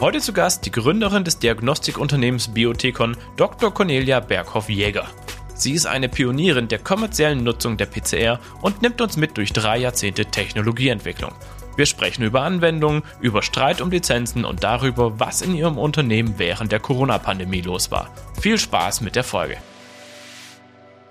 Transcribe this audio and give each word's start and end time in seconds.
Heute 0.00 0.20
zu 0.20 0.32
Gast 0.32 0.64
die 0.64 0.70
Gründerin 0.70 1.24
des 1.24 1.40
Diagnostikunternehmens 1.40 2.54
Biothekon, 2.54 3.16
Dr. 3.36 3.74
Cornelia 3.74 4.20
Berghoff-Jäger. 4.20 5.08
Sie 5.54 5.72
ist 5.72 5.86
eine 5.86 6.08
Pionierin 6.08 6.68
der 6.68 6.78
kommerziellen 6.78 7.42
Nutzung 7.42 7.76
der 7.76 7.86
PCR 7.86 8.38
und 8.62 8.80
nimmt 8.80 9.00
uns 9.00 9.16
mit 9.16 9.36
durch 9.36 9.52
drei 9.52 9.78
Jahrzehnte 9.78 10.26
Technologieentwicklung. 10.26 11.32
Wir 11.74 11.86
sprechen 11.86 12.22
über 12.22 12.42
Anwendungen, 12.42 13.02
über 13.20 13.42
Streit 13.42 13.80
um 13.80 13.90
Lizenzen 13.90 14.44
und 14.44 14.62
darüber, 14.62 15.18
was 15.18 15.42
in 15.42 15.56
ihrem 15.56 15.78
Unternehmen 15.78 16.34
während 16.38 16.70
der 16.70 16.78
Corona-Pandemie 16.78 17.62
los 17.62 17.90
war. 17.90 18.08
Viel 18.40 18.56
Spaß 18.56 19.00
mit 19.00 19.16
der 19.16 19.24
Folge 19.24 19.56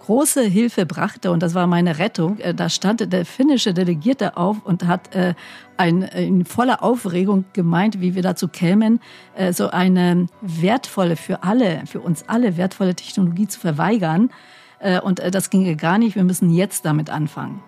große 0.08 0.44
Hilfe 0.44 0.86
brachte, 0.86 1.32
und 1.32 1.44
das 1.44 1.54
war 1.54 1.68
meine 1.68 2.00
Rettung, 2.00 2.40
äh, 2.40 2.54
da 2.54 2.70
stand 2.70 3.12
der 3.12 3.26
finnische 3.26 3.74
Delegierte 3.74 4.38
auf 4.38 4.56
und 4.64 4.88
hat 4.88 5.14
äh, 5.14 5.34
ein, 5.76 6.02
in 6.02 6.46
voller 6.46 6.82
Aufregung 6.82 7.44
gemeint, 7.52 8.00
wie 8.00 8.16
wir 8.16 8.22
dazu 8.22 8.48
kämen, 8.48 9.02
äh, 9.36 9.52
so 9.52 9.70
eine 9.70 10.28
wertvolle, 10.40 11.18
für 11.18 11.44
alle, 11.44 11.82
für 11.88 12.00
uns 12.00 12.24
alle 12.28 12.56
wertvolle 12.56 12.96
Technologie 12.96 13.48
zu 13.48 13.60
verweigern. 13.60 14.30
Und 15.02 15.20
das 15.34 15.50
ginge 15.50 15.76
gar 15.76 15.98
nicht, 15.98 16.16
wir 16.16 16.24
müssen 16.24 16.52
jetzt 16.52 16.86
damit 16.86 17.10
anfangen. 17.10 17.64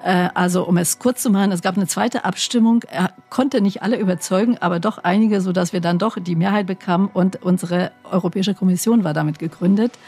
Also 0.00 0.64
um 0.64 0.76
es 0.76 1.00
kurz 1.00 1.20
zu 1.20 1.28
machen, 1.28 1.50
es 1.50 1.60
gab 1.60 1.76
eine 1.76 1.88
zweite 1.88 2.24
Abstimmung. 2.24 2.84
Er 2.88 3.10
konnte 3.30 3.60
nicht 3.60 3.82
alle 3.82 3.96
überzeugen, 3.96 4.58
aber 4.60 4.78
doch 4.78 4.98
einige, 4.98 5.40
so 5.40 5.50
dass 5.50 5.72
wir 5.72 5.80
dann 5.80 5.98
doch 5.98 6.16
die 6.20 6.36
Mehrheit 6.36 6.68
bekamen 6.68 7.08
und 7.12 7.42
unsere 7.42 7.90
Europäische 8.08 8.54
Kommission 8.54 9.02
war 9.02 9.12
damit 9.12 9.40
gegründet. 9.40 9.98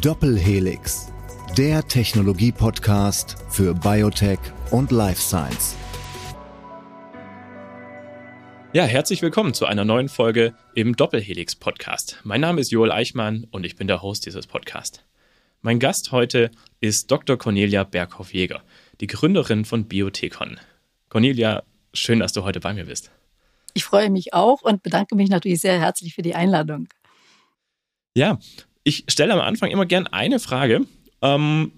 Doppelhelix, 0.00 1.12
der 1.56 1.86
Technologie-Podcast 1.86 3.36
für 3.48 3.74
Biotech 3.74 4.38
und 4.70 4.90
Life 4.90 5.20
Science. 5.20 5.76
Ja, 8.72 8.84
herzlich 8.84 9.20
willkommen 9.22 9.52
zu 9.52 9.66
einer 9.66 9.84
neuen 9.84 10.08
Folge 10.08 10.54
im 10.74 10.94
Doppelhelix 10.94 11.56
Podcast. 11.56 12.20
Mein 12.22 12.40
Name 12.40 12.60
ist 12.60 12.70
Joel 12.70 12.92
Eichmann 12.92 13.46
und 13.50 13.66
ich 13.66 13.76
bin 13.76 13.88
der 13.88 14.00
Host 14.00 14.26
dieses 14.26 14.46
Podcasts. 14.46 15.02
Mein 15.60 15.78
Gast 15.78 16.12
heute 16.12 16.50
ist 16.80 17.10
Dr. 17.10 17.36
Cornelia 17.36 17.84
Berghoff-Jäger, 17.84 18.62
die 19.00 19.08
Gründerin 19.08 19.64
von 19.64 19.86
Biothekon. 19.86 20.58
Cornelia, 21.08 21.64
schön, 21.92 22.20
dass 22.20 22.32
du 22.32 22.44
heute 22.44 22.60
bei 22.60 22.72
mir 22.72 22.86
bist. 22.86 23.10
Ich 23.74 23.84
freue 23.84 24.10
mich 24.10 24.34
auch 24.34 24.62
und 24.62 24.82
bedanke 24.82 25.16
mich 25.16 25.28
natürlich 25.30 25.60
sehr 25.60 25.80
herzlich 25.80 26.14
für 26.14 26.22
die 26.22 26.34
Einladung. 26.34 26.88
Ja, 28.14 28.38
ich 28.84 29.04
stelle 29.08 29.32
am 29.32 29.40
Anfang 29.40 29.70
immer 29.70 29.86
gern 29.86 30.06
eine 30.06 30.38
Frage, 30.38 30.86
ähm, 31.22 31.72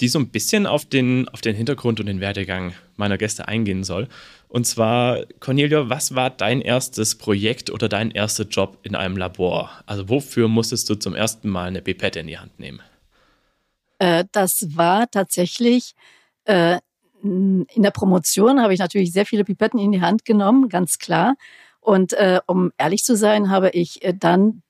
die 0.00 0.08
so 0.08 0.18
ein 0.18 0.28
bisschen 0.28 0.66
auf 0.66 0.84
den, 0.84 1.28
auf 1.28 1.40
den 1.40 1.56
Hintergrund 1.56 2.00
und 2.00 2.06
den 2.06 2.20
Werdegang 2.20 2.74
meiner 2.96 3.16
Gäste 3.18 3.48
eingehen 3.48 3.82
soll. 3.82 4.08
Und 4.48 4.66
zwar, 4.66 5.24
Cornelia, 5.40 5.88
was 5.88 6.14
war 6.14 6.30
dein 6.30 6.60
erstes 6.60 7.16
Projekt 7.16 7.70
oder 7.70 7.88
dein 7.88 8.10
erster 8.10 8.44
Job 8.44 8.78
in 8.82 8.94
einem 8.94 9.16
Labor? 9.16 9.70
Also 9.86 10.08
wofür 10.08 10.48
musstest 10.48 10.88
du 10.90 10.94
zum 10.96 11.14
ersten 11.14 11.48
Mal 11.48 11.68
eine 11.68 11.82
Pipette 11.82 12.20
in 12.20 12.26
die 12.26 12.38
Hand 12.38 12.58
nehmen? 12.60 12.80
Äh, 13.98 14.24
das 14.32 14.76
war 14.76 15.10
tatsächlich 15.10 15.94
äh, 16.44 16.78
in 17.22 17.82
der 17.82 17.90
Promotion 17.90 18.60
habe 18.60 18.74
ich 18.74 18.80
natürlich 18.80 19.12
sehr 19.12 19.26
viele 19.26 19.44
Pipetten 19.44 19.80
in 19.80 19.92
die 19.92 20.00
Hand 20.00 20.24
genommen, 20.24 20.68
ganz 20.68 20.98
klar. 20.98 21.34
Und 21.80 22.12
äh, 22.12 22.40
um 22.46 22.72
ehrlich 22.78 23.04
zu 23.04 23.16
sein, 23.16 23.50
habe 23.50 23.70
ich 23.70 24.04
äh, 24.04 24.14
dann 24.14 24.62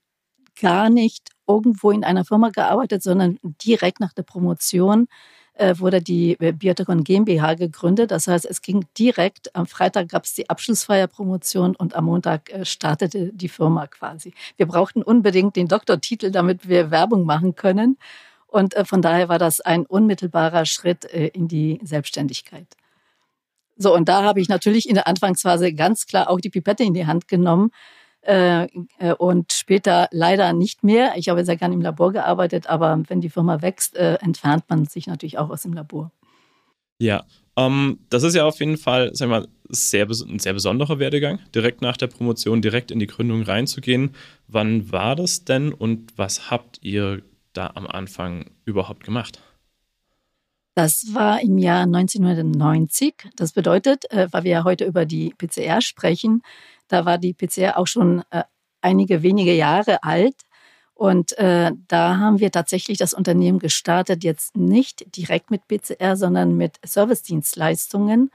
gar 0.59 0.89
nicht 0.89 1.29
irgendwo 1.47 1.91
in 1.91 2.03
einer 2.03 2.25
Firma 2.25 2.49
gearbeitet, 2.49 3.03
sondern 3.03 3.39
direkt 3.43 3.99
nach 3.99 4.13
der 4.13 4.23
Promotion 4.23 5.07
äh, 5.57 5.79
wurde 5.79 6.01
die 6.01 6.35
Biotechon 6.35 7.03
GmbH 7.03 7.55
gegründet. 7.55 8.11
Das 8.11 8.27
heißt, 8.27 8.45
es 8.45 8.61
ging 8.61 8.85
direkt, 8.97 9.55
am 9.55 9.65
Freitag 9.65 10.09
gab 10.09 10.25
es 10.25 10.35
die 10.35 10.49
Abschlussfeierpromotion 10.49 11.75
und 11.75 11.95
am 11.95 12.05
Montag 12.05 12.51
äh, 12.51 12.63
startete 12.63 13.31
die 13.33 13.49
Firma 13.49 13.87
quasi. 13.87 14.33
Wir 14.57 14.67
brauchten 14.67 15.01
unbedingt 15.01 15.55
den 15.55 15.67
Doktortitel, 15.67 16.29
damit 16.31 16.67
wir 16.67 16.91
Werbung 16.91 17.25
machen 17.25 17.55
können. 17.55 17.97
Und 18.45 18.75
äh, 18.75 18.85
von 18.85 19.01
daher 19.01 19.29
war 19.29 19.39
das 19.39 19.59
ein 19.61 19.85
unmittelbarer 19.85 20.65
Schritt 20.65 21.05
in 21.05 21.47
die 21.47 21.79
Selbstständigkeit. 21.83 22.67
So, 23.77 23.93
und 23.95 24.09
da 24.09 24.23
habe 24.23 24.41
ich 24.41 24.49
natürlich 24.49 24.87
in 24.87 24.95
der 24.95 25.07
Anfangsphase 25.07 25.73
ganz 25.73 26.07
klar 26.07 26.29
auch 26.29 26.39
die 26.39 26.49
Pipette 26.49 26.83
in 26.83 26.93
die 26.93 27.05
Hand 27.05 27.27
genommen 27.27 27.71
äh, 28.27 28.67
äh, 28.99 29.13
und 29.13 29.53
später 29.53 30.09
leider 30.11 30.51
nicht 30.51 30.83
mehr. 30.83 31.13
Ich 31.15 31.29
habe 31.29 31.45
sehr 31.45 31.55
gerne 31.55 31.73
im 31.73 31.81
Labor 31.81 32.11
gearbeitet, 32.11 32.67
aber 32.67 33.01
wenn 33.07 33.21
die 33.21 33.29
Firma 33.29 33.61
wächst, 33.61 33.95
äh, 33.95 34.15
entfernt 34.15 34.65
man 34.67 34.85
sich 34.85 35.07
natürlich 35.07 35.37
auch 35.37 35.49
aus 35.49 35.61
dem 35.61 35.71
Labor. 35.71 36.11
Ja, 36.99 37.23
ähm, 37.55 37.99
das 38.09 38.23
ist 38.23 38.35
ja 38.35 38.43
auf 38.43 38.59
jeden 38.59 38.75
Fall, 38.75 39.11
sag 39.13 39.29
mal, 39.29 39.47
sehr, 39.69 40.07
ein 40.09 40.39
sehr 40.39 40.51
besonderer 40.51 40.99
Werdegang, 40.99 41.39
direkt 41.55 41.81
nach 41.81 41.95
der 41.95 42.07
Promotion 42.07 42.61
direkt 42.61 42.91
in 42.91 42.99
die 42.99 43.07
Gründung 43.07 43.43
reinzugehen. 43.43 44.13
Wann 44.49 44.91
war 44.91 45.15
das 45.15 45.45
denn 45.45 45.71
und 45.71 46.17
was 46.17 46.51
habt 46.51 46.79
ihr 46.81 47.21
da 47.53 47.71
am 47.75 47.87
Anfang 47.87 48.51
überhaupt 48.65 49.05
gemacht? 49.05 49.39
Das 50.75 51.13
war 51.13 51.41
im 51.41 51.57
Jahr 51.57 51.83
1990. 51.83 53.29
Das 53.35 53.53
bedeutet, 53.53 54.03
weil 54.11 54.43
wir 54.43 54.51
ja 54.51 54.63
heute 54.63 54.85
über 54.85 55.05
die 55.05 55.33
PCR 55.35 55.81
sprechen, 55.81 56.43
da 56.87 57.05
war 57.05 57.17
die 57.17 57.33
PCR 57.33 57.77
auch 57.77 57.87
schon 57.87 58.23
äh, 58.31 58.43
einige 58.81 59.23
wenige 59.23 59.53
Jahre 59.53 60.03
alt. 60.03 60.35
Und 60.93 61.37
äh, 61.37 61.71
da 61.87 62.17
haben 62.17 62.39
wir 62.39 62.51
tatsächlich 62.51 62.97
das 62.97 63.13
Unternehmen 63.13 63.59
gestartet, 63.59 64.23
jetzt 64.23 64.57
nicht 64.57 65.15
direkt 65.15 65.51
mit 65.51 65.67
PCR, 65.67 66.15
sondern 66.15 66.57
mit 66.57 66.77
Servicedienstleistungen 66.83 68.31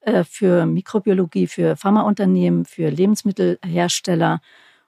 äh, 0.00 0.22
für 0.24 0.66
Mikrobiologie, 0.66 1.46
für 1.46 1.76
Pharmaunternehmen, 1.76 2.66
für 2.66 2.90
Lebensmittelhersteller 2.90 4.40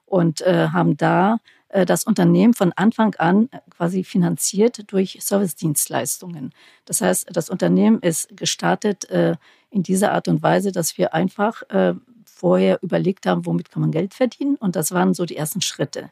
und 0.05 0.41
äh, 0.41 0.67
haben 0.67 0.97
da 0.97 1.39
äh, 1.69 1.85
das 1.85 2.03
Unternehmen 2.03 2.53
von 2.53 2.73
Anfang 2.73 3.15
an 3.15 3.49
quasi 3.69 4.03
finanziert 4.03 4.91
durch 4.91 5.17
Servicedienstleistungen. 5.21 6.53
Das 6.85 7.01
heißt, 7.01 7.27
das 7.31 7.49
Unternehmen 7.49 7.99
ist 8.01 8.35
gestartet 8.37 9.09
äh, 9.09 9.35
in 9.71 9.83
dieser 9.83 10.13
Art 10.13 10.27
und 10.27 10.43
Weise, 10.43 10.71
dass 10.71 10.97
wir 10.97 11.13
einfach 11.13 11.63
äh, 11.69 11.95
vorher 12.35 12.79
überlegt 12.81 13.25
haben, 13.25 13.45
womit 13.45 13.71
kann 13.71 13.81
man 13.81 13.91
Geld 13.91 14.13
verdienen. 14.13 14.55
Und 14.55 14.75
das 14.75 14.91
waren 14.91 15.13
so 15.13 15.25
die 15.25 15.37
ersten 15.37 15.61
Schritte. 15.61 16.11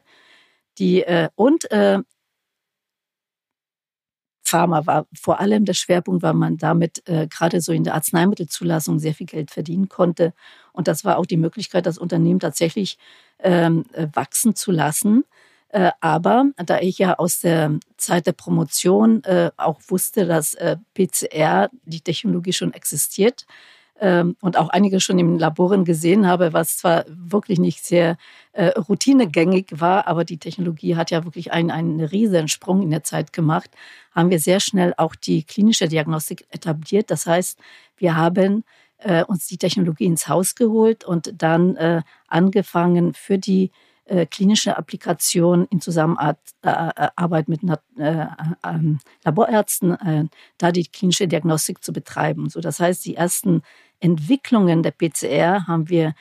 Die, 0.78 1.02
äh, 1.02 1.28
und 1.36 1.70
äh, 1.70 2.00
Pharma 4.46 4.86
war 4.86 5.06
vor 5.14 5.40
allem 5.40 5.64
der 5.64 5.74
Schwerpunkt, 5.74 6.22
weil 6.22 6.34
man 6.34 6.58
damit 6.58 7.06
äh, 7.08 7.26
gerade 7.28 7.60
so 7.60 7.72
in 7.72 7.84
der 7.84 7.94
Arzneimittelzulassung 7.94 8.98
sehr 8.98 9.14
viel 9.14 9.26
Geld 9.26 9.50
verdienen 9.50 9.88
konnte. 9.88 10.32
Und 10.72 10.86
das 10.88 11.04
war 11.04 11.18
auch 11.18 11.26
die 11.26 11.36
Möglichkeit, 11.36 11.86
das 11.86 11.98
Unternehmen 11.98 12.40
tatsächlich 12.40 12.98
ähm, 13.40 13.84
äh, 13.92 14.06
wachsen 14.12 14.54
zu 14.54 14.70
lassen. 14.70 15.24
Äh, 15.68 15.90
aber 16.00 16.46
da 16.56 16.78
ich 16.78 16.98
ja 16.98 17.14
aus 17.14 17.40
der 17.40 17.78
Zeit 17.96 18.26
der 18.26 18.32
Promotion 18.32 19.24
äh, 19.24 19.50
auch 19.56 19.80
wusste, 19.88 20.26
dass 20.26 20.54
äh, 20.54 20.76
PCR, 20.94 21.70
die 21.84 22.00
Technologie 22.00 22.52
schon 22.52 22.72
existiert, 22.72 23.46
ähm, 24.04 24.36
und 24.42 24.58
auch 24.58 24.68
einige 24.68 25.00
schon 25.00 25.18
im 25.18 25.38
Laboren 25.38 25.86
gesehen 25.86 26.26
habe, 26.26 26.52
was 26.52 26.76
zwar 26.76 27.06
wirklich 27.08 27.58
nicht 27.58 27.86
sehr 27.86 28.18
äh, 28.52 28.66
routinegängig 28.78 29.68
war, 29.70 30.06
aber 30.06 30.26
die 30.26 30.36
Technologie 30.36 30.94
hat 30.94 31.10
ja 31.10 31.24
wirklich 31.24 31.52
einen, 31.52 31.70
einen 31.70 32.00
riesen 32.02 32.48
Sprung 32.48 32.82
in 32.82 32.90
der 32.90 33.02
Zeit 33.02 33.32
gemacht, 33.32 33.70
haben 34.14 34.28
wir 34.28 34.38
sehr 34.38 34.60
schnell 34.60 34.92
auch 34.98 35.14
die 35.14 35.42
klinische 35.44 35.88
Diagnostik 35.88 36.46
etabliert. 36.50 37.10
Das 37.10 37.24
heißt, 37.24 37.58
wir 37.96 38.14
haben 38.14 38.64
äh, 38.98 39.24
uns 39.24 39.46
die 39.46 39.56
Technologie 39.56 40.04
ins 40.04 40.28
Haus 40.28 40.54
geholt 40.54 41.02
und 41.04 41.32
dann 41.38 41.76
äh, 41.76 42.02
angefangen 42.28 43.14
für 43.14 43.38
die 43.38 43.70
äh, 44.06 44.26
klinische 44.26 44.76
Applikation 44.76 45.66
in 45.70 45.80
Zusammenarbeit 45.80 46.36
äh, 46.62 47.44
mit 47.46 47.60
äh, 47.98 48.26
ähm, 48.62 48.98
Laborärzten, 49.24 50.28
da 50.58 50.72
die 50.72 50.84
klinische 50.84 51.26
Diagnostik 51.26 51.82
zu 51.82 51.92
betreiben. 51.92 52.50
So, 52.50 52.60
das 52.60 52.80
heißt, 52.80 53.04
die 53.06 53.16
ersten 53.16 53.62
Entwicklungen 54.00 54.82
der 54.82 54.90
PCR 54.90 55.66
haben 55.66 55.88
wir 55.88 56.14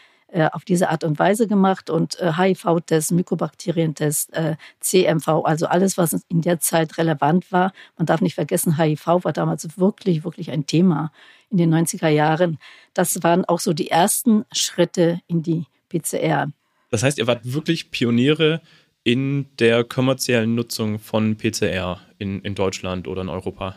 auf 0.52 0.66
diese 0.66 0.90
Art 0.90 1.04
und 1.04 1.20
Weise 1.20 1.48
gemacht 1.48 1.92
und 1.92 2.18
HIV-Test, 2.20 3.12
Mykobakterientest, 3.12 4.32
CMV, 4.80 5.28
also 5.44 5.68
alles, 5.68 5.96
was 6.00 6.26
in 6.28 6.42
der 6.42 6.60
Zeit 6.60 6.98
relevant 6.98 7.52
war. 7.52 7.72
Man 7.98 8.08
darf 8.08 8.20
nicht 8.20 8.34
vergessen, 8.34 8.80
HIV 8.80 9.06
war 9.06 9.34
damals 9.34 9.78
wirklich, 9.78 10.24
wirklich 10.24 10.50
ein 10.50 10.66
Thema 10.66 11.12
in 11.52 11.58
den 11.58 11.72
90er 11.72 12.08
Jahren. 12.08 12.58
Das 12.96 13.22
waren 13.22 13.46
auch 13.46 13.60
so 13.60 13.74
die 13.74 13.92
ersten 13.92 14.44
Schritte 14.52 15.22
in 15.28 15.44
die 15.44 15.66
PCR. 15.90 16.48
Das 16.94 17.02
heißt, 17.02 17.18
ihr 17.18 17.26
wart 17.26 17.40
wirklich 17.44 17.90
Pioniere 17.90 18.62
in 19.04 19.48
der 19.58 19.84
kommerziellen 19.84 20.54
Nutzung 20.54 21.00
von 21.00 21.36
PCR 21.36 22.00
in, 22.20 22.40
in 22.42 22.54
Deutschland 22.54 23.08
oder 23.08 23.24
in 23.24 23.30
Europa? 23.30 23.76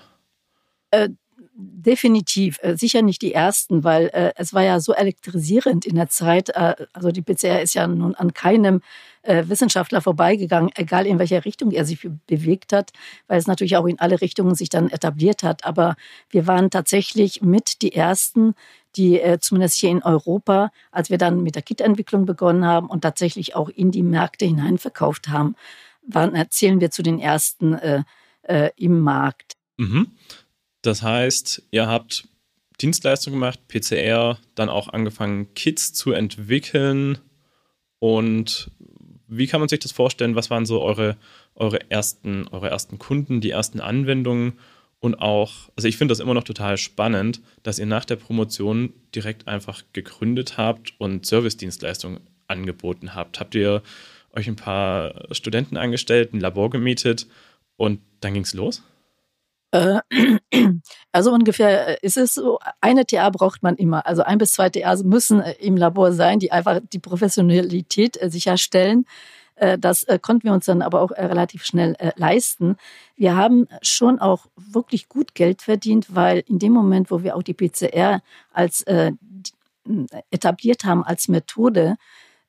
Äh, 0.90 1.08
definitiv. 1.54 2.58
Äh, 2.60 2.76
sicher 2.76 3.00
nicht 3.00 3.22
die 3.22 3.32
ersten, 3.32 3.84
weil 3.84 4.08
äh, 4.12 4.32
es 4.36 4.52
war 4.52 4.64
ja 4.64 4.80
so 4.80 4.92
elektrisierend 4.92 5.86
in 5.86 5.94
der 5.94 6.10
Zeit. 6.10 6.50
Äh, 6.50 6.74
also 6.92 7.10
die 7.10 7.22
PCR 7.22 7.62
ist 7.62 7.72
ja 7.72 7.86
nun 7.86 8.14
an 8.14 8.34
keinem 8.34 8.82
äh, 9.22 9.44
Wissenschaftler 9.46 10.02
vorbeigegangen, 10.02 10.70
egal 10.74 11.06
in 11.06 11.18
welcher 11.18 11.46
Richtung 11.46 11.70
er 11.70 11.86
sich 11.86 12.06
bewegt 12.26 12.74
hat, 12.74 12.90
weil 13.28 13.38
es 13.38 13.46
natürlich 13.46 13.78
auch 13.78 13.86
in 13.86 13.98
alle 13.98 14.20
Richtungen 14.20 14.54
sich 14.54 14.68
dann 14.68 14.90
etabliert 14.90 15.42
hat. 15.42 15.64
Aber 15.64 15.96
wir 16.28 16.46
waren 16.46 16.68
tatsächlich 16.68 17.40
mit 17.40 17.80
die 17.80 17.94
Ersten, 17.94 18.54
die 18.96 19.20
äh, 19.20 19.38
zumindest 19.38 19.76
hier 19.76 19.90
in 19.90 20.02
Europa, 20.02 20.70
als 20.90 21.10
wir 21.10 21.18
dann 21.18 21.42
mit 21.42 21.54
der 21.54 21.62
Kit-Entwicklung 21.62 22.26
begonnen 22.26 22.64
haben 22.64 22.88
und 22.88 23.02
tatsächlich 23.02 23.54
auch 23.54 23.68
in 23.68 23.90
die 23.90 24.02
Märkte 24.02 24.44
hinein 24.44 24.78
verkauft 24.78 25.28
haben, 25.28 25.54
waren, 26.06 26.34
erzählen 26.34 26.80
wir 26.80 26.90
zu 26.90 27.02
den 27.02 27.18
ersten 27.18 27.74
äh, 27.74 28.02
äh, 28.42 28.70
im 28.76 29.00
Markt. 29.00 29.56
Mhm. 29.76 30.12
Das 30.82 31.02
heißt, 31.02 31.62
ihr 31.70 31.86
habt 31.86 32.28
Dienstleistungen 32.80 33.40
gemacht, 33.40 33.60
PCR, 33.68 34.38
dann 34.54 34.68
auch 34.68 34.88
angefangen, 34.88 35.52
Kits 35.54 35.92
zu 35.92 36.12
entwickeln. 36.12 37.18
Und 37.98 38.70
wie 39.26 39.46
kann 39.46 39.60
man 39.60 39.68
sich 39.68 39.80
das 39.80 39.92
vorstellen? 39.92 40.36
Was 40.36 40.50
waren 40.50 40.66
so 40.66 40.82
eure, 40.82 41.16
eure, 41.54 41.90
ersten, 41.90 42.46
eure 42.48 42.70
ersten 42.70 42.98
Kunden, 42.98 43.40
die 43.40 43.50
ersten 43.50 43.80
Anwendungen? 43.80 44.58
Und 45.00 45.16
auch, 45.16 45.68
also 45.76 45.88
ich 45.88 45.96
finde 45.96 46.12
das 46.12 46.20
immer 46.20 46.34
noch 46.34 46.44
total 46.44 46.78
spannend, 46.78 47.40
dass 47.62 47.78
ihr 47.78 47.86
nach 47.86 48.04
der 48.04 48.16
Promotion 48.16 48.92
direkt 49.14 49.46
einfach 49.46 49.82
gegründet 49.92 50.56
habt 50.56 50.94
und 50.98 51.26
Servicedienstleistungen 51.26 52.20
angeboten 52.48 53.14
habt. 53.14 53.38
Habt 53.40 53.54
ihr 53.54 53.82
euch 54.32 54.48
ein 54.48 54.56
paar 54.56 55.26
Studenten 55.32 55.76
angestellt, 55.76 56.32
ein 56.32 56.40
Labor 56.40 56.70
gemietet 56.70 57.26
und 57.76 58.00
dann 58.20 58.34
ging 58.34 58.42
es 58.42 58.54
los? 58.54 58.82
Äh, 59.72 60.00
also 61.12 61.32
ungefähr 61.32 61.88
äh, 61.88 61.98
ist 62.02 62.16
es 62.16 62.34
so, 62.34 62.58
eine 62.80 63.06
TA 63.06 63.30
braucht 63.30 63.62
man 63.62 63.76
immer. 63.76 64.06
Also 64.06 64.22
ein 64.22 64.38
bis 64.38 64.52
zwei 64.52 64.70
TAs 64.70 65.02
müssen 65.02 65.40
äh, 65.40 65.52
im 65.60 65.76
Labor 65.76 66.12
sein, 66.12 66.38
die 66.38 66.52
einfach 66.52 66.80
die 66.92 66.98
Professionalität 66.98 68.18
sicherstellen. 68.22 69.06
Das 69.80 70.04
konnten 70.20 70.44
wir 70.44 70.52
uns 70.52 70.66
dann 70.66 70.82
aber 70.82 71.00
auch 71.00 71.12
relativ 71.12 71.64
schnell 71.64 71.96
leisten. 72.16 72.76
Wir 73.16 73.36
haben 73.36 73.68
schon 73.80 74.18
auch 74.18 74.46
wirklich 74.54 75.08
gut 75.08 75.34
Geld 75.34 75.62
verdient, 75.62 76.14
weil 76.14 76.44
in 76.46 76.58
dem 76.58 76.72
Moment, 76.72 77.10
wo 77.10 77.22
wir 77.22 77.36
auch 77.36 77.42
die 77.42 77.54
PCR 77.54 78.20
als 78.52 78.84
etabliert 80.30 80.84
haben 80.84 81.04
als 81.04 81.28
Methode, 81.28 81.96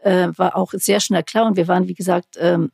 war 0.04 0.58
auch 0.58 0.74
sehr 0.74 1.00
schnell 1.00 1.24
klar 1.24 1.46
und 1.46 1.56
wir 1.56 1.70
waren, 1.70 1.88
wie 1.88 1.94
gesagt, 1.94 2.38
ähm, 2.40 2.72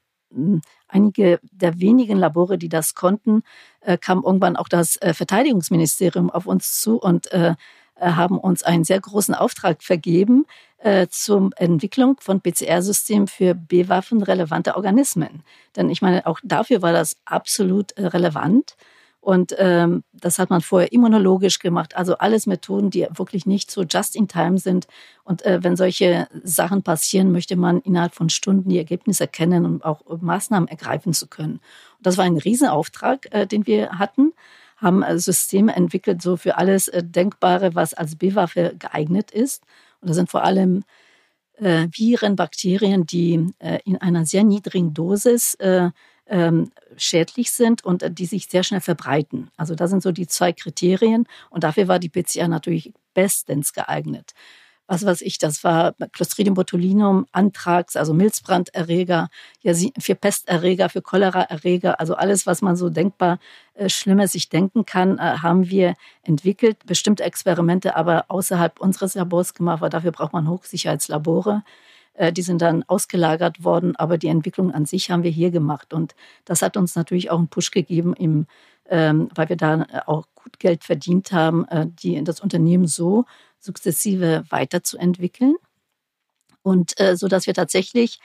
einige 0.88 1.40
der 1.52 1.80
wenigen 1.80 2.18
Labore, 2.18 2.58
die 2.58 2.70
das 2.70 2.94
konnten, 2.94 3.44
äh, 3.82 3.98
kam 3.98 4.24
irgendwann 4.24 4.56
auch 4.56 4.68
das 4.68 4.98
äh, 4.98 5.14
Verteidigungsministerium 5.14 6.30
auf 6.30 6.46
uns 6.46 6.80
zu 6.80 6.98
und 7.00 7.32
äh, 7.32 7.56
haben 8.00 8.38
uns 8.38 8.64
einen 8.64 8.84
sehr 8.84 9.00
großen 9.00 9.36
Auftrag 9.36 9.84
vergeben 9.84 10.46
äh, 10.80 11.08
zur 11.10 11.52
Entwicklung 11.56 12.18
von 12.20 12.42
PCR-Systemen 12.42 13.28
für 13.28 13.56
B-Waffen-relevante 13.56 14.76
Organismen. 14.76 15.44
Denn 15.76 15.90
ich 15.90 16.02
meine, 16.02 16.26
auch 16.26 16.40
dafür 16.44 16.82
war 16.82 16.92
das 16.92 17.16
absolut 17.26 17.94
äh, 17.94 18.08
relevant. 18.08 18.76
Und 19.22 19.56
ähm, 19.58 20.04
das 20.12 20.38
hat 20.38 20.50
man 20.50 20.60
vorher 20.60 20.92
immunologisch 20.92 21.60
gemacht. 21.60 21.96
Also 21.96 22.18
alles 22.18 22.46
Methoden, 22.46 22.90
die 22.90 23.08
wirklich 23.16 23.46
nicht 23.46 23.72
so 23.72 23.84
just 23.84 24.18
in 24.18 24.28
time 24.28 24.58
sind. 24.58 24.86
Und 25.24 25.46
äh, 25.46 25.64
wenn 25.64 25.78
solche 25.78 26.28
Sachen 26.44 26.84
passieren, 26.84 27.32
möchte 27.32 27.56
man 27.56 27.80
innerhalb 27.80 28.14
von 28.14 28.28
Stunden 28.28 28.68
die 28.68 28.78
Ergebnisse 28.78 29.24
erkennen 29.24 29.66
und 29.66 29.86
auch 29.86 30.02
Maßnahmen 30.20 30.68
ergreifen 30.68 31.14
zu 31.14 31.28
können. 31.28 31.54
Und 31.54 32.06
das 32.06 32.18
war 32.18 32.26
ein 32.26 32.36
Riesenauftrag, 32.36 33.34
äh, 33.34 33.48
den 33.48 33.66
wir 33.66 33.92
hatten 33.92 34.34
haben 34.84 35.02
äh, 35.02 35.18
Systeme 35.18 35.76
entwickelt, 35.76 36.22
so 36.22 36.38
für 36.38 36.58
alles 36.58 36.88
äh, 36.90 37.04
Denkbare, 37.04 37.74
was 37.74 37.94
als 37.94 38.16
B-Waffe 38.16 38.76
geeignet 38.78 39.32
ist. 39.32 39.64
Und 40.02 40.10
das 40.10 40.18
sind 40.18 40.30
vor 40.30 40.44
allem 40.44 40.84
äh, 41.58 41.88
Viren, 41.92 42.36
Bakterien, 42.36 43.06
die 43.06 43.54
in 43.86 43.98
einer 43.98 44.26
sehr 44.26 44.44
niedrigen 44.44 44.94
Dosis 44.94 45.54
äh, 45.56 45.90
ähm, 46.28 46.72
schädlich 46.98 47.52
sind 47.52 47.84
und 47.84 48.18
die 48.18 48.26
sich 48.26 48.48
sehr 48.48 48.64
schnell 48.64 48.82
verbreiten. 48.82 49.50
Also 49.58 49.76
das 49.76 49.90
sind 49.90 50.04
so 50.04 50.12
die 50.12 50.28
zwei 50.28 50.54
Kriterien 50.54 51.28
und 51.50 51.64
dafür 51.64 51.88
war 51.88 52.00
die 52.00 52.10
PCR 52.10 52.48
natürlich 52.48 52.94
bestens 53.14 53.74
geeignet. 53.74 54.34
Was 54.94 55.04
weiß 55.04 55.22
ich, 55.22 55.40
das 55.40 55.64
war 55.64 55.94
Clostridium 56.12 56.54
botulinum, 56.54 57.26
Anthrax, 57.32 57.96
also 57.96 58.14
Milzbranderreger, 58.14 59.30
für 59.98 60.14
Pesterreger, 60.14 60.88
für 60.88 61.02
Choleraerreger, 61.02 62.00
also 62.00 62.14
alles, 62.14 62.46
was 62.46 62.62
man 62.62 62.76
so 62.76 62.92
denkbar 62.92 63.40
äh, 63.74 63.90
Schlimmes 63.90 64.34
sich 64.34 64.50
denken 64.50 64.86
kann, 64.86 65.18
äh, 65.18 65.40
haben 65.42 65.68
wir 65.68 65.96
entwickelt. 66.22 66.86
Bestimmte 66.86 67.24
Experimente 67.24 67.96
aber 67.96 68.26
außerhalb 68.28 68.80
unseres 68.80 69.16
Labors 69.16 69.56
gemacht, 69.56 69.82
weil 69.82 69.90
dafür 69.90 70.12
braucht 70.12 70.32
man 70.32 70.48
Hochsicherheitslabore. 70.48 71.64
Äh, 72.14 72.32
die 72.32 72.44
sind 72.44 72.62
dann 72.62 72.84
ausgelagert 72.84 73.64
worden, 73.64 73.96
aber 73.96 74.20
die 74.20 74.28
Entwicklung 74.28 74.72
an 74.72 74.86
sich 74.86 75.10
haben 75.10 75.24
wir 75.24 75.32
hier 75.32 75.50
gemacht. 75.50 75.92
Und 75.92 76.14
das 76.46 76.62
hat 76.62 76.78
uns 76.78 76.96
natürlich 76.96 77.32
auch 77.32 77.40
einen 77.40 77.48
Push 77.48 77.72
gegeben, 77.72 78.14
im, 78.14 78.46
ähm, 78.88 79.30
weil 79.34 79.50
wir 79.50 79.58
da 79.58 79.88
auch 80.06 80.28
gut 80.36 80.60
Geld 80.60 80.84
verdient 80.84 81.32
haben, 81.32 81.66
die, 82.04 82.24
das 82.24 82.42
Unternehmen 82.42 82.86
so 82.86 83.26
sukzessive 83.64 84.44
weiterzuentwickeln. 84.50 85.56
Und 86.62 87.00
äh, 87.00 87.18
so 87.18 87.28
dass 87.28 87.48
wir 87.48 87.54
tatsächlich 87.54 88.20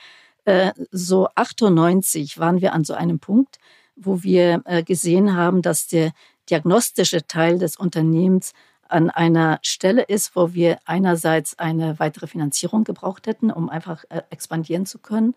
äh, 0.45 0.71
so 0.91 1.27
98 1.35 2.39
waren 2.39 2.61
wir 2.61 2.73
an 2.73 2.83
so 2.83 2.93
einem 2.93 3.19
Punkt, 3.19 3.57
wo 3.95 4.23
wir 4.23 4.61
äh, 4.65 4.83
gesehen 4.83 5.35
haben, 5.35 5.61
dass 5.61 5.87
der 5.87 6.11
diagnostische 6.49 7.27
Teil 7.27 7.59
des 7.59 7.75
Unternehmens 7.75 8.53
an 8.87 9.09
einer 9.09 9.59
Stelle 9.61 10.01
ist, 10.03 10.35
wo 10.35 10.53
wir 10.53 10.79
einerseits 10.85 11.57
eine 11.59 11.99
weitere 11.99 12.27
Finanzierung 12.27 12.83
gebraucht 12.83 13.27
hätten, 13.27 13.51
um 13.51 13.69
einfach 13.69 14.03
äh, 14.09 14.23
expandieren 14.31 14.85
zu 14.85 14.99
können. 14.99 15.35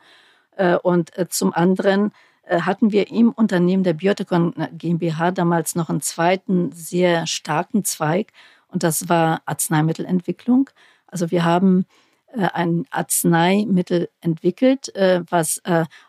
Äh, 0.56 0.76
und 0.76 1.16
äh, 1.18 1.28
zum 1.28 1.52
anderen 1.52 2.12
hatten 2.48 2.90
wir 2.90 3.08
im 3.08 3.30
Unternehmen 3.30 3.84
der 3.84 3.92
Biotecon 3.92 4.52
GmbH 4.72 5.30
damals 5.30 5.76
noch 5.76 5.88
einen 5.88 6.00
zweiten 6.00 6.72
sehr 6.72 7.28
starken 7.28 7.84
Zweig 7.84 8.32
und 8.72 8.82
das 8.82 9.08
war 9.08 9.42
Arzneimittelentwicklung. 9.46 10.70
Also 11.06 11.30
wir 11.30 11.44
haben 11.44 11.86
ein 12.34 12.86
Arzneimittel 12.90 14.08
entwickelt, 14.20 14.90
was 15.28 15.60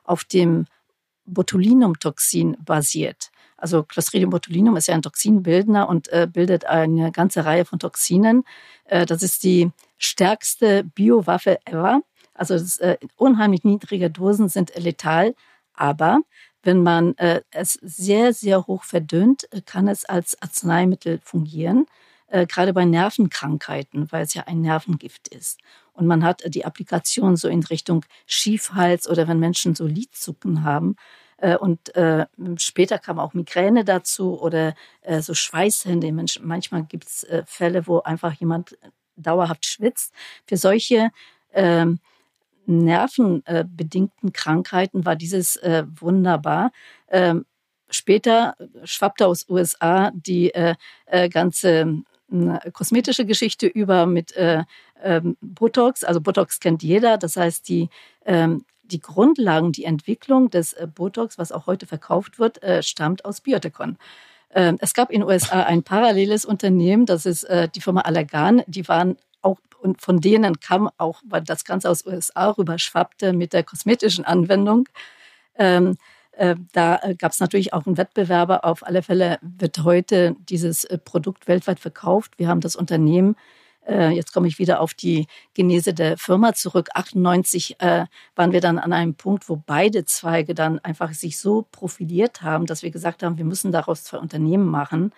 auf 0.06 0.24
dem 0.24 0.66
Botulinumtoxin 1.26 2.58
basiert. 2.64 3.30
Also 3.64 3.84
Clostridium 3.84 4.30
botulinum 4.30 4.76
ist 4.76 4.88
ja 4.88 4.94
ein 4.94 5.02
Toxinbildner 5.02 5.88
und 5.88 6.10
äh, 6.10 6.28
bildet 6.30 6.66
eine 6.66 7.14
ganze 7.14 7.46
Reihe 7.46 7.64
von 7.64 7.80
Toxinen. 7.80 8.44
Äh, 8.84 9.06
das 9.06 9.24
ist 9.24 9.46
die 9.46 9.72
stärkste 9.98 10.84
Biowaffe 10.84 11.60
ever. 11.66 12.02
Also 12.34 12.56
ist, 12.56 12.82
äh, 12.82 12.98
unheimlich 13.16 13.64
niedrige 13.64 14.10
Dosen 14.10 14.50
sind 14.50 14.76
letal, 14.76 15.34
aber 15.74 16.20
wenn 16.62 16.84
man 16.84 17.16
äh, 17.18 17.40
es 17.52 17.80
sehr, 17.82 18.34
sehr 18.34 18.68
hoch 18.68 18.84
verdünnt, 18.84 19.48
äh, 19.54 19.62
kann 19.62 19.88
es 19.88 20.04
als 20.04 20.42
Arzneimittel 20.42 21.22
fungieren, 21.24 21.86
äh, 22.34 22.48
gerade 22.48 22.74
bei 22.74 22.84
Nervenkrankheiten, 22.84 24.12
weil 24.12 24.24
es 24.24 24.34
ja 24.34 24.44
ein 24.48 24.62
Nervengift 24.62 25.28
ist. 25.28 25.60
Und 25.94 26.08
man 26.08 26.24
hat 26.24 26.42
die 26.48 26.66
Applikation 26.66 27.36
so 27.38 27.48
in 27.48 27.64
Richtung 27.64 28.04
Schiefhals 28.26 29.08
oder 29.08 29.28
wenn 29.28 29.40
Menschen 29.40 29.76
so 29.76 29.86
Lidzucken 29.86 30.64
haben, 30.64 30.96
äh, 31.38 31.58
und 31.58 31.96
äh, 31.96 32.26
später 32.58 32.98
kam 33.00 33.20
auch 33.20 33.34
Migräne 33.34 33.84
dazu 33.84 34.40
oder 34.40 34.76
äh, 35.02 35.22
so 35.22 35.34
Schweißhände. 35.34 36.12
Manchmal 36.12 36.84
gibt 36.86 37.08
es 37.08 37.24
äh, 37.26 37.44
Fälle, 37.46 37.86
wo 37.86 38.00
einfach 38.00 38.34
jemand 38.34 38.78
dauerhaft 39.16 39.66
schwitzt. 39.66 40.14
Für 40.48 40.58
solche 40.58 41.10
ähm, 41.54 42.00
nervenbedingten 42.66 44.32
Krankheiten 44.34 45.06
war 45.06 45.16
dieses 45.16 45.58
äh, 45.58 45.84
wunderbar. 46.00 46.72
Ähm, 47.10 47.46
später 47.90 48.56
schwappte 48.86 49.28
aus 49.28 49.48
USA 49.50 50.12
die 50.16 50.54
äh, 50.54 50.76
äh, 51.08 51.30
ganze 51.30 52.04
äh, 52.34 52.72
kosmetische 52.72 53.26
Geschichte 53.26 53.68
über 53.68 54.06
mit 54.06 54.36
äh, 54.36 54.64
ähm, 55.04 55.38
Botox. 55.42 56.04
Also 56.04 56.22
Botox 56.22 56.60
kennt 56.60 56.84
jeder. 56.84 57.18
Das 57.18 57.38
heißt, 57.38 57.68
die 57.70 57.90
ähm, 58.26 58.66
die 58.84 59.00
Grundlagen, 59.00 59.72
die 59.72 59.86
Entwicklung 59.86 60.50
des 60.50 60.74
äh, 60.74 60.88
Botox, 60.88 61.38
was 61.38 61.52
auch 61.52 61.68
heute 61.68 61.86
verkauft 61.86 62.40
wird, 62.40 62.62
äh, 62.64 62.84
stammt 62.84 63.26
aus 63.26 63.42
Biotecon. 63.42 63.98
Ähm, 64.54 64.78
es 64.80 64.94
gab 64.94 65.10
in 65.10 65.22
den 65.22 65.30
USA 65.30 65.64
ein 65.64 65.84
paralleles 65.84 66.46
Unternehmen, 66.46 67.06
das 67.06 67.26
ist 67.26 67.44
äh, 67.46 67.68
die 67.70 67.82
Firma 67.82 68.02
Allergan. 68.02 68.64
Die 68.68 68.88
waren 68.88 69.18
auch, 69.42 69.58
und 69.82 70.02
von 70.02 70.22
denen 70.22 70.60
kam 70.60 70.90
auch, 70.98 71.22
weil 71.26 71.42
das 71.42 71.66
Ganze 71.66 71.90
aus 71.90 72.06
USA 72.06 72.52
rüber 72.52 72.78
schwappte 72.78 73.34
mit 73.34 73.54
der 73.54 73.64
kosmetischen 73.64 74.26
Anwendung. 74.26 74.88
Ähm, 75.58 75.98
da 76.36 77.00
gab 77.20 77.32
es 77.32 77.40
natürlich 77.40 77.74
auch 77.74 77.86
einen 77.86 77.98
Wettbewerber. 77.98 78.66
Auf 78.66 78.86
alle 78.86 79.04
Fälle 79.04 79.38
wird 79.42 79.84
heute 79.84 80.36
dieses 80.50 80.88
Produkt 81.06 81.48
weltweit 81.48 81.80
verkauft. 81.80 82.40
Wir 82.40 82.48
haben 82.48 82.62
das 82.62 82.76
Unternehmen 82.76 83.36
äh, 83.88 84.10
jetzt 84.10 84.34
komme 84.34 84.48
ich 84.48 84.60
wieder 84.60 84.80
auf 84.80 84.94
die 84.94 85.28
Genese 85.54 85.94
der 85.94 86.18
Firma 86.18 86.54
zurück. 86.54 86.90
98 86.94 87.80
äh, 87.80 88.06
waren 88.36 88.52
wir 88.52 88.62
dann 88.62 88.80
an 88.80 88.94
einem 88.94 89.16
Punkt, 89.16 89.50
wo 89.50 89.58
beide 89.58 90.06
Zweige 90.06 90.54
dann 90.54 90.80
einfach 90.80 91.14
sich 91.14 91.38
so 91.38 91.66
profiliert 91.72 92.42
haben, 92.42 92.66
dass 92.66 92.84
wir 92.84 92.92
gesagt 92.92 93.24
haben, 93.24 93.38
wir 93.38 93.46
müssen 93.46 93.72
daraus 93.72 94.04
zwei 94.04 94.18
Unternehmen 94.18 94.66
machen. 94.66 95.12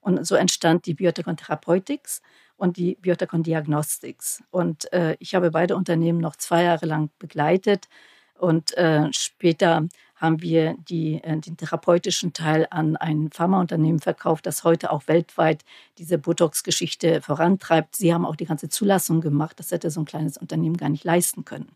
Und 0.00 0.26
so 0.26 0.34
entstand 0.36 0.86
die 0.86 0.94
Biotech 0.94 1.26
Therapeutics 1.36 2.22
und 2.56 2.76
die 2.76 2.96
Biotech 3.00 3.30
Diagnostics. 3.32 4.42
Und 4.50 4.92
äh, 4.92 5.16
ich 5.20 5.34
habe 5.34 5.50
beide 5.50 5.76
Unternehmen 5.76 6.18
noch 6.18 6.36
zwei 6.36 6.64
Jahre 6.64 6.86
lang 6.86 7.10
begleitet. 7.18 7.88
Und 8.38 8.76
äh, 8.76 9.12
später 9.12 9.86
haben 10.18 10.42
wir 10.42 10.76
die, 10.88 11.22
äh, 11.22 11.38
den 11.38 11.56
therapeutischen 11.56 12.32
Teil 12.32 12.66
an 12.70 12.96
ein 12.96 13.30
Pharmaunternehmen 13.30 14.00
verkauft, 14.00 14.46
das 14.46 14.64
heute 14.64 14.92
auch 14.92 15.06
weltweit 15.06 15.64
diese 15.96 16.18
Botox-Geschichte 16.18 17.22
vorantreibt. 17.22 17.96
Sie 17.96 18.12
haben 18.12 18.26
auch 18.26 18.36
die 18.36 18.46
ganze 18.46 18.68
Zulassung 18.68 19.20
gemacht. 19.20 19.58
Das 19.58 19.70
hätte 19.70 19.90
so 19.90 20.00
ein 20.00 20.06
kleines 20.06 20.36
Unternehmen 20.36 20.76
gar 20.76 20.88
nicht 20.88 21.04
leisten 21.04 21.44
können. 21.44 21.70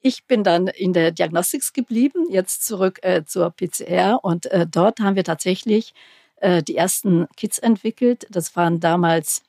Ich 0.00 0.26
bin 0.26 0.44
dann 0.44 0.68
in 0.68 0.92
der 0.92 1.10
Diagnostics 1.10 1.72
geblieben, 1.72 2.26
jetzt 2.30 2.64
zurück 2.64 3.00
äh, 3.02 3.24
zur 3.24 3.50
PCR 3.50 4.20
und 4.22 4.46
äh, 4.46 4.66
dort 4.66 5.00
haben 5.00 5.16
wir 5.16 5.24
tatsächlich 5.24 5.92
äh, 6.36 6.62
die 6.62 6.76
ersten 6.76 7.26
Kits 7.36 7.58
entwickelt. 7.58 8.26
Das 8.30 8.54
waren 8.56 8.80
damals 8.80 9.42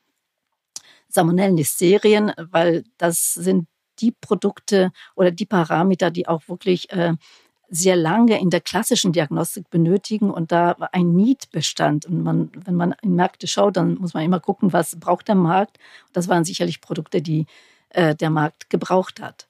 Salmonellen-Listerien, 1.10 2.34
weil 2.38 2.84
das 2.98 3.34
sind 3.34 3.68
die 4.00 4.12
Produkte 4.12 4.92
oder 5.16 5.32
die 5.32 5.46
Parameter, 5.46 6.10
die 6.12 6.28
auch 6.28 6.48
wirklich 6.48 6.92
äh, 6.92 7.14
sehr 7.70 7.96
lange 7.96 8.40
in 8.40 8.50
der 8.50 8.62
klassischen 8.62 9.12
Diagnostik 9.12 9.70
benötigen 9.70 10.32
und 10.32 10.52
da 10.52 10.72
ein 10.92 11.16
Need 11.16 11.52
bestand. 11.52 12.06
Und 12.06 12.24
man, 12.24 12.52
wenn 12.66 12.76
man 12.76 12.96
in 13.02 13.16
Märkte 13.16 13.48
schaut, 13.48 13.78
dann 13.78 13.96
muss 13.96 14.14
man 14.14 14.24
immer 14.24 14.40
gucken, 14.40 14.74
was 14.74 15.00
braucht 15.00 15.28
der 15.28 15.36
Markt. 15.36 15.78
Das 16.14 16.28
waren 16.28 16.44
sicherlich 16.44 16.82
Produkte, 16.82 17.22
die 17.22 17.46
äh, 17.90 18.16
der 18.16 18.30
Markt 18.30 18.70
gebraucht 18.70 19.22
hat. 19.22 19.48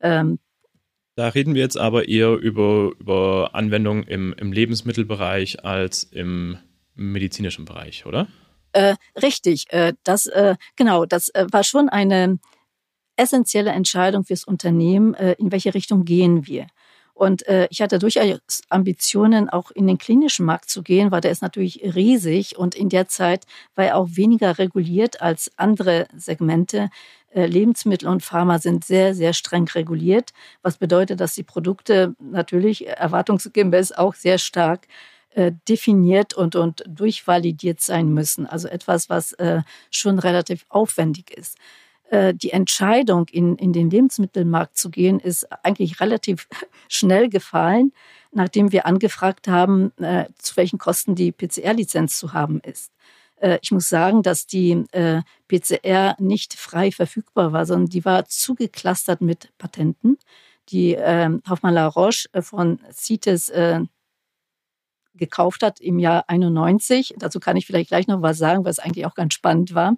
Ähm, 0.00 0.38
da 1.16 1.28
reden 1.28 1.54
wir 1.54 1.62
jetzt 1.62 1.78
aber 1.78 2.08
eher 2.08 2.32
über, 2.32 2.90
über 2.98 3.50
Anwendungen 3.52 4.02
im, 4.04 4.34
im 4.36 4.52
Lebensmittelbereich 4.52 5.64
als 5.64 6.02
im 6.02 6.58
medizinischen 6.96 7.64
Bereich, 7.64 8.04
oder? 8.04 8.26
Äh, 8.72 8.96
richtig, 9.22 9.66
äh, 9.68 9.94
das 10.02 10.26
äh, 10.26 10.56
genau, 10.74 11.06
das 11.06 11.28
äh, 11.28 11.46
war 11.52 11.62
schon 11.62 11.88
eine 11.88 12.40
essentielle 13.16 13.70
Entscheidung 13.70 14.24
fürs 14.24 14.44
Unternehmen, 14.44 15.14
äh, 15.14 15.36
in 15.38 15.52
welche 15.52 15.74
Richtung 15.74 16.04
gehen 16.04 16.48
wir. 16.48 16.66
Und 17.14 17.46
äh, 17.46 17.68
ich 17.70 17.80
hatte 17.80 17.98
durchaus 18.00 18.62
Ambitionen, 18.68 19.48
auch 19.48 19.70
in 19.70 19.86
den 19.86 19.98
klinischen 19.98 20.44
Markt 20.44 20.68
zu 20.68 20.82
gehen, 20.82 21.12
weil 21.12 21.20
der 21.20 21.30
ist 21.30 21.42
natürlich 21.42 21.80
riesig 21.94 22.58
und 22.58 22.74
in 22.74 22.88
der 22.88 23.06
Zeit 23.08 23.46
war 23.76 23.84
er 23.84 23.96
auch 23.96 24.08
weniger 24.12 24.58
reguliert 24.58 25.22
als 25.22 25.50
andere 25.56 26.08
Segmente. 26.16 26.90
Äh, 27.32 27.46
Lebensmittel 27.46 28.08
und 28.08 28.24
Pharma 28.24 28.58
sind 28.58 28.84
sehr, 28.84 29.14
sehr 29.14 29.32
streng 29.32 29.68
reguliert, 29.68 30.32
was 30.62 30.76
bedeutet, 30.76 31.20
dass 31.20 31.34
die 31.34 31.44
Produkte 31.44 32.14
natürlich 32.18 32.88
erwartungsgemäß 32.88 33.92
auch 33.92 34.14
sehr 34.14 34.38
stark 34.38 34.88
äh, 35.30 35.52
definiert 35.68 36.34
und, 36.34 36.56
und 36.56 36.84
durchvalidiert 36.86 37.80
sein 37.80 38.12
müssen. 38.12 38.46
Also 38.46 38.68
etwas, 38.68 39.08
was 39.08 39.32
äh, 39.34 39.62
schon 39.90 40.18
relativ 40.18 40.64
aufwendig 40.68 41.30
ist. 41.30 41.58
Äh, 42.14 42.32
die 42.32 42.52
Entscheidung, 42.52 43.26
in, 43.32 43.56
in 43.56 43.72
den 43.72 43.90
Lebensmittelmarkt 43.90 44.78
zu 44.78 44.88
gehen, 44.88 45.18
ist 45.18 45.48
eigentlich 45.64 45.98
relativ 46.00 46.46
schnell 46.88 47.28
gefallen, 47.28 47.92
nachdem 48.30 48.70
wir 48.70 48.86
angefragt 48.86 49.48
haben, 49.48 49.90
äh, 49.98 50.26
zu 50.38 50.56
welchen 50.56 50.78
Kosten 50.78 51.16
die 51.16 51.32
PCR-Lizenz 51.32 52.16
zu 52.16 52.32
haben 52.32 52.60
ist. 52.60 52.92
Äh, 53.40 53.58
ich 53.62 53.72
muss 53.72 53.88
sagen, 53.88 54.22
dass 54.22 54.46
die 54.46 54.84
PCR 55.48 56.14
nicht 56.20 56.54
frei 56.54 56.92
verfügbar 56.92 57.52
war, 57.52 57.66
sondern 57.66 57.90
die 57.90 58.04
war 58.04 58.26
zugeklustert 58.26 59.20
mit 59.20 59.50
Patenten. 59.58 60.16
Die 60.68 60.94
ähm, 60.94 61.42
Hoffmann-La 61.48 61.88
Roche 61.88 62.28
von 62.40 62.78
CITES 62.92 63.52
gekauft 65.14 65.62
hat 65.62 65.80
im 65.80 65.98
Jahr 65.98 66.24
91. 66.28 67.14
Dazu 67.18 67.40
kann 67.40 67.56
ich 67.56 67.66
vielleicht 67.66 67.88
gleich 67.88 68.06
noch 68.06 68.22
was 68.22 68.38
sagen, 68.38 68.64
was 68.64 68.78
eigentlich 68.78 69.04
auch 69.04 69.14
ganz 69.14 69.34
spannend 69.34 69.74
war. 69.74 69.96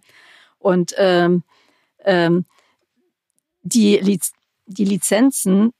Und 0.58 0.94
ähm, 0.98 1.44
ähm, 2.06 2.46
die, 3.62 3.98
Liz 3.98 4.32
die 4.66 4.84
Lizenzen, 4.84 5.72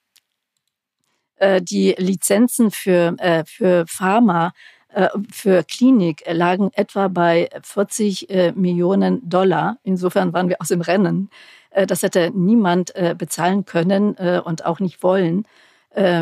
äh, 1.36 1.62
die 1.62 1.94
Lizenzen 1.98 2.70
für, 2.70 3.16
äh, 3.18 3.44
für 3.46 3.86
Pharma, 3.88 4.52
äh, 4.96 5.10
für 5.30 5.62
Klinik 5.64 6.24
lagen 6.26 6.70
etwa 6.72 7.08
bei 7.08 7.50
40 7.62 8.30
äh, 8.30 8.52
Millionen 8.52 9.28
Dollar. 9.28 9.78
Insofern 9.82 10.32
waren 10.32 10.48
wir 10.48 10.56
aus 10.60 10.68
dem 10.68 10.80
Rennen. 10.80 11.28
Äh, 11.70 11.86
das 11.86 12.02
hätte 12.02 12.30
niemand 12.34 12.96
äh, 12.96 13.14
bezahlen 13.16 13.66
können 13.66 14.14
und 14.14 14.64
auch 14.64 14.80
nicht 14.80 15.02
wollen. 15.02 15.46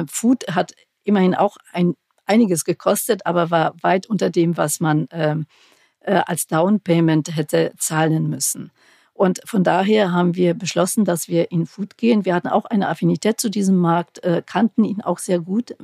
Food 0.06 0.44
hat 0.54 0.73
immerhin 1.02 1.34
auch 1.34 1.56
ein, 1.73 1.96
einiges 2.26 2.64
gekostet, 2.64 3.26
aber 3.26 3.50
war 3.50 3.75
weit 3.82 4.06
unter 4.06 4.30
dem, 4.30 4.56
was 4.56 4.78
man 4.78 5.08
ähm, 5.11 5.46
als 6.04 6.46
Down 6.46 6.78
Payment 6.78 7.34
hätte 7.34 7.73
zahlen 7.76 8.30
müssen. 8.30 8.70
Und 9.14 9.40
von 9.44 9.62
daher 9.62 10.11
haben 10.12 10.35
wir 10.35 10.54
beschlossen, 10.54 11.04
dass 11.04 11.28
wir 11.28 11.52
in 11.52 11.66
Food 11.66 11.97
gehen. 11.97 12.25
Wir 12.25 12.35
hatten 12.35 12.49
auch 12.49 12.64
eine 12.64 12.88
Affinität 12.88 13.40
zu 13.40 13.49
diesem 13.49 13.76
Markt, 13.76 14.23
äh, 14.25 14.42
kannten 14.44 14.85
ihn 14.85 15.02
auch 15.02 15.18
sehr 15.18 15.38
gut. 15.38 15.76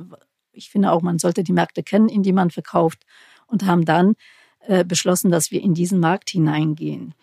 Ich 0.51 0.69
finde 0.69 0.91
auch, 0.91 1.01
man 1.01 1.17
sollte 1.17 1.43
die 1.43 1.53
Märkte 1.53 1.81
kennen, 1.81 2.09
in 2.09 2.23
die 2.23 2.33
man 2.33 2.51
verkauft 2.51 3.03
und 3.47 3.65
haben 3.65 3.85
dann 3.85 4.15
äh, 4.67 4.83
beschlossen, 4.83 5.31
dass 5.31 5.49
wir 5.49 5.61
in 5.61 5.73
diesen 5.73 6.01
Markt 6.01 6.29
hineingehen. 6.29 7.15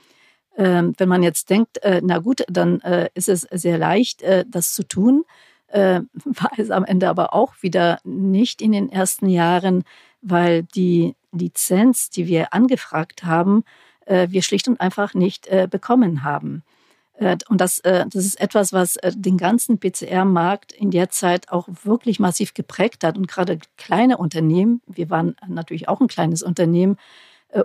Ähm, 0.57 0.95
wenn 0.97 1.11
man 1.11 1.23
jetzt 1.23 1.51
denkt, 1.51 1.77
äh, 1.83 2.01
na 2.03 2.19
gut, 2.19 2.43
dann 2.49 2.81
ist 3.15 3.29
es 3.29 3.43
sehr 3.43 3.77
leicht, 3.77 4.25
das 4.49 4.73
zu 4.73 4.89
tun, 4.89 5.25
war 5.71 6.51
es 6.57 6.71
am 6.71 6.87
Ende 6.87 7.11
aber 7.11 7.35
auch 7.35 7.53
wieder 7.61 7.99
nicht 8.03 8.63
in 8.63 8.73
den 8.73 8.89
ersten 8.89 9.29
Jahren, 9.29 9.85
weil 10.23 10.63
die 10.63 11.15
Lizenz, 11.31 12.09
die 12.09 12.27
wir 12.27 12.55
angefragt 12.55 13.25
haben, 13.25 13.65
wir 14.09 14.43
schlicht 14.43 14.69
und 14.69 14.81
einfach 14.81 15.15
nicht 15.15 15.47
äh, 15.49 15.69
bekommen 15.71 16.25
haben. 16.25 16.63
Äh, 17.15 17.37
und 17.49 17.61
das, 17.61 17.81
das 17.83 18.15
ist 18.15 18.41
etwas, 18.41 18.73
was 18.73 18.97
den 19.15 19.37
ganzen 19.37 19.79
PCR-Markt 19.79 20.73
in 20.73 20.91
der 20.91 21.11
Zeit 21.11 21.51
auch 21.51 21.69
wirklich 21.85 22.19
massiv 22.19 22.55
geprägt 22.55 23.05
hat. 23.05 23.19
Und 23.19 23.29
gerade 23.29 23.59
kleine 23.77 24.17
Unternehmen, 24.17 24.81
wir 24.87 25.11
waren 25.11 25.37
natürlich 25.47 25.89
auch 25.89 26.01
ein 26.01 26.09
kleines 26.09 26.43
Unternehmen, 26.43 26.97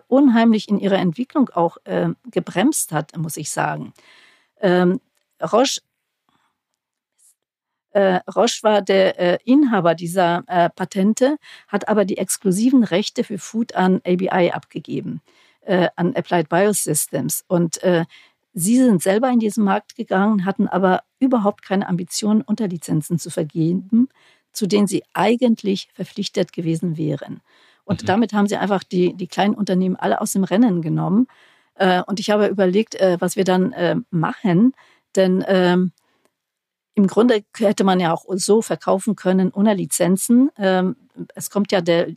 unheimlich 0.08 0.70
in 0.70 0.80
ihrer 0.80 0.98
Entwicklung 0.98 1.50
auch 1.50 1.78
gebremst 2.32 2.94
hat, 2.94 3.18
muss 3.18 3.36
ich 3.36 3.52
sagen. 3.52 3.94
Ähm, 4.62 5.02
Roche 5.42 5.82
Roche 7.94 8.64
war 8.64 8.82
der 8.82 9.46
Inhaber 9.46 9.94
dieser 9.94 10.42
Patente, 10.76 11.38
hat 11.68 11.90
aber 11.90 12.06
die 12.06 12.18
exklusiven 12.18 12.84
Rechte 12.84 13.26
für 13.26 13.38
Food 13.38 13.76
an 13.76 14.02
ABI 14.06 14.52
abgegeben 14.52 15.22
äh, 15.66 15.90
an 15.96 16.16
Applied 16.16 16.50
Biosystems. 16.50 17.44
Und 17.48 17.82
äh, 17.84 18.06
sie 18.54 18.78
sind 18.78 19.02
selber 19.02 19.30
in 19.30 19.40
diesen 19.40 19.64
Markt 19.64 19.96
gegangen, 19.96 20.46
hatten 20.46 20.68
aber 20.68 21.04
überhaupt 21.20 21.64
keine 21.64 21.88
Ambitionen, 21.88 22.42
Unterlizenzen 22.42 23.20
zu 23.20 23.30
vergeben, 23.30 24.10
zu 24.52 24.68
denen 24.68 24.88
sie 24.88 25.04
eigentlich 25.14 25.90
verpflichtet 25.94 26.54
gewesen 26.54 26.98
wären. 26.98 27.42
Und 27.86 28.04
mhm. 28.04 28.08
damit 28.08 28.34
haben 28.34 28.48
sie 28.48 28.58
einfach 28.58 28.84
die, 28.84 29.14
die 29.14 29.28
kleinen 29.28 29.56
Unternehmen 29.56 29.96
alle 29.96 30.22
aus 30.22 30.34
dem 30.34 30.44
Rennen 30.44 30.82
genommen. 30.82 31.28
Äh, 31.76 32.04
und 32.04 32.20
ich 32.20 32.30
habe 32.30 32.48
überlegt, 32.48 32.96
äh, 32.96 33.18
was 33.20 33.36
wir 33.36 33.44
dann 33.44 33.74
äh, 33.74 33.96
machen, 34.12 34.74
denn 35.16 35.44
ähm, 35.48 35.92
im 36.96 37.08
Grunde 37.08 37.44
hätte 37.58 37.84
man 37.84 38.00
ja 38.00 38.14
auch 38.14 38.26
so 38.36 38.62
verkaufen 38.62 39.16
können 39.16 39.52
ohne 39.52 39.74
Lizenzen. 39.74 40.52
Ähm, 40.58 40.96
es 41.34 41.50
kommt 41.50 41.72
ja 41.72 41.82
der 41.82 42.10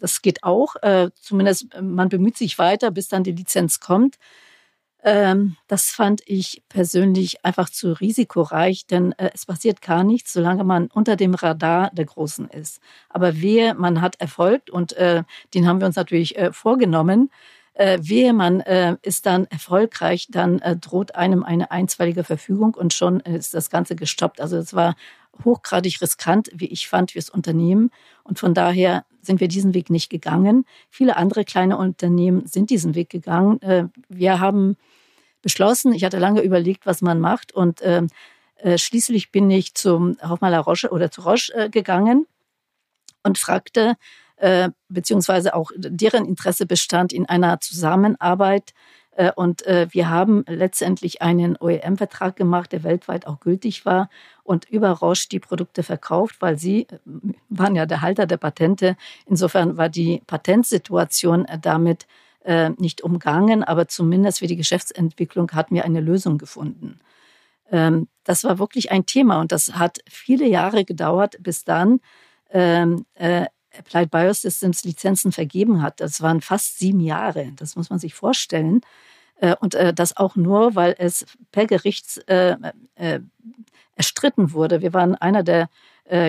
das 0.00 0.22
geht 0.22 0.42
auch. 0.42 0.76
Äh, 0.82 1.10
zumindest 1.20 1.74
äh, 1.74 1.82
man 1.82 2.08
bemüht 2.08 2.36
sich 2.36 2.58
weiter, 2.58 2.90
bis 2.90 3.08
dann 3.08 3.24
die 3.24 3.32
Lizenz 3.32 3.80
kommt. 3.80 4.16
Ähm, 5.06 5.56
das 5.68 5.90
fand 5.90 6.22
ich 6.26 6.64
persönlich 6.68 7.44
einfach 7.44 7.70
zu 7.70 7.92
risikoreich, 7.92 8.86
denn 8.86 9.12
äh, 9.12 9.30
es 9.34 9.46
passiert 9.46 9.80
gar 9.80 10.02
nichts, 10.02 10.32
solange 10.32 10.64
man 10.64 10.88
unter 10.88 11.14
dem 11.14 11.34
Radar 11.34 11.90
der 11.92 12.06
Großen 12.06 12.48
ist. 12.48 12.80
Aber 13.08 13.40
wehe, 13.40 13.74
man 13.74 14.00
hat 14.00 14.20
Erfolg 14.20 14.62
und 14.70 14.94
äh, 14.94 15.22
den 15.54 15.68
haben 15.68 15.80
wir 15.80 15.86
uns 15.86 15.96
natürlich 15.96 16.36
äh, 16.36 16.52
vorgenommen. 16.52 17.30
Äh, 17.76 17.98
wehe, 18.00 18.32
man 18.32 18.60
äh, 18.60 18.96
ist 19.02 19.26
dann 19.26 19.44
erfolgreich, 19.46 20.28
dann 20.30 20.60
äh, 20.60 20.76
droht 20.76 21.14
einem 21.14 21.44
eine 21.44 21.70
einstweilige 21.70 22.24
Verfügung 22.24 22.72
und 22.72 22.94
schon 22.94 23.20
ist 23.20 23.52
das 23.52 23.68
Ganze 23.68 23.96
gestoppt. 23.96 24.40
Also 24.40 24.56
es 24.56 24.72
war 24.72 24.96
hochgradig 25.44 26.00
riskant, 26.00 26.50
wie 26.54 26.68
ich 26.68 26.88
fand, 26.88 27.10
fürs 27.10 27.28
Unternehmen. 27.28 27.90
Und 28.24 28.38
von 28.38 28.54
daher 28.54 29.04
sind 29.20 29.40
wir 29.40 29.48
diesen 29.48 29.74
Weg 29.74 29.90
nicht 29.90 30.08
gegangen. 30.08 30.64
Viele 30.88 31.18
andere 31.18 31.44
kleine 31.44 31.76
Unternehmen 31.76 32.46
sind 32.46 32.70
diesen 32.70 32.94
Weg 32.94 33.10
gegangen. 33.10 33.60
Äh, 33.60 33.88
wir 34.08 34.40
haben 34.40 34.78
beschlossen, 35.42 35.92
ich 35.92 36.02
hatte 36.02 36.18
lange 36.18 36.40
überlegt, 36.40 36.86
was 36.86 37.02
man 37.02 37.20
macht 37.20 37.52
und 37.52 37.82
äh, 37.82 38.06
äh, 38.56 38.78
schließlich 38.78 39.30
bin 39.30 39.50
ich 39.50 39.74
zum 39.74 40.16
Hoffmann 40.26 40.54
Roche 40.54 40.88
oder 40.90 41.10
zu 41.10 41.20
Roche 41.20 41.68
gegangen 41.70 42.26
und 43.22 43.36
fragte, 43.36 43.96
beziehungsweise 44.88 45.54
auch 45.54 45.70
deren 45.76 46.26
Interesse 46.26 46.66
bestand 46.66 47.12
in 47.12 47.26
einer 47.26 47.58
Zusammenarbeit 47.60 48.74
äh, 49.16 49.32
und 49.34 49.66
äh, 49.66 49.88
wir 49.90 50.10
haben 50.10 50.44
letztendlich 50.46 51.22
einen 51.22 51.56
OEM-Vertrag 51.58 52.36
gemacht, 52.36 52.72
der 52.72 52.84
weltweit 52.84 53.26
auch 53.26 53.40
gültig 53.40 53.84
war 53.86 54.08
und 54.44 54.68
über 54.70 54.90
Roche 54.90 55.28
die 55.30 55.40
Produkte 55.40 55.82
verkauft, 55.82 56.36
weil 56.40 56.58
sie 56.58 56.82
äh, 56.82 56.98
waren 57.48 57.74
ja 57.74 57.86
der 57.86 58.02
Halter 58.02 58.26
der 58.26 58.36
Patente. 58.36 58.96
Insofern 59.26 59.76
war 59.76 59.88
die 59.88 60.22
Patentsituation 60.26 61.46
damit 61.60 62.06
nicht 62.76 63.00
umgangen, 63.00 63.64
aber 63.64 63.88
zumindest 63.88 64.38
für 64.38 64.46
die 64.46 64.54
Geschäftsentwicklung 64.54 65.50
hatten 65.50 65.74
wir 65.74 65.84
eine 65.84 66.00
Lösung 66.00 66.38
gefunden. 66.38 67.00
Ähm, 67.72 68.06
das 68.22 68.44
war 68.44 68.60
wirklich 68.60 68.92
ein 68.92 69.04
Thema 69.04 69.40
und 69.40 69.50
das 69.50 69.72
hat 69.74 69.98
viele 70.08 70.46
Jahre 70.46 70.84
gedauert, 70.84 71.38
bis 71.40 71.64
dann 71.64 71.98
ähm, 72.50 73.04
äh, 73.14 73.46
Applied 73.78 74.10
Biosystems 74.10 74.84
Lizenzen 74.84 75.32
vergeben 75.32 75.82
hat. 75.82 76.00
Das 76.00 76.20
waren 76.20 76.40
fast 76.40 76.78
sieben 76.78 77.00
Jahre. 77.00 77.52
Das 77.56 77.76
muss 77.76 77.90
man 77.90 77.98
sich 77.98 78.14
vorstellen. 78.14 78.80
Äh, 79.40 79.54
und 79.60 79.74
äh, 79.74 79.92
das 79.92 80.16
auch 80.16 80.36
nur, 80.36 80.74
weil 80.74 80.94
es 80.98 81.26
per 81.52 81.66
Gericht 81.66 82.26
äh, 82.28 82.56
erstritten 83.94 84.52
wurde. 84.52 84.80
Wir 84.80 84.92
waren 84.92 85.14
einer 85.14 85.42
der 85.42 85.68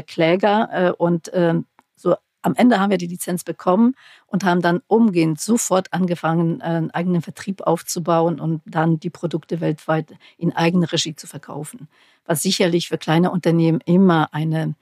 Kläger 0.08 0.96
und 0.98 1.30
ähm, 1.36 1.68
so 1.96 2.16
am 2.42 2.56
Ende 2.56 2.80
haben 2.80 2.90
wir 2.90 2.98
die 2.98 3.06
Lizenz 3.06 3.44
bekommen 3.44 3.94
und 4.26 4.44
haben 4.44 4.64
dann 4.64 4.82
umgehend 4.88 5.40
sofort 5.40 5.94
angefangen, 5.94 6.64
einen 6.64 6.90
eigenen 6.90 7.22
Vertrieb 7.22 7.62
aufzubauen 7.62 8.40
und 8.40 8.64
dann 8.66 9.00
die 9.00 9.12
Produkte 9.12 9.62
weltweit 9.62 10.16
in 10.40 10.52
eigener 10.56 10.92
Regie 10.92 11.16
zu 11.16 11.28
verkaufen. 11.28 11.90
Was 12.26 12.42
sicherlich 12.42 12.88
für 12.88 12.98
kleine 12.98 13.30
Unternehmen 13.30 13.82
immer 13.86 14.34
eine, 14.34 14.74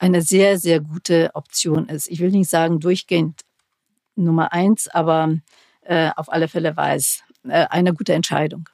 eine 0.00 0.22
sehr, 0.22 0.58
sehr 0.58 0.80
gute 0.80 1.30
Option 1.34 1.88
ist. 1.88 2.10
Ich 2.10 2.20
will 2.20 2.30
nicht 2.30 2.48
sagen 2.48 2.80
durchgehend 2.80 3.42
Nummer 4.16 4.52
eins, 4.52 4.88
aber 4.88 5.36
äh, 5.82 6.10
auf 6.16 6.32
alle 6.32 6.48
Fälle 6.48 6.76
war 6.76 6.94
es 6.94 7.22
äh, 7.44 7.66
eine 7.68 7.92
gute 7.94 8.14
Entscheidung. 8.14 8.68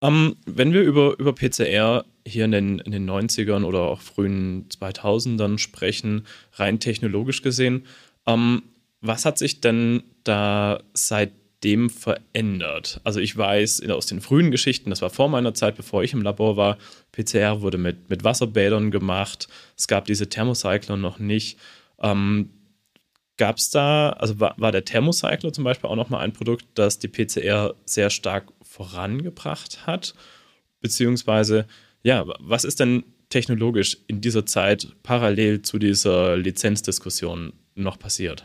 Um, 0.00 0.12
ähm, 0.12 0.36
wenn 0.44 0.72
wir 0.72 0.82
über, 0.82 1.18
über 1.18 1.34
PCR 1.34 2.04
hier 2.26 2.44
in 2.44 2.50
den, 2.50 2.78
in 2.80 2.92
den 2.92 3.08
90ern 3.08 3.64
oder 3.64 3.82
auch 3.82 4.00
frühen 4.00 4.68
2000ern 4.68 5.58
sprechen, 5.58 6.26
rein 6.54 6.80
technologisch 6.80 7.42
gesehen, 7.42 7.86
um, 8.24 8.34
ähm, 8.34 8.62
was 9.06 9.26
hat 9.26 9.36
sich 9.36 9.60
denn 9.60 10.02
da 10.24 10.82
seitdem 11.64 11.88
verändert? 11.88 13.00
Also 13.04 13.20
ich 13.20 13.36
weiß 13.36 13.88
aus 13.88 14.06
den 14.06 14.20
frühen 14.20 14.50
Geschichten, 14.50 14.90
das 14.90 15.02
war 15.02 15.10
vor 15.10 15.28
meiner 15.28 15.54
Zeit, 15.54 15.76
bevor 15.76 16.02
ich 16.02 16.12
im 16.12 16.22
Labor 16.22 16.56
war, 16.56 16.78
PCR 17.12 17.62
wurde 17.62 17.78
mit, 17.78 18.10
mit 18.10 18.22
Wasserbädern 18.22 18.90
gemacht, 18.90 19.48
es 19.76 19.88
gab 19.88 20.04
diese 20.04 20.28
Thermocycler 20.28 20.96
noch 20.96 21.18
nicht. 21.18 21.58
Ähm, 22.00 22.50
Gab 23.36 23.56
es 23.56 23.68
da, 23.68 24.10
also 24.10 24.38
war, 24.38 24.54
war 24.58 24.70
der 24.70 24.84
Thermocycler 24.84 25.52
zum 25.52 25.64
Beispiel 25.64 25.90
auch 25.90 25.96
nochmal 25.96 26.20
ein 26.20 26.32
Produkt, 26.32 26.66
das 26.74 27.00
die 27.00 27.08
PCR 27.08 27.74
sehr 27.84 28.08
stark 28.08 28.52
vorangebracht 28.62 29.88
hat? 29.88 30.14
Beziehungsweise, 30.80 31.66
ja, 32.04 32.24
was 32.38 32.62
ist 32.62 32.78
denn 32.78 33.02
technologisch 33.30 33.96
in 34.06 34.20
dieser 34.20 34.46
Zeit 34.46 34.86
parallel 35.02 35.62
zu 35.62 35.80
dieser 35.80 36.36
Lizenzdiskussion 36.36 37.54
noch 37.74 37.98
passiert? 37.98 38.44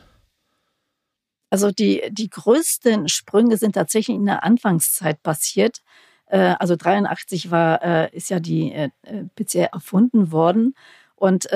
Also 1.50 1.72
die, 1.72 2.04
die 2.12 2.30
größten 2.30 3.08
Sprünge 3.10 3.58
sind 3.58 3.74
tatsächlich 3.74 4.16
in 4.16 4.26
der 4.26 4.44
Anfangszeit 4.44 5.22
passiert. 5.24 5.82
Äh, 6.28 6.56
also 6.60 6.76
83 6.76 7.52
war, 7.52 7.84
äh, 7.84 8.16
ist 8.16 8.30
ja 8.30 8.40
die 8.40 8.72
äh, 8.72 8.90
PCR 9.36 9.74
erfunden 9.74 10.32
worden. 10.32 10.76
Und 11.16 11.50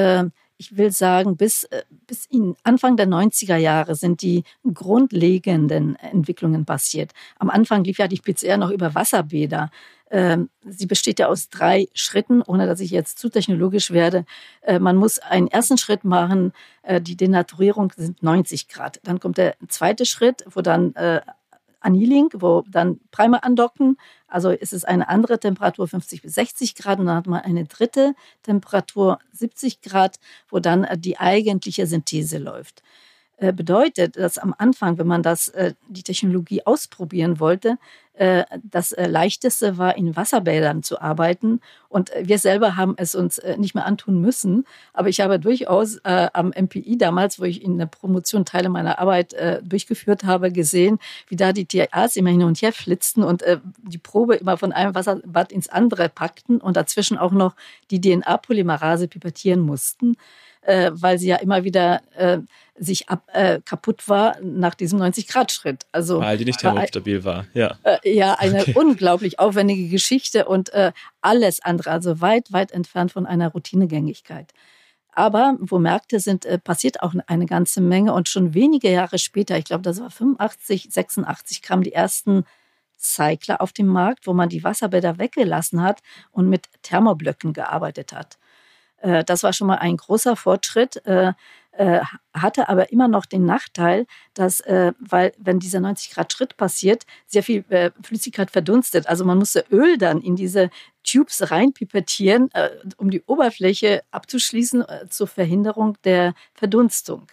ich 0.57 0.77
will 0.77 0.91
sagen, 0.91 1.37
bis, 1.37 1.67
bis 2.05 2.25
in 2.25 2.55
Anfang 2.63 2.97
der 2.97 3.07
90er 3.07 3.55
Jahre 3.55 3.95
sind 3.95 4.21
die 4.21 4.43
grundlegenden 4.73 5.95
Entwicklungen 5.95 6.65
passiert. 6.65 7.11
Am 7.39 7.49
Anfang 7.49 7.85
lief 7.85 7.97
ja 7.97 8.09
die 8.09 8.19
PCR 8.19 8.57
noch 8.57 8.69
über 8.69 8.93
Wasserbäder. 8.93 9.71
Ähm, 10.13 10.49
sie 10.61 10.85
besteht 10.85 11.17
ja 11.17 11.27
aus 11.27 11.49
drei 11.49 11.87
Schritten, 11.93 12.43
ohne 12.43 12.67
dass 12.67 12.79
ich 12.79 12.91
jetzt 12.91 13.17
zu 13.17 13.29
technologisch 13.29 13.89
werde. 13.89 14.25
Äh, 14.61 14.77
man 14.77 14.95
muss 14.95 15.17
einen 15.17 15.47
ersten 15.47 15.77
Schritt 15.77 16.03
machen, 16.03 16.53
äh, 16.83 17.01
die 17.01 17.17
Denaturierung 17.17 17.91
sind 17.97 18.21
90 18.21 18.67
Grad. 18.67 18.99
Dann 19.03 19.19
kommt 19.19 19.37
der 19.37 19.55
zweite 19.67 20.05
Schritt, 20.05 20.45
wo 20.51 20.61
dann 20.61 20.93
Annealing, 21.83 22.29
wo 22.33 22.63
dann 22.69 22.99
Primer 23.11 23.43
andocken. 23.43 23.97
Also 24.27 24.49
ist 24.49 24.73
es 24.73 24.85
eine 24.85 25.09
andere 25.09 25.39
Temperatur, 25.39 25.87
50 25.87 26.21
bis 26.21 26.35
60 26.35 26.75
Grad. 26.75 26.99
Und 26.99 27.07
dann 27.07 27.17
hat 27.17 27.27
man 27.27 27.41
eine 27.41 27.65
dritte 27.65 28.15
Temperatur, 28.43 29.19
70 29.31 29.81
Grad, 29.81 30.19
wo 30.49 30.59
dann 30.59 30.83
äh, 30.83 30.97
die 30.97 31.19
eigentliche 31.19 31.87
Synthese 31.87 32.37
läuft. 32.37 32.83
Äh, 33.37 33.51
bedeutet, 33.51 34.15
dass 34.15 34.37
am 34.37 34.53
Anfang, 34.57 34.99
wenn 34.99 35.07
man 35.07 35.23
das, 35.23 35.47
äh, 35.49 35.73
die 35.87 36.03
Technologie 36.03 36.63
ausprobieren 36.65 37.39
wollte, 37.39 37.77
äh, 38.13 38.43
das 38.61 38.93
leichteste 38.95 39.79
war, 39.79 39.97
in 39.97 40.15
Wasserbädern 40.15 40.83
zu 40.83 41.01
arbeiten. 41.01 41.59
Und 41.89 42.11
wir 42.21 42.37
selber 42.37 42.75
haben 42.77 42.93
es 42.97 43.15
uns 43.15 43.41
nicht 43.57 43.73
mehr 43.73 43.87
antun 43.87 44.21
müssen. 44.21 44.65
Aber 44.93 45.09
ich 45.09 45.19
habe 45.19 45.39
durchaus 45.39 45.99
am 46.03 46.53
MPI 46.55 46.97
damals, 46.97 47.39
wo 47.39 47.43
ich 47.43 47.63
in 47.63 47.77
der 47.79 47.87
Promotion 47.87 48.45
Teile 48.45 48.69
meiner 48.69 48.99
Arbeit 48.99 49.35
durchgeführt 49.63 50.23
habe, 50.23 50.51
gesehen, 50.51 50.99
wie 51.27 51.35
da 51.35 51.53
die 51.53 51.65
TAs 51.65 52.15
immer 52.15 52.29
hin 52.29 52.43
und 52.43 52.61
her 52.61 52.71
flitzten 52.71 53.23
und 53.23 53.43
die 53.77 53.97
Probe 53.97 54.35
immer 54.35 54.57
von 54.57 54.71
einem 54.71 54.95
Wasserbad 54.95 55.51
ins 55.51 55.69
andere 55.69 56.09
packten 56.09 56.61
und 56.61 56.77
dazwischen 56.77 57.17
auch 57.17 57.31
noch 57.31 57.55
die 57.91 58.01
DNA-Polymerase 58.01 59.07
pipettieren 59.07 59.61
mussten 59.61 60.17
äh, 60.65 60.91
weil 60.93 61.19
sie 61.19 61.27
ja 61.27 61.37
immer 61.37 61.63
wieder 61.63 62.01
äh, 62.15 62.39
sich 62.75 63.09
ab, 63.09 63.27
äh, 63.33 63.59
kaputt 63.63 64.07
war 64.07 64.37
nach 64.41 64.75
diesem 64.75 64.99
90-Grad-Schritt. 64.99 65.85
Also, 65.91 66.19
weil 66.19 66.37
die 66.37 66.45
nicht 66.45 66.59
thermostabil 66.59 67.23
war, 67.23 67.45
ja. 67.53 67.77
Äh, 67.83 68.13
ja, 68.13 68.35
eine 68.35 68.61
okay. 68.61 68.73
unglaublich 68.75 69.39
aufwendige 69.39 69.89
Geschichte 69.89 70.45
und 70.45 70.73
äh, 70.73 70.91
alles 71.21 71.61
andere, 71.61 71.91
also 71.91 72.21
weit, 72.21 72.51
weit 72.51 72.71
entfernt 72.71 73.11
von 73.11 73.25
einer 73.25 73.49
Routinegängigkeit. 73.49 74.53
Aber 75.15 75.57
wo 75.59 75.77
Märkte 75.77 76.19
sind, 76.19 76.45
äh, 76.45 76.57
passiert 76.57 77.03
auch 77.03 77.13
eine 77.27 77.45
ganze 77.45 77.81
Menge. 77.81 78.13
Und 78.13 78.29
schon 78.29 78.53
wenige 78.53 78.89
Jahre 78.89 79.19
später, 79.19 79.57
ich 79.57 79.65
glaube, 79.65 79.83
das 79.83 79.99
war 80.01 80.09
85, 80.09 80.87
86, 80.89 81.61
kamen 81.61 81.83
die 81.83 81.93
ersten 81.93 82.45
Cycler 82.97 83.61
auf 83.61 83.73
den 83.73 83.87
Markt, 83.87 84.25
wo 84.25 84.33
man 84.33 84.49
die 84.49 84.63
Wasserbäder 84.63 85.19
weggelassen 85.19 85.83
hat 85.83 86.01
und 86.31 86.49
mit 86.49 86.67
Thermoblöcken 86.81 87.53
gearbeitet 87.53 88.13
hat. 88.13 88.37
Äh, 89.03 89.23
das 89.25 89.43
war 89.43 89.53
schon 89.53 89.67
mal 89.67 89.77
ein 89.77 89.97
großer 89.97 90.35
Fortschritt, 90.35 91.05
äh, 91.05 91.33
äh, 91.73 92.01
hatte 92.33 92.69
aber 92.69 92.91
immer 92.91 93.07
noch 93.07 93.25
den 93.25 93.45
Nachteil, 93.45 94.05
dass, 94.35 94.61
weil 94.61 95.33
wenn 95.39 95.59
dieser 95.59 95.79
90 95.79 96.11
Grad 96.11 96.31
Schritt 96.31 96.55
passiert, 96.55 97.03
sehr 97.25 97.41
viel 97.41 97.65
Flüssigkeit 98.03 98.51
verdunstet. 98.51 99.07
Also 99.07 99.25
man 99.25 99.39
musste 99.39 99.65
Öl 99.71 99.97
dann 99.97 100.21
in 100.21 100.35
diese 100.35 100.69
Tubes 101.03 101.49
reinpipettieren, 101.49 102.49
um 102.97 103.09
die 103.09 103.23
Oberfläche 103.25 104.03
abzuschließen 104.11 104.85
zur 105.09 105.27
Verhinderung 105.27 105.97
der 106.03 106.35
Verdunstung. 106.53 107.27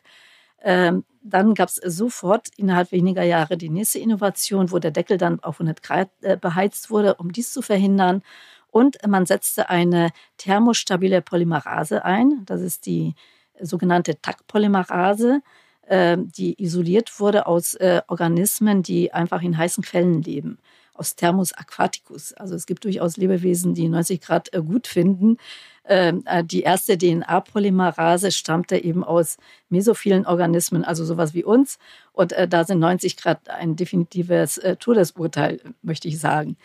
Ähm, 0.63 1.05
dann 1.23 1.53
gab 1.55 1.69
es 1.69 1.75
sofort 1.77 2.49
innerhalb 2.57 2.93
weniger 2.93 3.23
Jahre 3.25 3.59
die 3.59 3.69
nächste 3.69 3.99
Innovation, 3.99 4.71
wo 4.73 4.79
der 4.79 4.91
Deckel 4.91 5.19
dann 5.19 5.41
auf 5.41 5.57
100 5.57 5.83
Grad 5.83 6.09
beheizt 6.41 6.91
wurde, 6.91 7.15
um 7.17 7.31
dies 7.31 7.53
zu 7.53 7.61
verhindern. 7.61 8.23
Und 8.71 8.99
man 9.07 9.27
setzte 9.27 9.71
eine 9.71 10.11
thermostabile 10.37 11.23
Polymerase 11.23 12.05
ein. 12.05 12.43
Das 12.47 12.61
ist 12.61 12.87
die 12.87 13.15
sogenannte 13.61 14.21
TAC-Polymerase, 14.21 15.43
äh, 15.91 16.17
die 16.19 16.63
isoliert 16.63 17.19
wurde 17.19 17.47
aus 17.47 17.75
äh, 17.75 18.03
Organismen, 18.07 18.83
die 18.83 19.13
einfach 19.13 19.43
in 19.43 19.59
heißen 19.59 19.85
Quellen 19.85 20.23
leben 20.23 20.59
aus 20.95 21.17
Thermus 21.17 21.55
aquaticus. 21.55 22.35
Also 22.35 22.55
es 22.55 22.67
gibt 22.67 22.85
durchaus 22.85 23.17
Lebewesen, 23.17 23.73
die 23.75 23.89
90 23.89 24.21
Grad 24.21 24.53
äh, 24.53 24.61
gut 24.61 24.87
finden. 24.87 25.39
Ähm, 25.87 26.25
die 26.45 26.61
erste 26.61 26.99
DNA-Polymerase 26.99 28.31
stammte 28.31 28.77
eben 28.77 29.03
aus 29.03 29.39
mesophilen 29.71 30.27
Organismen, 30.27 30.85
also 30.85 31.07
sowas 31.07 31.33
wie 31.33 31.43
uns. 31.43 31.79
Und 32.13 32.35
da 32.49 32.65
sind 32.65 32.81
90 32.81 33.17
Grad 33.17 33.49
ein 33.49 33.77
definitives 33.77 34.61
Todesurteil, 34.79 35.61
möchte 35.83 36.07
ich 36.07 36.21
sagen. 36.21 36.59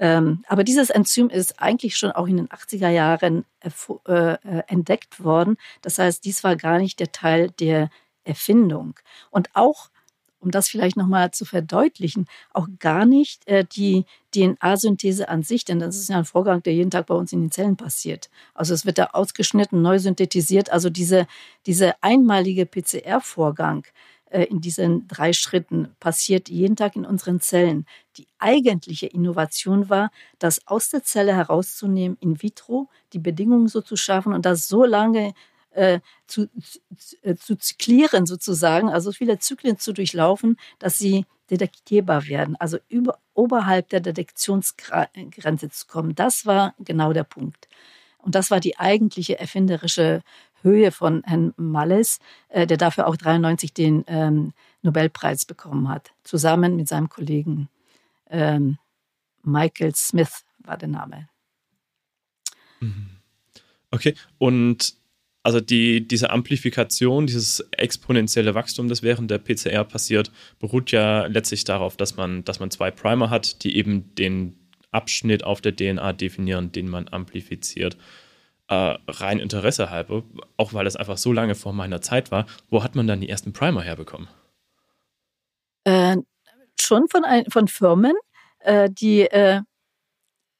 Ähm, 0.00 0.44
aber 0.46 0.64
dieses 0.64 0.90
Enzym 0.90 1.28
ist 1.28 1.60
eigentlich 1.60 1.96
schon 1.96 2.12
auch 2.12 2.26
in 2.26 2.36
den 2.36 2.48
80er 2.48 2.88
Jahren 2.88 3.44
äh, 3.60 3.70
äh, 4.12 4.62
entdeckt 4.68 5.22
worden. 5.22 5.56
Das 5.82 5.98
heißt, 5.98 6.24
dies 6.24 6.44
war 6.44 6.56
gar 6.56 6.78
nicht 6.78 7.00
der 7.00 7.12
Teil 7.12 7.50
der 7.58 7.90
Erfindung. 8.24 8.94
Und 9.30 9.50
auch, 9.54 9.90
um 10.40 10.52
das 10.52 10.68
vielleicht 10.68 10.96
nochmal 10.96 11.32
zu 11.32 11.44
verdeutlichen, 11.44 12.26
auch 12.52 12.68
gar 12.78 13.06
nicht 13.06 13.48
äh, 13.48 13.64
die 13.64 14.04
DNA-Synthese 14.32 15.28
an 15.28 15.42
sich, 15.42 15.64
denn 15.64 15.80
das 15.80 15.96
ist 15.96 16.10
ja 16.10 16.18
ein 16.18 16.24
Vorgang, 16.24 16.62
der 16.62 16.74
jeden 16.74 16.92
Tag 16.92 17.06
bei 17.06 17.14
uns 17.14 17.32
in 17.32 17.40
den 17.40 17.50
Zellen 17.50 17.76
passiert. 17.76 18.30
Also 18.54 18.74
es 18.74 18.86
wird 18.86 18.98
da 18.98 19.06
ausgeschnitten, 19.14 19.82
neu 19.82 19.98
synthetisiert. 19.98 20.70
Also 20.70 20.90
diese, 20.90 21.26
diese 21.66 22.00
einmalige 22.02 22.66
PCR-Vorgang, 22.66 23.84
in 24.30 24.60
diesen 24.60 25.08
drei 25.08 25.32
Schritten 25.32 25.88
passiert 26.00 26.48
jeden 26.48 26.76
Tag 26.76 26.96
in 26.96 27.06
unseren 27.06 27.40
Zellen. 27.40 27.86
Die 28.16 28.26
eigentliche 28.38 29.06
Innovation 29.06 29.88
war, 29.88 30.10
das 30.38 30.66
aus 30.66 30.90
der 30.90 31.02
Zelle 31.02 31.34
herauszunehmen, 31.34 32.18
in 32.20 32.42
vitro, 32.42 32.88
die 33.12 33.18
Bedingungen 33.18 33.68
so 33.68 33.80
zu 33.80 33.96
schaffen 33.96 34.32
und 34.32 34.44
das 34.44 34.68
so 34.68 34.84
lange 34.84 35.34
äh, 35.70 36.00
zu, 36.26 36.48
zu, 36.96 37.36
zu 37.36 37.56
zyklieren 37.56 38.26
sozusagen, 38.26 38.88
also 38.88 39.12
viele 39.12 39.38
Zyklen 39.38 39.78
zu 39.78 39.92
durchlaufen, 39.92 40.56
dass 40.78 40.98
sie 40.98 41.24
detektierbar 41.50 42.26
werden, 42.26 42.56
also 42.56 42.78
über, 42.88 43.18
oberhalb 43.34 43.88
der 43.88 44.00
Detektionsgrenze 44.00 45.70
zu 45.70 45.86
kommen. 45.86 46.14
Das 46.14 46.46
war 46.46 46.74
genau 46.78 47.12
der 47.12 47.24
Punkt. 47.24 47.68
Und 48.18 48.34
das 48.34 48.50
war 48.50 48.60
die 48.60 48.78
eigentliche 48.78 49.38
erfinderische 49.38 50.22
Höhe 50.62 50.90
von 50.92 51.22
Herrn 51.24 51.52
Malles, 51.56 52.18
äh, 52.48 52.66
der 52.66 52.76
dafür 52.76 53.06
auch 53.06 53.16
93 53.16 53.72
den 53.72 54.04
ähm, 54.06 54.52
Nobelpreis 54.82 55.44
bekommen 55.44 55.88
hat, 55.88 56.12
zusammen 56.24 56.76
mit 56.76 56.88
seinem 56.88 57.08
Kollegen 57.08 57.68
ähm, 58.30 58.78
Michael 59.42 59.94
Smith 59.94 60.44
war 60.58 60.76
der 60.76 60.88
Name. 60.88 61.28
Mhm. 62.80 63.10
Okay, 63.90 64.14
und 64.36 64.94
also 65.42 65.60
die, 65.60 66.06
diese 66.06 66.30
Amplifikation, 66.30 67.26
dieses 67.26 67.60
exponentielle 67.70 68.54
Wachstum, 68.54 68.88
das 68.88 69.02
während 69.02 69.30
der 69.30 69.38
PCR 69.38 69.84
passiert, 69.84 70.30
beruht 70.58 70.90
ja 70.90 71.26
letztlich 71.26 71.64
darauf, 71.64 71.96
dass 71.96 72.16
man, 72.16 72.44
dass 72.44 72.60
man 72.60 72.70
zwei 72.70 72.90
Primer 72.90 73.30
hat, 73.30 73.64
die 73.64 73.76
eben 73.76 74.14
den 74.16 74.58
Abschnitt 74.90 75.44
auf 75.44 75.60
der 75.60 75.74
DNA 75.74 76.12
definieren, 76.12 76.72
den 76.72 76.88
man 76.90 77.08
amplifiziert. 77.08 77.96
Äh, 78.68 78.98
rein 79.08 79.38
Interesse 79.38 79.88
halber, 79.88 80.24
auch 80.58 80.74
weil 80.74 80.86
es 80.86 80.94
einfach 80.94 81.16
so 81.16 81.32
lange 81.32 81.54
vor 81.54 81.72
meiner 81.72 82.02
Zeit 82.02 82.30
war, 82.30 82.44
wo 82.68 82.84
hat 82.84 82.94
man 82.94 83.06
dann 83.06 83.20
die 83.20 83.28
ersten 83.28 83.54
Primer 83.54 83.82
herbekommen? 83.82 84.28
Äh, 85.84 86.18
schon 86.78 87.08
von, 87.08 87.24
ein, 87.24 87.46
von 87.50 87.66
Firmen, 87.66 88.12
äh, 88.58 88.90
die 88.90 89.22
äh, 89.22 89.62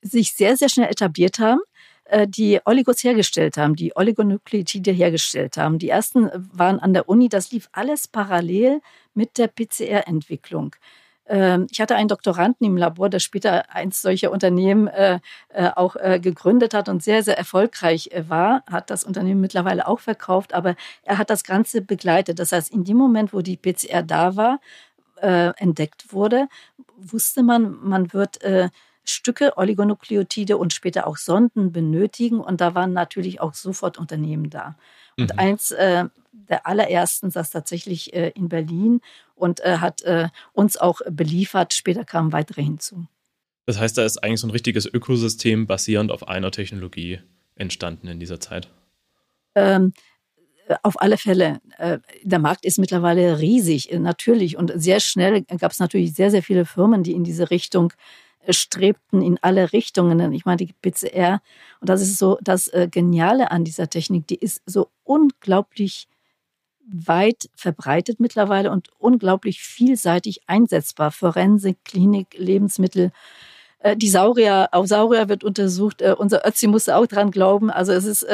sich 0.01 0.33
sehr, 0.33 0.57
sehr 0.57 0.71
schnell 0.71 0.89
etabliert 0.89 1.39
haben 1.39 1.61
äh, 2.09 2.27
die 2.27 2.59
Oligos 2.65 3.05
hergestellt 3.05 3.59
haben, 3.59 3.77
die 3.77 3.95
Oligonukleotide 3.95 4.91
hergestellt 4.91 5.59
haben. 5.59 5.79
Die 5.79 5.91
ersten 5.91 6.31
waren 6.35 6.81
an 6.81 6.95
der 6.95 7.09
Uni, 7.09 7.29
das 7.29 7.53
lief 7.53 7.69
alles 7.73 8.09
parallel 8.09 8.81
mit 9.13 9.37
der 9.37 9.49
PCR-Entwicklung. 9.49 10.75
Ähm, 11.29 11.67
ich 11.71 11.81
hatte 11.81 11.95
einen 11.95 12.09
Doktoranden 12.09 12.67
im 12.67 12.77
Labor, 12.77 13.09
der 13.11 13.21
später 13.21 13.75
eins 13.75 14.03
solcher 14.03 14.33
Unternehmen 14.33 14.89
äh, 14.89 15.21
äh, 15.51 15.71
auch 15.77 15.97
gegründet 16.21 16.75
hat 16.75 16.89
und 16.89 17.03
sehr, 17.03 17.23
sehr 17.23 17.37
erfolgreich 17.37 18.11
war, 18.29 18.63
hat 18.71 18.91
das 18.91 19.05
Unternehmen 19.05 19.41
mittlerweile 19.41 19.87
auch 19.87 20.01
verkauft, 20.01 20.55
aber 20.55 20.77
er 21.03 21.19
hat 21.19 21.31
das 21.31 21.45
Ganze 21.45 21.83
begleitet. 21.83 22.39
Das 22.39 22.53
heißt, 22.53 22.73
in 22.73 22.85
dem 22.85 22.97
Moment, 22.97 23.33
wo 23.33 23.41
die 23.41 23.57
PCR 23.57 24.03
da 24.03 24.37
war, 24.37 24.61
entdeckt 25.21 26.13
wurde, 26.13 26.47
wusste 26.97 27.43
man, 27.43 27.77
man 27.83 28.13
wird 28.13 28.39
Stücke, 29.05 29.57
Oligonukleotide 29.57 30.57
und 30.57 30.73
später 30.73 31.07
auch 31.07 31.17
Sonden 31.17 31.73
benötigen. 31.73 32.41
Und 32.41 32.61
da 32.61 32.75
waren 32.75 32.93
natürlich 32.93 33.41
auch 33.41 33.55
sofort 33.55 33.99
Unternehmen 33.99 34.51
da. 34.51 34.77
Und 35.19 35.33
mhm. 35.33 35.39
eins 35.39 35.71
äh, 35.73 36.05
der 36.33 36.67
allerersten 36.67 37.31
saß 37.31 37.51
tatsächlich 37.51 38.15
äh, 38.15 38.31
in 38.31 38.49
Berlin 38.49 39.01
und 39.35 39.61
äh, 39.61 39.79
hat 39.79 40.03
äh, 40.03 40.29
uns 40.53 40.77
auch 40.77 41.01
beliefert. 41.11 41.75
Später 41.75 42.05
kamen 42.05 42.33
weitere 42.33 42.63
hinzu. 42.63 43.07
Das 43.67 43.79
heißt, 43.79 43.99
da 43.99 44.05
ist 44.05 44.19
eigentlich 44.19 44.41
so 44.41 44.47
ein 44.47 44.53
richtiges 44.53 44.87
Ökosystem 44.87 45.67
basierend 45.67 46.11
auf 46.11 46.27
einer 46.27 46.51
Technologie 46.51 47.21
entstanden 47.55 48.09
in 48.09 48.19
dieser 48.19 48.41
Zeit. 48.41 48.71
Ähm, 49.55 49.93
auf 50.83 51.01
alle 51.01 51.19
Fälle. 51.19 51.61
Äh, 51.79 51.99
der 52.23 52.39
Markt 52.39 52.65
ist 52.65 52.79
mittlerweile 52.79 53.39
riesig, 53.41 53.93
äh, 53.93 53.99
natürlich. 53.99 54.57
Und 54.57 54.73
sehr 54.75 55.01
schnell 55.01 55.43
gab 55.43 55.73
es 55.73 55.81
natürlich 55.81 56.15
sehr, 56.15 56.31
sehr 56.31 56.43
viele 56.43 56.65
Firmen, 56.65 57.03
die 57.03 57.13
in 57.13 57.25
diese 57.25 57.51
Richtung 57.51 57.93
strebten 58.53 59.23
in 59.23 59.39
alle 59.43 59.73
Richtungen. 59.73 60.33
Ich 60.33 60.45
meine, 60.45 60.59
die 60.59 60.73
PCR, 60.73 61.41
und 61.81 61.89
das 61.89 62.01
ist 62.03 62.19
so 62.19 62.39
das 62.43 62.69
äh, 62.69 62.89
Geniale 62.91 63.51
an 63.51 63.65
dieser 63.65 63.89
Technik, 63.89 64.27
die 64.27 64.37
ist 64.37 64.63
so 64.67 64.89
unglaublich 65.05 66.09
weit 66.91 67.51
verbreitet 67.55 68.19
mittlerweile 68.21 68.71
und 68.71 68.89
unglaublich 68.99 69.61
vielseitig 69.61 70.41
einsetzbar. 70.47 71.11
Forensik, 71.11 71.79
Klinik, 71.85 72.35
Lebensmittel. 72.39 73.13
Äh, 73.81 73.97
die 73.97 74.09
Saurier, 74.09 74.69
auf 74.73 74.87
Saurier 74.87 75.29
wird 75.29 75.45
untersucht. 75.45 76.01
Äh, 76.01 76.15
unser 76.17 76.47
Ötzi 76.47 76.67
musste 76.67 76.97
auch 76.97 77.07
dran 77.07 77.31
glauben. 77.31 77.71
Also 77.71 77.93
es 77.93 78.05
ist 78.05 78.27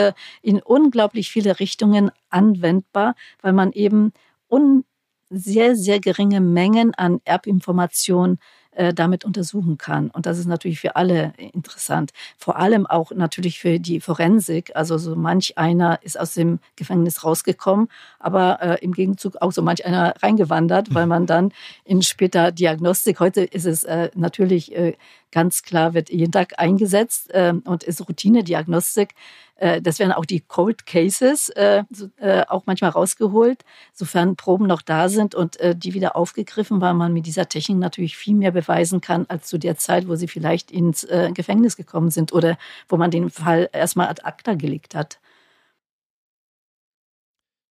in 0.43 0.61
unglaublich 0.63 1.31
viele 1.31 1.59
Richtungen 1.61 2.11
anwendbar, 2.31 3.15
weil 3.43 3.53
man 3.53 3.73
eben 3.73 4.13
un 4.49 4.85
sehr, 5.31 5.75
sehr 5.75 6.01
geringe 6.01 6.41
Mengen 6.41 6.95
an 6.95 7.21
Erbinformationen 7.25 8.39
äh, 8.75 8.93
damit 8.93 9.25
untersuchen 9.25 9.79
kann. 9.79 10.11
Und 10.11 10.27
das 10.27 10.39
ist 10.39 10.47
natürlich 10.47 10.81
für 10.81 10.97
alle 10.97 11.33
interessant. 11.37 12.13
Vor 12.39 12.57
allem 12.57 12.87
auch 12.87 13.13
natürlich 13.13 13.59
für 13.59 13.79
die 13.79 14.01
Forensik. 14.01 14.73
Also 14.75 14.99
so 14.99 15.17
manch 15.17 15.57
einer 15.59 15.99
ist 16.03 16.19
aus 16.19 16.35
dem 16.35 16.59
Gefängnis 16.77 17.25
rausgekommen, 17.25 17.89
aber 18.19 18.61
äh, 18.61 18.85
im 18.85 18.93
Gegenzug 18.93 19.37
auch 19.41 19.53
so 19.53 19.63
manch 19.63 19.87
einer 19.87 20.15
reingewandert, 20.23 20.95
weil 20.95 21.07
man 21.07 21.27
dann 21.27 21.53
in 21.85 22.03
später 22.03 22.53
Diagnostik, 22.53 23.21
heute 23.21 23.43
ist 23.43 23.67
es 23.67 23.85
äh, 23.85 24.11
natürlich 24.15 24.75
äh, 24.75 24.95
ganz 25.35 25.65
klar, 25.65 25.95
wird 25.95 26.11
jeden 26.11 26.31
Tag 26.31 26.59
eingesetzt 26.59 27.35
äh, 27.35 27.53
und 27.65 27.83
ist 27.83 28.09
Routine-Diagnostik. 28.09 29.15
Äh, 29.57 29.83
das 29.83 29.99
werden 29.99 30.13
auch 30.13 30.25
die 30.25 30.41
Cold 30.41 30.87
Cases 30.87 31.49
äh, 31.51 31.83
äh, 32.19 32.45
auch 32.47 32.67
manchmal 32.67 32.91
rausgeholt, 32.91 33.65
sofern 33.93 34.37
Proben 34.37 34.69
noch 34.69 34.81
da 34.81 35.09
sind 35.09 35.35
und 35.35 35.59
die 35.75 35.95
wieder 35.95 36.17
aufgegriffen, 36.17 36.81
weil 36.81 36.95
man 36.95 37.13
mit 37.13 37.27
dieser 37.27 37.49
Technik 37.49 37.79
natürlich 37.79 38.17
viel 38.17 38.35
mehr 38.35 38.53
beweisen 38.53 39.01
kann 39.01 39.27
als 39.27 39.49
zu 39.49 39.59
der 39.59 39.77
Zeit, 39.77 40.09
wo 40.09 40.15
sie 40.15 40.29
vielleicht 40.29 40.71
ins 40.71 41.07
Gefängnis 41.35 41.77
gekommen 41.77 42.11
sind 42.11 42.33
oder 42.33 42.57
wo 42.89 42.97
man 42.97 43.11
den 43.11 43.31
Fall 43.31 43.69
erstmal 43.73 44.09
ad 44.09 44.23
acta 44.25 44.55
gelegt 44.55 44.95
hat. 44.95 45.19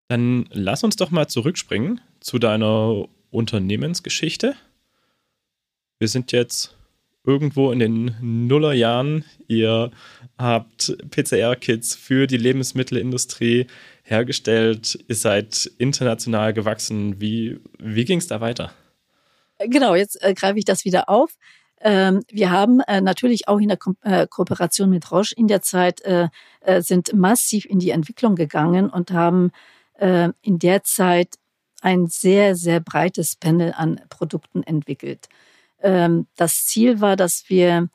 Dann 0.10 0.47
lass 0.52 0.84
uns 0.84 0.95
doch 0.95 1.12
mal 1.12 1.28
zurückspringen 1.28 2.02
zu 2.19 2.39
deiner 2.39 3.06
Unternehmensgeschichte. 3.32 4.56
Wir 5.99 6.08
sind 6.08 6.32
jetzt 6.32 6.76
irgendwo 7.26 7.72
in 7.72 7.80
den 7.80 8.16
Nullerjahren. 8.48 9.24
Ihr 9.48 9.92
habt 10.38 10.96
PCR-Kits 11.12 11.96
für 11.96 12.28
die 12.28 12.38
Lebensmittelindustrie 12.38 13.68
hergestellt. 14.04 15.00
Ihr 15.08 15.16
seid 15.16 15.72
international 15.78 16.54
gewachsen. 16.54 17.22
Wie, 17.22 17.60
wie 17.80 18.06
ging 18.06 18.20
es 18.20 18.28
da 18.28 18.42
weiter? 18.42 18.72
Genau, 19.60 19.96
jetzt 19.96 20.22
äh, 20.22 20.34
greife 20.34 20.60
ich 20.60 20.66
das 20.66 20.84
wieder 20.84 21.10
auf. 21.10 21.38
Ähm, 21.80 22.24
wir 22.30 22.52
haben 22.52 22.80
äh, 22.82 23.02
natürlich 23.02 23.48
auch 23.48 23.60
in 23.60 23.68
der 23.68 23.78
Ko 23.78 23.94
äh, 24.04 24.26
Kooperation 24.28 24.90
mit 24.90 25.12
Roche 25.12 25.36
in 25.36 25.48
der 25.48 25.62
Zeit 25.62 26.02
äh, 26.02 26.30
äh, 26.62 26.82
sind 26.82 27.14
massiv 27.14 27.66
in 27.66 27.80
die 27.80 27.90
Entwicklung 27.90 28.36
gegangen 28.36 28.90
und 28.90 29.12
haben 29.12 29.52
äh, 30.00 30.30
in 30.42 30.60
der 30.60 30.84
Zeit 30.84 31.36
ein 31.82 32.08
sehr, 32.08 32.56
sehr 32.56 32.80
breites 32.80 33.36
Panel 33.36 33.74
an 33.76 34.00
Produkten 34.10 34.64
entwickelt. 34.64 35.28
Ähm, 35.84 36.28
das 36.36 36.65
Ziel 36.65 37.02
war, 37.02 37.15
dass 37.15 37.50
wir 37.50 37.89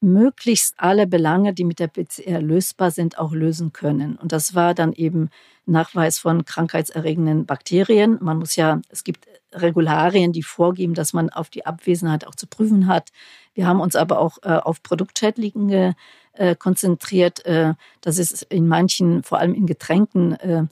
möglichst 0.00 0.74
alle 0.78 1.06
Belange, 1.06 1.54
die 1.54 1.64
mit 1.64 1.80
der 1.80 1.88
PCR 1.88 2.40
lösbar 2.40 2.90
sind, 2.90 3.18
auch 3.18 3.32
lösen 3.32 3.72
können. 3.72 4.16
Und 4.16 4.32
das 4.32 4.54
war 4.54 4.74
dann 4.74 4.92
eben 4.92 5.30
Nachweis 5.66 6.18
von 6.18 6.44
krankheitserregenden 6.44 7.46
Bakterien. 7.46 8.18
Man 8.20 8.38
muss 8.38 8.56
ja, 8.56 8.80
es 8.90 9.04
gibt 9.04 9.26
Regularien, 9.52 10.32
die 10.32 10.42
vorgeben, 10.42 10.94
dass 10.94 11.12
man 11.12 11.30
auf 11.30 11.50
die 11.50 11.66
Abwesenheit 11.66 12.26
auch 12.26 12.34
zu 12.34 12.46
prüfen 12.46 12.86
hat. 12.86 13.10
Wir 13.54 13.66
haben 13.66 13.80
uns 13.80 13.96
aber 13.96 14.18
auch 14.20 14.38
äh, 14.42 14.50
auf 14.50 14.82
Produktschädlinge 14.82 15.94
äh, 16.34 16.54
konzentriert. 16.54 17.44
Äh, 17.44 17.74
das 18.00 18.18
ist 18.18 18.42
in 18.42 18.68
manchen, 18.68 19.22
vor 19.22 19.38
allem 19.38 19.54
in 19.54 19.66
Getränken, 19.66 20.32
äh, 20.34 20.64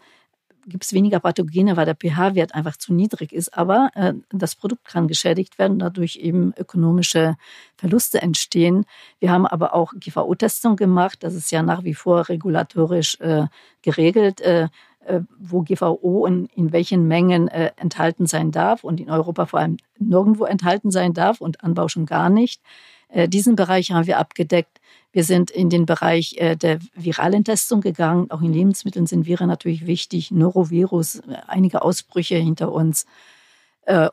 gibt 0.66 0.85
es 0.85 0.92
weniger 0.92 1.20
Pathogene, 1.20 1.76
weil 1.76 1.87
der 1.87 1.94
pH-Wert 1.94 2.55
einfach 2.55 2.76
zu 2.76 2.92
niedrig 2.92 3.33
ist. 3.33 3.57
Aber 3.57 3.90
äh, 3.94 4.14
das 4.31 4.55
Produkt 4.57 4.85
kann 4.85 5.09
geschädigt 5.09 5.59
werden, 5.59 5.79
dadurch 5.79 6.16
eben 6.16 6.52
ökonomische 6.57 7.37
Verluste 7.76 8.20
entstehen. 8.20 8.85
Wir 9.18 9.31
haben 9.31 9.46
aber 9.46 9.74
auch 9.74 9.92
GVO-Testung 9.94 10.76
gemacht. 10.76 11.22
Das 11.22 11.35
ist 11.35 11.50
ja 11.52 11.62
nach 11.62 11.85
wie 11.85 11.94
vor 11.94 12.29
regulatorisch 12.29 13.18
äh, 13.20 13.46
geregelt, 13.83 14.40
äh, 14.40 14.68
äh 15.07 15.20
wo 15.38 15.62
GVO 15.62 16.26
in, 16.26 16.46
in 16.55 16.72
welchen 16.72 17.07
Mengen 17.07 17.48
äh, 17.48 17.70
enthalten 17.76 18.26
sein 18.26 18.50
darf 18.50 18.85
und 18.85 19.00
in 19.00 19.11
Europa 19.11 19.46
vor 19.46 19.61
allem 19.61 19.76
nirgendwo 19.98 20.44
enthalten 20.44 20.90
sein 20.90 21.12
darf 21.12 21.40
und 21.40 21.62
Anbau 21.62 21.88
schon 21.88 22.07
gar 22.07 22.29
nicht. 22.29 22.61
Äh, 23.09 23.29
diesen 23.29 23.57
Bereich 23.57 23.92
haben 23.92 24.07
wir 24.07 24.19
abgedeckt. 24.19 24.81
Wir 25.12 25.25
sind 25.25 25.51
in 25.51 25.71
den 25.71 25.87
Bereich 25.87 26.37
äh, 26.38 26.57
der 26.57 26.79
viralen 26.95 27.45
Testung 27.45 27.81
gegangen. 27.81 28.31
Auch 28.31 28.42
in 28.42 28.53
Lebensmitteln 28.53 29.07
sind 29.07 29.27
Viren 29.27 29.49
natürlich 29.49 29.87
wichtig. 29.87 30.31
Norovirus, 30.31 31.16
äh, 31.21 31.37
einige 31.47 31.83
Ausbrüche 31.83 32.37
hinter 32.37 32.73
uns. 32.73 33.07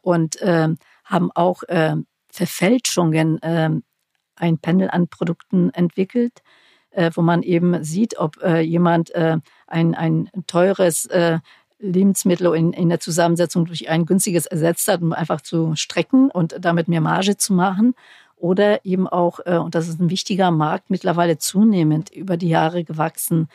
Und 0.03 0.37
ähm, 0.41 0.77
haben 1.03 1.31
auch 1.31 1.63
Verfälschungen, 2.29 3.39
ähm, 3.41 3.81
ein 4.35 4.59
Panel 4.59 4.91
an 4.91 5.07
Produkten 5.07 5.71
entwickelt, 5.71 6.43
wo 7.15 7.23
man 7.23 7.41
eben 7.41 7.83
sieht, 7.83 8.19
ob 8.19 8.37
jemand 8.43 9.15
ein, 9.15 9.41
ein 9.95 10.29
teures 10.45 11.09
Lebensmittel 11.79 12.53
in, 12.55 12.71
in 12.71 12.89
der 12.89 12.99
Zusammensetzung 12.99 13.65
durch 13.65 13.89
ein 13.89 14.05
günstiges 14.05 14.45
ersetzt 14.45 14.87
hat, 14.87 15.01
um 15.01 15.11
einfach 15.11 15.41
zu 15.41 15.75
strecken 15.75 16.29
und 16.29 16.55
damit 16.59 16.87
mehr 16.87 17.01
Marge 17.01 17.35
zu 17.35 17.53
machen 17.53 17.95
oder 18.43 18.83
eben 18.85 19.07
auch, 19.07 19.39
äh, 19.45 19.57
und 19.57 19.73
das 19.73 19.87
ist 19.87 20.01
ein 20.01 20.09
wichtiger 20.09 20.51
Markt, 20.51 20.89
mittlerweile 20.89 21.37
zunehmend 21.37 22.09
über 22.09 22.35
die 22.35 22.49
Jahre 22.49 22.83
gewachsen 22.83 23.47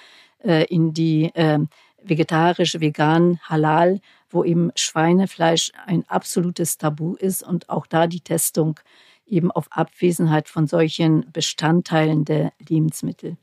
äh, 0.42 0.64
in 0.64 0.94
die 0.94 1.30
ähm, 1.34 1.68
vegetarische, 2.02 2.80
vegan, 2.80 3.38
halal, 3.42 4.00
wo 4.30 4.44
eben 4.44 4.72
Schweinefleisch 4.76 5.72
ein 5.84 6.04
absolutes 6.08 6.78
Tabu 6.78 7.16
ist 7.16 7.42
und 7.42 7.68
auch 7.68 7.86
da 7.86 8.06
die 8.06 8.22
Testung 8.22 8.80
eben 9.26 9.50
auf 9.50 9.66
Abwesenheit 9.70 10.48
von 10.48 10.66
solchen 10.66 11.30
Bestandteilen 11.32 12.24
der 12.24 12.54
Lebensmittel. 12.66 13.36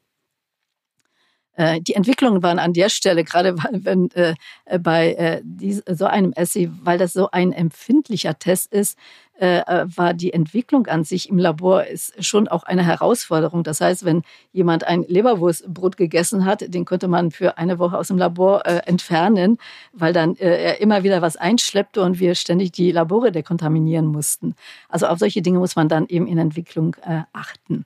Äh, 1.56 1.82
die 1.82 1.96
Entwicklungen 1.96 2.44
waren 2.44 2.60
an 2.60 2.74
der 2.74 2.90
Stelle, 2.90 3.24
gerade 3.24 3.56
wenn 3.72 4.12
äh, 4.12 4.36
bei 4.80 5.14
äh, 5.14 5.42
dies, 5.44 5.84
so 5.88 6.06
einem 6.06 6.34
Essay, 6.34 6.70
weil 6.84 6.98
das 6.98 7.14
so 7.14 7.30
ein 7.32 7.52
empfindlicher 7.52 8.38
Test 8.38 8.72
ist, 8.72 8.98
äh, 9.38 9.58
äh, 9.58 9.86
war 9.94 10.14
die 10.14 10.32
Entwicklung 10.32 10.88
an 10.88 11.04
sich 11.04 11.28
im 11.28 11.38
Labor 11.38 11.84
ist 11.84 12.24
schon 12.24 12.48
auch 12.48 12.64
eine 12.64 12.86
Herausforderung. 12.86 13.64
Das 13.64 13.82
heißt, 13.82 14.06
wenn 14.06 14.22
jemand 14.54 14.86
ein 14.86 15.04
Leberwurstbrot 15.10 15.98
gegessen 15.98 16.46
hat, 16.46 16.74
den 16.74 16.86
konnte 16.86 17.10
man 17.10 17.32
für 17.32 17.58
eine 17.58 17.78
Woche 17.78 17.98
aus 17.98 18.08
dem 18.08 18.18
Labor 18.18 18.66
äh, 18.66 18.78
entfernen, 18.86 19.58
weil 19.92 20.14
dann 20.14 20.38
äh, 20.38 20.64
er 20.64 20.80
immer 20.80 21.04
wieder 21.04 21.22
was 21.22 21.36
einschleppte 21.36 22.02
und 22.02 22.20
wir 22.20 22.34
ständig 22.36 22.72
die 22.72 22.94
Labore 22.94 23.34
dekontaminieren 23.34 24.06
mussten. 24.06 24.56
Also 24.88 25.08
auf 25.08 25.20
solche 25.20 25.42
Dinge 25.42 25.60
muss 25.60 25.76
man 25.76 25.90
dann 25.90 26.06
eben 26.08 26.28
in 26.28 26.38
Entwicklung 26.38 26.96
äh, 27.06 27.24
achten. 27.34 27.86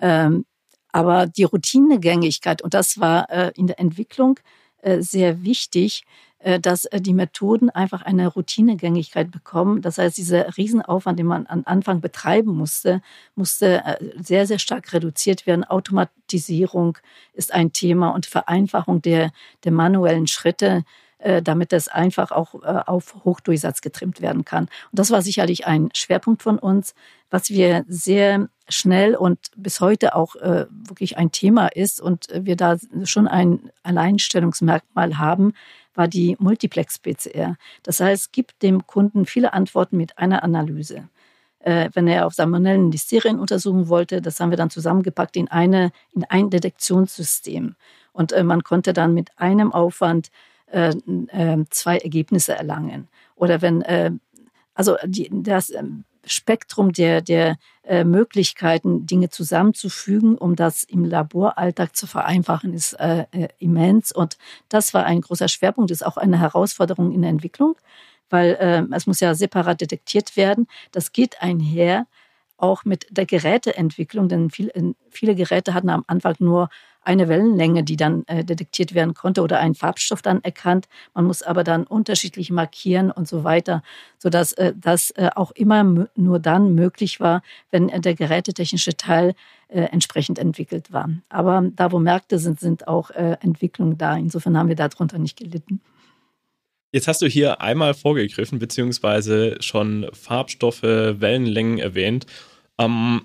Ähm, 0.00 0.46
aber 0.92 1.26
die 1.26 1.44
Routinegängigkeit, 1.44 2.62
und 2.62 2.74
das 2.74 3.00
war 3.00 3.30
äh, 3.30 3.52
in 3.56 3.66
der 3.66 3.80
Entwicklung 3.80 4.38
äh, 4.82 5.00
sehr 5.00 5.42
wichtig, 5.42 6.04
äh, 6.42 6.58
dass 6.58 6.86
äh, 6.86 7.00
die 7.00 7.14
Methoden 7.14 7.70
einfach 7.70 8.02
eine 8.02 8.26
Routinegängigkeit 8.26 9.30
bekommen. 9.30 9.80
Das 9.80 9.98
heißt, 9.98 10.16
dieser 10.16 10.56
Riesenaufwand, 10.56 11.18
den 11.18 11.26
man 11.26 11.46
am 11.46 11.62
Anfang 11.66 12.00
betreiben 12.00 12.56
musste, 12.56 13.00
musste 13.36 13.84
äh, 13.84 13.96
sehr, 14.20 14.46
sehr 14.46 14.58
stark 14.58 14.92
reduziert 14.92 15.46
werden. 15.46 15.64
Automatisierung 15.64 16.98
ist 17.32 17.54
ein 17.54 17.72
Thema 17.72 18.10
und 18.10 18.26
Vereinfachung 18.26 19.00
der, 19.02 19.30
der 19.64 19.72
manuellen 19.72 20.26
Schritte 20.26 20.84
damit 21.44 21.72
das 21.72 21.88
einfach 21.88 22.32
auch 22.32 22.54
auf 22.62 23.14
Hochdurchsatz 23.24 23.80
getrimmt 23.80 24.20
werden 24.20 24.44
kann. 24.44 24.64
Und 24.64 24.98
das 24.98 25.10
war 25.10 25.22
sicherlich 25.22 25.66
ein 25.66 25.88
Schwerpunkt 25.94 26.42
von 26.42 26.58
uns, 26.58 26.94
was 27.30 27.50
wir 27.50 27.84
sehr 27.86 28.48
schnell 28.68 29.14
und 29.14 29.38
bis 29.56 29.80
heute 29.80 30.14
auch 30.14 30.34
wirklich 30.34 31.18
ein 31.18 31.30
Thema 31.30 31.68
ist 31.68 32.00
und 32.00 32.26
wir 32.32 32.56
da 32.56 32.76
schon 33.04 33.28
ein 33.28 33.70
Alleinstellungsmerkmal 33.82 35.18
haben, 35.18 35.52
war 35.94 36.08
die 36.08 36.36
Multiplex-PCR. 36.38 37.56
Das 37.82 38.00
heißt, 38.00 38.32
gibt 38.32 38.62
dem 38.62 38.86
Kunden 38.86 39.26
viele 39.26 39.52
Antworten 39.52 39.96
mit 39.96 40.18
einer 40.18 40.42
Analyse. 40.42 41.08
Äh, 41.60 41.90
wenn 41.94 42.08
er 42.08 42.26
auf 42.26 42.34
Salmonellen 42.34 42.90
Listerien 42.90 43.38
untersuchen 43.38 43.88
wollte, 43.88 44.20
das 44.20 44.40
haben 44.40 44.50
wir 44.50 44.56
dann 44.56 44.70
zusammengepackt 44.70 45.36
in, 45.36 45.48
eine, 45.48 45.92
in 46.12 46.24
ein 46.24 46.50
Detektionssystem. 46.50 47.76
Und 48.12 48.32
äh, 48.32 48.42
man 48.42 48.64
konnte 48.64 48.92
dann 48.92 49.14
mit 49.14 49.30
einem 49.38 49.72
Aufwand 49.72 50.30
äh, 50.72 50.90
äh 51.28 51.64
zwei 51.70 51.98
Ergebnisse 51.98 52.54
erlangen. 52.54 53.08
Oder 53.36 53.62
wenn, 53.62 53.82
äh, 53.82 54.10
also 54.74 54.96
die, 55.04 55.30
das 55.32 55.70
ähm, 55.70 56.04
Spektrum 56.24 56.92
der, 56.92 57.20
der 57.20 57.56
äh, 57.82 58.04
Möglichkeiten, 58.04 59.06
Dinge 59.06 59.30
zusammenzufügen, 59.30 60.38
um 60.38 60.56
das 60.56 60.84
im 60.84 61.04
Laboralltag 61.04 61.96
zu 61.96 62.06
vereinfachen, 62.06 62.72
ist 62.72 62.94
äh, 62.94 63.26
äh, 63.32 63.48
immens. 63.58 64.12
Und 64.12 64.38
das 64.68 64.94
war 64.94 65.04
ein 65.04 65.20
großer 65.20 65.48
Schwerpunkt, 65.48 65.90
ist 65.90 66.06
auch 66.06 66.16
eine 66.16 66.38
Herausforderung 66.38 67.12
in 67.12 67.22
der 67.22 67.30
Entwicklung, 67.30 67.76
weil 68.30 68.56
äh, 68.60 68.94
es 68.94 69.06
muss 69.06 69.20
ja 69.20 69.34
separat 69.34 69.80
detektiert 69.80 70.36
werden. 70.36 70.68
Das 70.92 71.12
geht 71.12 71.42
einher 71.42 72.06
auch 72.56 72.84
mit 72.84 73.06
der 73.10 73.26
Geräteentwicklung, 73.26 74.28
denn 74.28 74.50
viel, 74.50 74.70
viele 75.10 75.34
Geräte 75.34 75.74
hatten 75.74 75.90
am 75.90 76.04
Anfang 76.06 76.36
nur 76.38 76.68
eine 77.04 77.28
Wellenlänge, 77.28 77.84
die 77.84 77.96
dann 77.96 78.24
äh, 78.26 78.44
detektiert 78.44 78.94
werden 78.94 79.14
konnte 79.14 79.42
oder 79.42 79.58
einen 79.58 79.74
Farbstoff 79.74 80.22
dann 80.22 80.42
erkannt. 80.44 80.88
Man 81.14 81.24
muss 81.24 81.42
aber 81.42 81.64
dann 81.64 81.84
unterschiedlich 81.84 82.50
markieren 82.50 83.10
und 83.10 83.26
so 83.28 83.44
weiter, 83.44 83.82
sodass 84.18 84.52
äh, 84.52 84.72
das 84.76 85.10
äh, 85.12 85.30
auch 85.34 85.50
immer 85.52 86.08
nur 86.14 86.38
dann 86.38 86.74
möglich 86.74 87.20
war, 87.20 87.42
wenn 87.70 87.88
äh, 87.88 88.00
der 88.00 88.14
gerätetechnische 88.14 88.96
Teil 88.96 89.34
äh, 89.68 89.82
entsprechend 89.84 90.38
entwickelt 90.38 90.92
war. 90.92 91.10
Aber 91.28 91.68
da, 91.74 91.92
wo 91.92 91.98
Märkte 91.98 92.38
sind, 92.38 92.60
sind 92.60 92.86
auch 92.86 93.10
äh, 93.10 93.36
Entwicklungen 93.40 93.98
da. 93.98 94.16
Insofern 94.16 94.56
haben 94.56 94.68
wir 94.68 94.76
darunter 94.76 95.18
nicht 95.18 95.38
gelitten. 95.38 95.80
Jetzt 96.92 97.08
hast 97.08 97.22
du 97.22 97.26
hier 97.26 97.62
einmal 97.62 97.94
vorgegriffen, 97.94 98.58
beziehungsweise 98.58 99.56
schon 99.60 100.06
Farbstoffe, 100.12 100.82
Wellenlängen 100.82 101.78
erwähnt. 101.78 102.26
Ähm, 102.78 103.22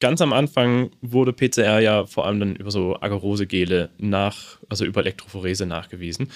ganz 0.00 0.20
am 0.20 0.32
Anfang 0.32 0.90
wurde 1.00 1.32
PCR 1.32 1.80
ja 1.80 2.06
vor 2.06 2.26
allem 2.26 2.40
dann 2.40 2.56
über 2.56 2.70
so 2.70 2.96
Agarose-Gele 3.00 3.90
nach, 3.98 4.58
also 4.68 4.84
über 4.84 5.00
Elektrophorese 5.00 5.66
nachgewiesen. 5.66 6.30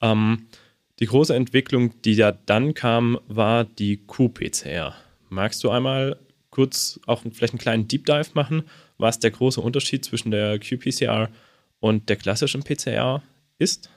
Ähm, 0.00 0.46
die 1.00 1.06
große 1.06 1.34
Entwicklung, 1.34 2.00
die 2.02 2.14
ja 2.14 2.32
dann 2.32 2.74
kam, 2.74 3.18
war 3.28 3.64
die 3.64 3.98
qPCR. 3.98 4.94
Magst 5.28 5.62
du 5.64 5.70
einmal 5.70 6.18
kurz 6.50 7.00
auch 7.06 7.22
vielleicht 7.32 7.52
einen 7.52 7.60
kleinen 7.60 7.88
Deep 7.88 8.06
Dive 8.06 8.30
machen, 8.34 8.62
was 8.96 9.18
der 9.18 9.30
große 9.30 9.60
Unterschied 9.60 10.04
zwischen 10.04 10.30
der 10.30 10.58
qPCR 10.58 11.28
und 11.80 12.08
der 12.08 12.16
klassischen 12.16 12.62
PCR 12.62 13.22
ist? 13.58 13.90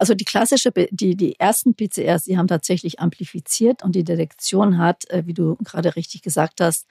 Also 0.00 0.14
die 0.14 0.24
klassische, 0.24 0.70
die, 0.92 1.16
die 1.16 1.40
ersten 1.40 1.74
PCRs, 1.74 2.24
die 2.24 2.38
haben 2.38 2.46
tatsächlich 2.46 3.00
amplifiziert 3.00 3.82
und 3.82 3.96
die 3.96 4.04
Detektion 4.04 4.78
hat, 4.78 5.10
äh, 5.10 5.26
wie 5.26 5.34
du 5.34 5.56
gerade 5.56 5.96
richtig 5.96 6.22
gesagt 6.22 6.60
hast, 6.60 6.86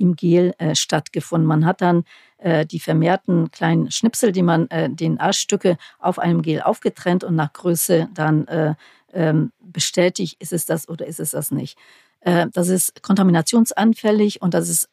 im 0.00 0.16
Gel 0.16 0.54
äh, 0.58 0.74
stattgefunden. 0.74 1.46
Man 1.46 1.66
hat 1.66 1.80
dann 1.80 2.04
äh, 2.38 2.66
die 2.66 2.80
vermehrten 2.80 3.50
kleinen 3.50 3.90
Schnipsel, 3.90 4.32
die 4.32 4.42
man 4.42 4.68
äh, 4.70 4.88
DNA-Stücke 4.88 5.76
auf 5.98 6.18
einem 6.18 6.42
Gel 6.42 6.62
aufgetrennt 6.62 7.22
und 7.22 7.36
nach 7.36 7.52
Größe 7.52 8.08
dann 8.14 8.46
äh, 8.48 8.74
ähm, 9.12 9.52
bestätigt, 9.60 10.40
ist 10.40 10.52
es 10.52 10.66
das 10.66 10.88
oder 10.88 11.06
ist 11.06 11.20
es 11.20 11.32
das 11.32 11.50
nicht. 11.50 11.78
Äh, 12.20 12.46
das 12.52 12.68
ist 12.68 13.02
kontaminationsanfällig 13.02 14.42
und 14.42 14.54
das 14.54 14.68
ist 14.68 14.88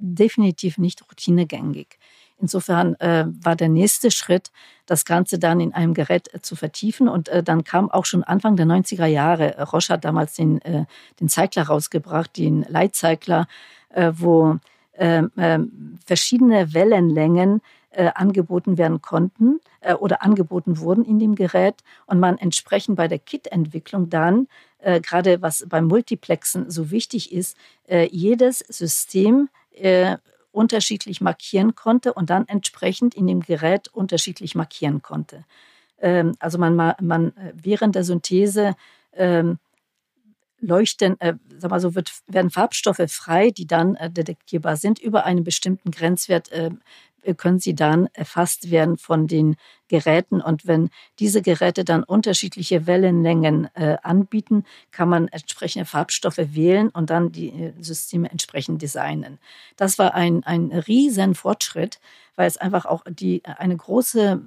definitiv 0.00 0.78
nicht 0.78 1.02
routinegängig. 1.02 1.98
Insofern 2.40 2.94
äh, 3.00 3.24
war 3.42 3.56
der 3.56 3.68
nächste 3.68 4.12
Schritt, 4.12 4.52
das 4.86 5.04
Ganze 5.04 5.40
dann 5.40 5.58
in 5.58 5.74
einem 5.74 5.92
Gerät 5.92 6.32
äh, 6.32 6.40
zu 6.40 6.54
vertiefen. 6.54 7.08
Und 7.08 7.28
äh, 7.28 7.42
dann 7.42 7.64
kam 7.64 7.90
auch 7.90 8.04
schon 8.04 8.22
Anfang 8.22 8.54
der 8.54 8.66
90er 8.66 9.06
Jahre, 9.06 9.56
Roche 9.72 9.94
hat 9.94 10.04
damals 10.04 10.34
den, 10.34 10.60
den 11.20 11.28
Zeigler 11.28 11.64
rausgebracht, 11.64 12.36
den 12.36 12.64
Leitzeigler, 12.68 13.48
wo 13.94 14.58
ähm, 14.98 15.30
ähm, 15.36 15.98
verschiedene 16.04 16.74
Wellenlängen 16.74 17.62
äh, 17.90 18.10
angeboten 18.14 18.78
werden 18.78 19.00
konnten 19.00 19.60
äh, 19.80 19.94
oder 19.94 20.22
angeboten 20.22 20.78
wurden 20.78 21.04
in 21.04 21.18
dem 21.18 21.34
Gerät 21.36 21.76
und 22.06 22.18
man 22.18 22.36
entsprechend 22.36 22.96
bei 22.96 23.08
der 23.08 23.18
Kit-Entwicklung 23.18 24.10
dann, 24.10 24.48
äh, 24.78 25.00
gerade 25.00 25.40
was 25.40 25.64
beim 25.68 25.86
Multiplexen 25.86 26.70
so 26.70 26.90
wichtig 26.90 27.32
ist, 27.32 27.56
äh, 27.88 28.08
jedes 28.10 28.58
System 28.58 29.48
äh, 29.72 30.16
unterschiedlich 30.52 31.20
markieren 31.20 31.74
konnte 31.74 32.12
und 32.12 32.30
dann 32.30 32.48
entsprechend 32.48 33.14
in 33.14 33.26
dem 33.26 33.40
Gerät 33.40 33.88
unterschiedlich 33.88 34.54
markieren 34.54 35.00
konnte. 35.02 35.44
Ähm, 36.00 36.34
also 36.40 36.58
man, 36.58 36.74
man 36.74 37.32
während 37.54 37.94
der 37.94 38.04
Synthese 38.04 38.74
ähm, 39.14 39.58
leuchten, 40.60 41.20
äh, 41.20 41.34
sag 41.56 41.70
mal 41.70 41.80
so, 41.80 41.94
wird, 41.94 42.12
werden 42.26 42.50
Farbstoffe 42.50 43.02
frei, 43.08 43.50
die 43.50 43.66
dann 43.66 43.94
äh, 43.96 44.10
detektierbar 44.10 44.76
sind. 44.76 44.98
Über 44.98 45.24
einen 45.24 45.44
bestimmten 45.44 45.90
Grenzwert 45.90 46.50
äh, 46.50 46.70
können 47.36 47.58
sie 47.58 47.74
dann 47.74 48.08
erfasst 48.12 48.70
werden 48.70 48.96
von 48.96 49.26
den 49.26 49.56
Geräten. 49.88 50.40
Und 50.40 50.66
wenn 50.66 50.90
diese 51.18 51.42
Geräte 51.42 51.84
dann 51.84 52.02
unterschiedliche 52.02 52.86
Wellenlängen 52.86 53.68
äh, 53.74 53.96
anbieten, 54.02 54.64
kann 54.90 55.08
man 55.08 55.28
entsprechende 55.28 55.86
Farbstoffe 55.86 56.38
wählen 56.38 56.88
und 56.88 57.10
dann 57.10 57.32
die 57.32 57.48
äh, 57.48 57.72
Systeme 57.80 58.30
entsprechend 58.30 58.82
designen. 58.82 59.38
Das 59.76 59.98
war 59.98 60.14
ein, 60.14 60.44
ein 60.44 60.72
riesen 60.72 61.34
Fortschritt, 61.34 61.98
weil 62.36 62.46
es 62.46 62.56
einfach 62.56 62.86
auch 62.86 63.02
die, 63.08 63.42
eine 63.44 63.76
große 63.76 64.40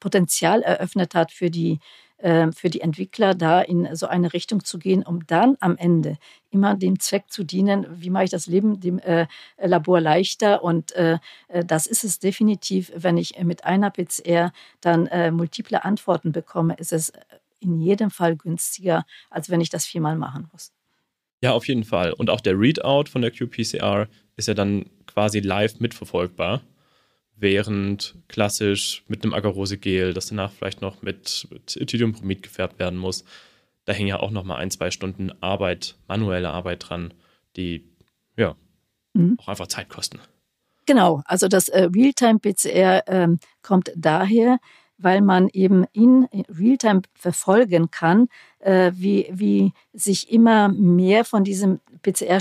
Potenzial 0.00 0.62
eröffnet 0.62 1.14
hat 1.14 1.32
für 1.32 1.50
die 1.50 1.72
ähm, 1.72 1.80
für 2.18 2.70
die 2.70 2.80
Entwickler, 2.80 3.34
da 3.34 3.60
in 3.60 3.94
so 3.94 4.06
eine 4.06 4.32
Richtung 4.32 4.64
zu 4.64 4.78
gehen, 4.78 5.02
um 5.02 5.26
dann 5.26 5.56
am 5.60 5.76
Ende 5.76 6.16
immer 6.50 6.74
dem 6.74 6.98
Zweck 6.98 7.24
zu 7.28 7.44
dienen, 7.44 7.86
wie 7.90 8.08
mache 8.08 8.24
ich 8.24 8.30
das 8.30 8.46
Leben 8.46 8.80
dem 8.80 8.98
äh, 9.00 9.26
Labor 9.58 10.00
leichter. 10.00 10.62
Und 10.62 10.92
äh, 10.92 11.18
äh 11.48 11.64
das 11.64 11.86
ist 11.86 12.04
es 12.04 12.18
definitiv, 12.18 12.90
wenn 12.96 13.18
ich 13.18 13.38
mit 13.42 13.64
einer 13.64 13.90
PCR 13.90 14.52
dann 14.80 15.06
äh, 15.08 15.30
multiple 15.30 15.84
Antworten 15.84 16.32
bekomme, 16.32 16.74
ist 16.78 16.92
es 16.92 17.12
in 17.60 17.80
jedem 17.80 18.10
Fall 18.10 18.36
günstiger, 18.36 19.04
als 19.30 19.50
wenn 19.50 19.60
ich 19.60 19.70
das 19.70 19.84
viermal 19.84 20.16
machen 20.16 20.48
muss. 20.52 20.72
Ja, 21.42 21.52
auf 21.52 21.68
jeden 21.68 21.84
Fall. 21.84 22.12
Und 22.12 22.30
auch 22.30 22.40
der 22.40 22.58
Readout 22.58 23.10
von 23.10 23.22
der 23.22 23.30
qPCR 23.30 24.08
ist 24.36 24.48
ja 24.48 24.54
dann 24.54 24.86
quasi 25.06 25.40
live 25.40 25.80
mitverfolgbar 25.80 26.62
während 27.36 28.14
klassisch 28.28 29.04
mit 29.08 29.22
einem 29.22 29.34
Agarose-Gel, 29.34 30.14
das 30.14 30.28
danach 30.28 30.52
vielleicht 30.52 30.80
noch 30.80 31.02
mit, 31.02 31.46
mit 31.50 31.76
Ethylenbromid 31.76 32.42
gefärbt 32.42 32.78
werden 32.78 32.98
muss, 32.98 33.24
da 33.84 33.92
hängen 33.92 34.08
ja 34.08 34.18
auch 34.18 34.30
noch 34.30 34.44
mal 34.44 34.56
ein, 34.56 34.70
zwei 34.70 34.90
Stunden 34.90 35.30
Arbeit, 35.40 35.96
manuelle 36.08 36.50
Arbeit 36.50 36.88
dran, 36.88 37.14
die 37.56 37.84
ja 38.36 38.56
mhm. 39.14 39.38
auch 39.40 39.48
einfach 39.48 39.68
Zeit 39.68 39.88
kosten. 39.88 40.18
Genau, 40.86 41.22
also 41.24 41.48
das 41.48 41.68
äh, 41.68 41.88
Realtime-PCR 41.92 43.04
ähm, 43.06 43.38
kommt 43.62 43.92
daher, 43.96 44.58
weil 44.98 45.20
man 45.20 45.48
eben 45.52 45.84
in 45.92 46.28
Realtime 46.48 47.02
verfolgen 47.14 47.90
kann, 47.90 48.28
äh, 48.60 48.92
wie, 48.94 49.28
wie 49.30 49.72
sich 49.92 50.30
immer 50.30 50.68
mehr 50.68 51.24
von 51.24 51.44
diesem 51.44 51.80
PCR 52.02 52.40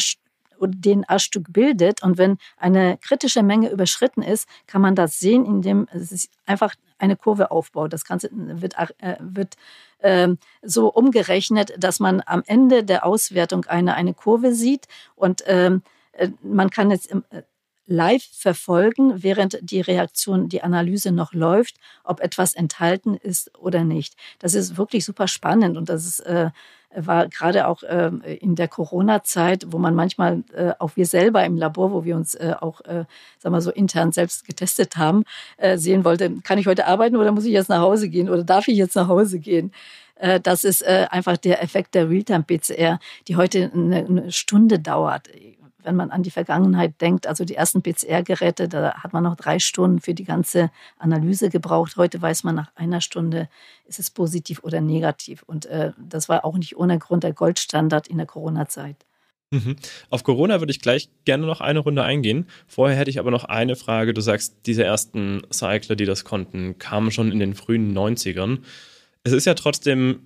wo 0.65 0.71
DNA-Stück 0.71 1.51
bildet. 1.51 2.03
Und 2.03 2.17
wenn 2.17 2.37
eine 2.57 2.97
kritische 2.97 3.43
Menge 3.43 3.69
überschritten 3.69 4.21
ist, 4.21 4.47
kann 4.67 4.81
man 4.81 4.95
das 4.95 5.19
sehen, 5.19 5.45
indem 5.45 5.87
es 5.93 6.29
einfach 6.45 6.75
eine 6.97 7.15
Kurve 7.15 7.51
aufbaut. 7.51 7.93
Das 7.93 8.05
Ganze 8.05 8.29
wird, 8.31 8.75
äh, 8.99 9.15
wird 9.19 9.55
äh, 9.99 10.29
so 10.61 10.91
umgerechnet, 10.91 11.73
dass 11.77 11.99
man 11.99 12.21
am 12.25 12.43
Ende 12.45 12.83
der 12.83 13.05
Auswertung 13.05 13.65
eine, 13.65 13.95
eine 13.95 14.13
Kurve 14.13 14.53
sieht 14.53 14.87
und 15.15 15.43
ähm, 15.45 15.81
äh, 16.13 16.29
man 16.41 16.69
kann 16.69 16.91
jetzt 16.91 17.11
äh, 17.11 17.43
live 17.87 18.23
verfolgen, 18.31 19.21
während 19.23 19.59
die 19.61 19.81
Reaktion, 19.81 20.49
die 20.49 20.63
Analyse 20.63 21.11
noch 21.11 21.33
läuft, 21.33 21.75
ob 22.03 22.19
etwas 22.19 22.55
enthalten 22.55 23.15
ist 23.15 23.55
oder 23.59 23.83
nicht. 23.83 24.15
Das 24.39 24.55
ist 24.55 24.77
wirklich 24.77 25.05
super 25.05 25.27
spannend 25.27 25.77
und 25.77 25.89
das 25.89 26.05
ist, 26.05 26.19
äh, 26.21 26.49
war 26.97 27.27
gerade 27.27 27.67
auch 27.67 27.83
äh, 27.83 28.11
in 28.39 28.55
der 28.55 28.67
Corona-Zeit, 28.67 29.67
wo 29.69 29.77
man 29.77 29.95
manchmal, 29.95 30.43
äh, 30.53 30.73
auch 30.79 30.91
wir 30.95 31.05
selber 31.05 31.43
im 31.45 31.57
Labor, 31.57 31.91
wo 31.91 32.03
wir 32.03 32.15
uns 32.15 32.35
äh, 32.35 32.53
auch, 32.59 32.81
äh, 32.81 33.05
sagen 33.39 33.55
wir 33.55 33.61
so, 33.61 33.71
intern 33.71 34.11
selbst 34.11 34.45
getestet 34.45 34.97
haben, 34.97 35.23
sehen 35.75 36.03
wollte, 36.05 36.31
kann 36.43 36.57
ich 36.57 36.67
heute 36.67 36.87
arbeiten 36.87 37.15
oder 37.15 37.31
muss 37.31 37.45
ich 37.45 37.51
jetzt 37.51 37.69
nach 37.69 37.81
Hause 37.81 38.09
gehen 38.09 38.29
oder 38.29 38.43
darf 38.43 38.67
ich 38.67 38.77
jetzt 38.77 38.95
nach 38.95 39.07
Hause 39.07 39.39
gehen? 39.39 39.71
Das 40.43 40.63
ist 40.63 40.85
einfach 40.85 41.37
der 41.37 41.61
Effekt 41.61 41.93
der 41.95 42.09
Realtime-PCR, 42.09 42.99
die 43.27 43.35
heute 43.35 43.71
eine 43.73 44.31
Stunde 44.31 44.79
dauert 44.79 45.27
wenn 45.85 45.95
man 45.95 46.11
an 46.11 46.23
die 46.23 46.31
Vergangenheit 46.31 46.99
denkt, 46.99 47.27
also 47.27 47.45
die 47.45 47.55
ersten 47.55 47.81
PCR-Geräte, 47.81 48.67
da 48.67 48.95
hat 48.95 49.13
man 49.13 49.23
noch 49.23 49.35
drei 49.35 49.59
Stunden 49.59 50.01
für 50.01 50.13
die 50.13 50.23
ganze 50.23 50.71
Analyse 50.97 51.49
gebraucht. 51.49 51.95
Heute 51.95 52.21
weiß 52.21 52.43
man 52.43 52.55
nach 52.55 52.71
einer 52.75 53.01
Stunde, 53.01 53.47
ist 53.85 53.99
es 53.99 54.09
positiv 54.09 54.63
oder 54.63 54.81
negativ. 54.81 55.43
Und 55.43 55.67
äh, 55.67 55.91
das 55.97 56.27
war 56.27 56.43
auch 56.43 56.57
nicht 56.57 56.75
ohne 56.77 56.99
Grund 56.99 57.23
der 57.23 57.33
Goldstandard 57.33 58.07
in 58.07 58.17
der 58.17 58.25
Corona-Zeit. 58.25 58.97
Mhm. 59.51 59.75
Auf 60.09 60.23
Corona 60.23 60.59
würde 60.59 60.71
ich 60.71 60.81
gleich 60.81 61.09
gerne 61.23 61.45
noch 61.45 61.61
eine 61.61 61.79
Runde 61.79 62.03
eingehen. 62.03 62.47
Vorher 62.67 62.97
hätte 62.97 63.09
ich 63.09 63.19
aber 63.19 63.31
noch 63.31 63.43
eine 63.43 63.75
Frage. 63.75 64.13
Du 64.13 64.21
sagst, 64.21 64.55
diese 64.65 64.83
ersten 64.83 65.43
Cycler, 65.53 65.95
die 65.95 66.05
das 66.05 66.25
konnten, 66.25 66.79
kamen 66.79 67.11
schon 67.11 67.31
in 67.31 67.39
den 67.39 67.53
frühen 67.53 67.95
90ern. 67.95 68.59
Es 69.23 69.33
ist 69.33 69.45
ja 69.45 69.53
trotzdem 69.53 70.21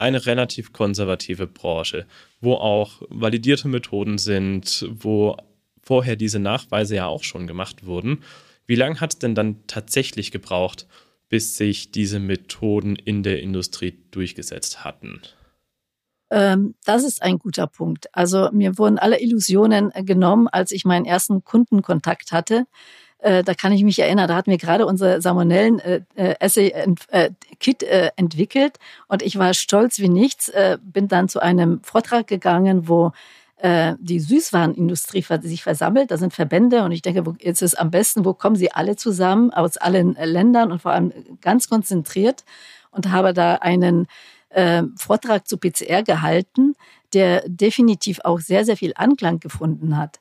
eine 0.00 0.26
relativ 0.26 0.72
konservative 0.72 1.46
Branche, 1.46 2.06
wo 2.40 2.54
auch 2.54 3.02
validierte 3.08 3.68
Methoden 3.68 4.18
sind, 4.18 4.88
wo 4.90 5.36
vorher 5.82 6.16
diese 6.16 6.38
Nachweise 6.38 6.96
ja 6.96 7.06
auch 7.06 7.24
schon 7.24 7.46
gemacht 7.46 7.84
wurden. 7.84 8.22
Wie 8.66 8.76
lange 8.76 9.00
hat 9.00 9.14
es 9.14 9.18
denn 9.18 9.34
dann 9.34 9.66
tatsächlich 9.66 10.30
gebraucht, 10.30 10.86
bis 11.28 11.56
sich 11.56 11.90
diese 11.90 12.18
Methoden 12.18 12.96
in 12.96 13.22
der 13.22 13.40
Industrie 13.40 13.98
durchgesetzt 14.10 14.84
hatten? 14.84 15.20
Ähm, 16.30 16.74
das 16.84 17.04
ist 17.04 17.22
ein 17.22 17.38
guter 17.38 17.66
Punkt. 17.66 18.06
Also 18.14 18.50
mir 18.52 18.78
wurden 18.78 18.98
alle 18.98 19.20
Illusionen 19.20 19.90
genommen, 20.04 20.48
als 20.48 20.70
ich 20.70 20.84
meinen 20.84 21.04
ersten 21.04 21.44
Kundenkontakt 21.44 22.32
hatte. 22.32 22.66
Äh, 23.22 23.44
da 23.44 23.54
kann 23.54 23.72
ich 23.72 23.84
mich 23.84 23.98
erinnern, 23.98 24.28
da 24.28 24.34
hatten 24.34 24.50
wir 24.50 24.58
gerade 24.58 24.86
unser 24.86 25.20
Salmonellen 25.20 25.78
äh, 25.80 26.02
äh 26.14 26.34
äh, 26.40 27.30
äh, 27.82 28.10
entwickelt 28.16 28.78
und 29.08 29.22
ich 29.22 29.38
war 29.38 29.52
stolz 29.54 29.98
wie 29.98 30.08
nichts, 30.08 30.50
bin 30.82 31.08
dann 31.08 31.28
zu 31.28 31.40
einem 31.40 31.82
Vortrag 31.82 32.26
gegangen, 32.26 32.88
wo 32.88 33.12
die 33.62 34.20
Süßwarenindustrie 34.20 35.22
sich 35.42 35.62
versammelt. 35.62 36.10
Da 36.10 36.16
sind 36.16 36.32
Verbände 36.32 36.82
und 36.82 36.92
ich 36.92 37.02
denke, 37.02 37.22
jetzt 37.40 37.60
ist 37.60 37.78
am 37.78 37.90
besten, 37.90 38.24
wo 38.24 38.32
kommen 38.32 38.56
sie 38.56 38.72
alle 38.72 38.96
zusammen 38.96 39.50
aus 39.50 39.76
allen 39.76 40.14
Ländern 40.14 40.72
und 40.72 40.80
vor 40.80 40.92
allem 40.92 41.12
ganz 41.42 41.68
konzentriert 41.68 42.44
und 42.90 43.10
habe 43.10 43.34
da 43.34 43.56
einen 43.56 44.06
äh, 44.48 44.84
Vortrag 44.96 45.46
zu 45.46 45.58
PCR 45.58 46.02
gehalten, 46.02 46.74
der 47.12 47.44
definitiv 47.46 48.20
auch 48.24 48.40
sehr, 48.40 48.64
sehr 48.64 48.78
viel 48.78 48.92
Anklang 48.96 49.40
gefunden 49.40 49.98
hat. 49.98 50.20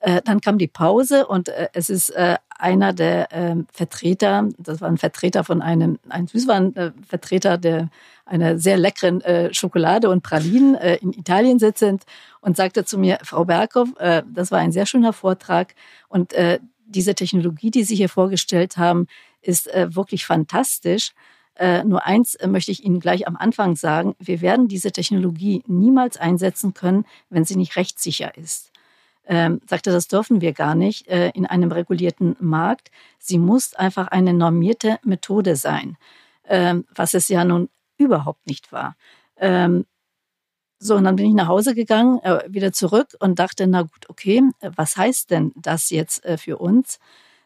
Äh, 0.00 0.22
dann 0.24 0.40
kam 0.40 0.58
die 0.58 0.68
Pause 0.68 1.26
und 1.26 1.48
äh, 1.48 1.68
es 1.72 1.90
ist 1.90 2.10
äh, 2.10 2.36
einer 2.56 2.92
der 2.92 3.32
äh, 3.32 3.56
Vertreter, 3.72 4.48
das 4.56 4.80
war 4.80 4.88
ein 4.88 4.98
Vertreter 4.98 5.42
von 5.42 5.60
einem, 5.60 5.98
ein 6.08 6.28
Süßwarenvertreter, 6.28 7.58
der 7.58 7.88
einer 8.24 8.58
sehr 8.58 8.76
leckeren 8.76 9.20
äh, 9.22 9.52
Schokolade 9.52 10.08
und 10.08 10.22
Pralinen 10.22 10.76
äh, 10.76 10.96
in 10.96 11.12
Italien 11.12 11.58
sitzend 11.58 12.04
und 12.40 12.56
sagte 12.56 12.84
zu 12.84 12.96
mir, 12.96 13.18
Frau 13.24 13.44
äh, 13.44 14.22
das 14.32 14.52
war 14.52 14.60
ein 14.60 14.70
sehr 14.72 14.86
schöner 14.86 15.12
Vortrag 15.12 15.74
und 16.08 16.32
äh, 16.32 16.60
diese 16.86 17.14
Technologie, 17.14 17.70
die 17.70 17.84
Sie 17.84 17.96
hier 17.96 18.08
vorgestellt 18.08 18.76
haben, 18.76 19.08
ist 19.42 19.66
äh, 19.68 19.94
wirklich 19.94 20.24
fantastisch. 20.24 21.12
Äh, 21.56 21.82
nur 21.82 22.06
eins 22.06 22.36
äh, 22.36 22.46
möchte 22.46 22.70
ich 22.70 22.84
Ihnen 22.84 23.00
gleich 23.00 23.26
am 23.26 23.36
Anfang 23.36 23.74
sagen. 23.74 24.14
Wir 24.20 24.40
werden 24.40 24.68
diese 24.68 24.92
Technologie 24.92 25.64
niemals 25.66 26.16
einsetzen 26.16 26.72
können, 26.72 27.04
wenn 27.30 27.44
sie 27.44 27.56
nicht 27.56 27.76
rechtssicher 27.76 28.36
ist 28.38 28.70
ähm, 29.28 29.60
sagte, 29.68 29.92
das 29.92 30.08
dürfen 30.08 30.40
wir 30.40 30.52
gar 30.52 30.74
nicht 30.74 31.06
äh, 31.06 31.30
in 31.30 31.46
einem 31.46 31.70
regulierten 31.70 32.34
Markt. 32.40 32.90
Sie 33.18 33.38
muss 33.38 33.74
einfach 33.74 34.08
eine 34.08 34.32
normierte 34.32 34.98
Methode 35.04 35.54
sein, 35.54 35.96
ähm, 36.48 36.86
was 36.94 37.14
es 37.14 37.28
ja 37.28 37.44
nun 37.44 37.68
überhaupt 37.98 38.46
nicht 38.46 38.72
war. 38.72 38.96
Ähm, 39.36 39.84
so, 40.80 40.94
und 40.94 41.04
dann 41.04 41.16
bin 41.16 41.26
ich 41.26 41.34
nach 41.34 41.48
Hause 41.48 41.74
gegangen, 41.74 42.20
äh, 42.22 42.42
wieder 42.48 42.72
zurück 42.72 43.08
und 43.20 43.38
dachte, 43.38 43.66
na 43.66 43.82
gut, 43.82 44.08
okay, 44.08 44.42
was 44.60 44.96
heißt 44.96 45.30
denn 45.30 45.52
das 45.56 45.90
jetzt 45.90 46.24
äh, 46.24 46.38
für 46.38 46.56
uns? 46.58 46.98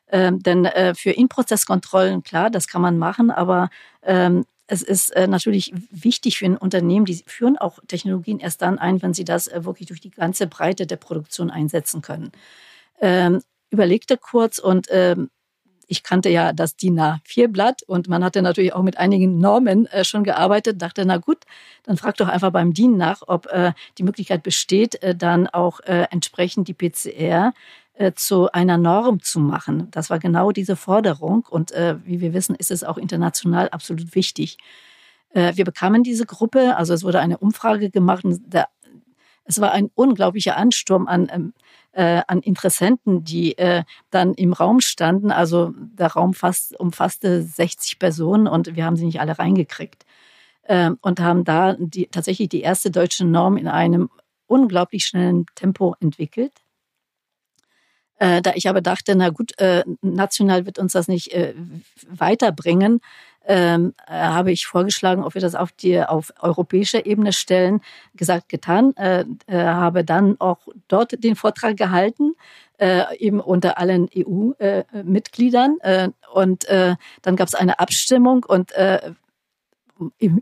Ähm, 0.09 0.41
denn 0.43 0.67
äh, 0.67 0.95
für 0.95 1.11
In-Prozess-Kontrollen, 1.11 2.23
klar, 2.23 2.51
das 2.51 2.69
kann 2.69 2.83
man 2.83 2.99
machen, 2.99 3.31
aber 3.31 3.71
ähm, 4.03 4.45
es 4.67 4.83
ist 4.83 5.11
äh, 5.11 5.27
natürlich 5.27 5.73
wichtig 5.91 6.39
für 6.39 6.47
ein 6.47 6.57
Unternehmen, 6.57 7.05
die 7.05 7.23
führen 7.27 7.59
auch 7.59 7.79
Technologien 7.89 8.39
erst 8.39 8.63
dann 8.63 8.79
ein, 8.79 9.03
wenn 9.03 9.15
sie 9.15 9.25
das 9.25 9.49
äh, 9.49 9.65
wirklich 9.65 9.89
durch 9.89 10.01
die 10.01 10.11
ganze 10.11 10.47
Breite 10.47 10.87
der 10.87 10.97
Produktion 10.97 11.51
einsetzen 11.51 12.03
können. 12.03 12.33
Ähm, 13.01 13.43
überlegte 13.71 14.17
kurz 14.17 14.59
und 14.59 14.87
ähm, 14.91 15.31
ich 15.89 16.03
kannte 16.03 16.31
ja 16.31 16.53
das 16.53 16.77
DIN 16.77 16.99
A4-Blatt 16.99 17.83
und 17.83 18.09
man 18.09 18.25
hatte 18.25 18.41
natürlich 18.41 18.73
auch 18.73 18.83
mit 18.83 18.97
einigen 18.97 19.39
Normen 19.39 19.87
äh, 19.87 20.05
schon 20.05 20.25
gearbeitet, 20.25 20.81
dachte, 20.81 21.05
na 21.05 21.19
gut, 21.19 21.45
dann 21.83 21.99
frag 21.99 22.17
doch 22.17 22.29
einfach 22.29 22.51
beim 22.51 22.73
DIN 22.73 22.97
nach, 22.97 23.23
ob 23.27 23.47
äh, 23.47 23.73
die 23.99 24.03
Möglichkeit 24.03 24.43
besteht, 24.43 25.03
äh, 25.03 25.15
dann 25.15 25.49
auch 25.49 25.81
äh, 25.81 26.07
entsprechend 26.11 26.69
die 26.69 26.75
PCR 26.75 27.53
äh, 27.95 28.13
zu 28.15 28.51
einer 28.53 28.79
Norm 28.79 29.23
zu 29.23 29.41
machen. 29.41 29.89
Das 29.91 30.11
war 30.11 30.19
genau 30.19 30.53
diese 30.53 30.77
Forderung 30.77 31.47
und 31.49 31.73
äh, 31.73 31.97
wie 32.05 32.21
wir 32.21 32.33
wissen, 32.35 32.55
ist 32.55 32.71
es 32.71 32.85
auch 32.85 32.99
international 32.99 33.69
absolut 33.69 34.15
wichtig. 34.15 34.59
Äh, 35.31 35.57
wir 35.57 35.65
bekamen 35.65 36.03
diese 36.03 36.27
Gruppe, 36.27 36.77
also 36.77 36.95
es 36.95 37.05
wurde 37.05 37.21
eine 37.21 37.39
Umfrage 37.39 37.91
gemacht. 37.91 38.25
Der, 38.25 38.69
es 39.45 39.61
war 39.61 39.73
ein 39.73 39.91
unglaublicher 39.95 40.57
Ansturm 40.57 41.07
an, 41.09 41.29
ähm, 41.33 41.55
äh, 41.93 42.23
an 42.27 42.41
Interessenten, 42.41 43.25
die 43.25 43.59
äh, 43.59 43.85
dann 44.11 44.35
im 44.35 44.53
Raum 44.53 44.81
standen. 44.81 45.31
Also 45.31 45.73
der 45.77 46.09
Raum 46.09 46.35
fast, 46.35 46.79
umfasste 46.79 47.43
60 47.43 47.99
Personen 47.99 48.47
und 48.47 48.77
wir 48.77 48.85
haben 48.85 48.97
sie 48.97 49.07
nicht 49.07 49.21
alle 49.21 49.39
reingekriegt. 49.39 50.07
Ähm, 50.65 50.99
und 51.03 51.19
haben 51.21 51.45
da 51.45 51.75
die, 51.79 52.07
tatsächlich 52.07 52.49
die 52.49 52.61
erste 52.61 52.91
deutsche 52.91 53.25
Norm 53.25 53.57
in 53.57 53.67
einem 53.69 54.11
unglaublich 54.47 55.05
schnellen 55.07 55.47
Tempo 55.57 55.97
entwickelt. 56.01 56.62
Äh, 58.23 58.41
da 58.41 58.53
ich 58.55 58.69
aber 58.69 58.81
dachte, 58.81 59.17
na 59.17 59.31
gut, 59.31 59.59
äh, 59.59 59.83
national 60.01 60.65
wird 60.65 60.79
uns 60.79 60.93
das 60.93 61.09
nicht 61.09 61.33
äh, 61.33 61.55
weiterbringen, 62.09 63.01
ähm, 63.45 63.95
äh, 64.07 64.13
habe 64.13 64.53
ich 64.53 64.65
vorgeschlagen, 64.67 65.25
ob 65.25 65.35
wir 65.35 65.41
das 65.41 65.57
auf 65.57 65.73
die 65.73 66.01
auf 66.01 66.33
europäischer 66.39 67.05
Ebene 67.05 67.33
stellen. 67.33 67.81
Gesagt, 68.15 68.49
getan. 68.49 68.95
Äh, 68.97 69.25
äh, 69.49 69.57
habe 69.65 70.05
dann 70.05 70.41
auch 70.41 70.69
dort 70.87 71.25
den 71.25 71.35
Vortrag 71.35 71.77
gehalten, 71.77 72.37
äh, 72.79 73.17
eben 73.19 73.41
unter 73.41 73.77
allen 73.79 74.09
EU-Mitgliedern. 74.17 75.79
Äh, 75.81 76.11
und 76.33 76.65
äh, 76.67 76.95
dann 77.23 77.35
gab 77.35 77.49
es 77.49 77.57
eine 77.57 77.81
Abstimmung 77.81 78.45
und 78.45 78.73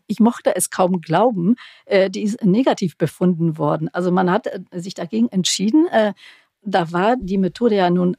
ich 0.07 0.21
mochte 0.21 0.57
es 0.57 0.71
kaum 0.71 1.03
glauben, 1.03 1.57
die 1.87 2.23
ist 2.23 2.43
negativ 2.43 2.97
befunden 2.97 3.59
worden. 3.59 3.91
Also 3.93 4.11
man 4.11 4.31
hat 4.31 4.49
sich 4.73 4.95
dagegen 4.95 5.29
entschieden, 5.29 5.87
da 6.63 6.93
war 6.93 7.17
die 7.17 7.39
Methode 7.39 7.77
ja 7.77 7.91
nun 7.91 8.17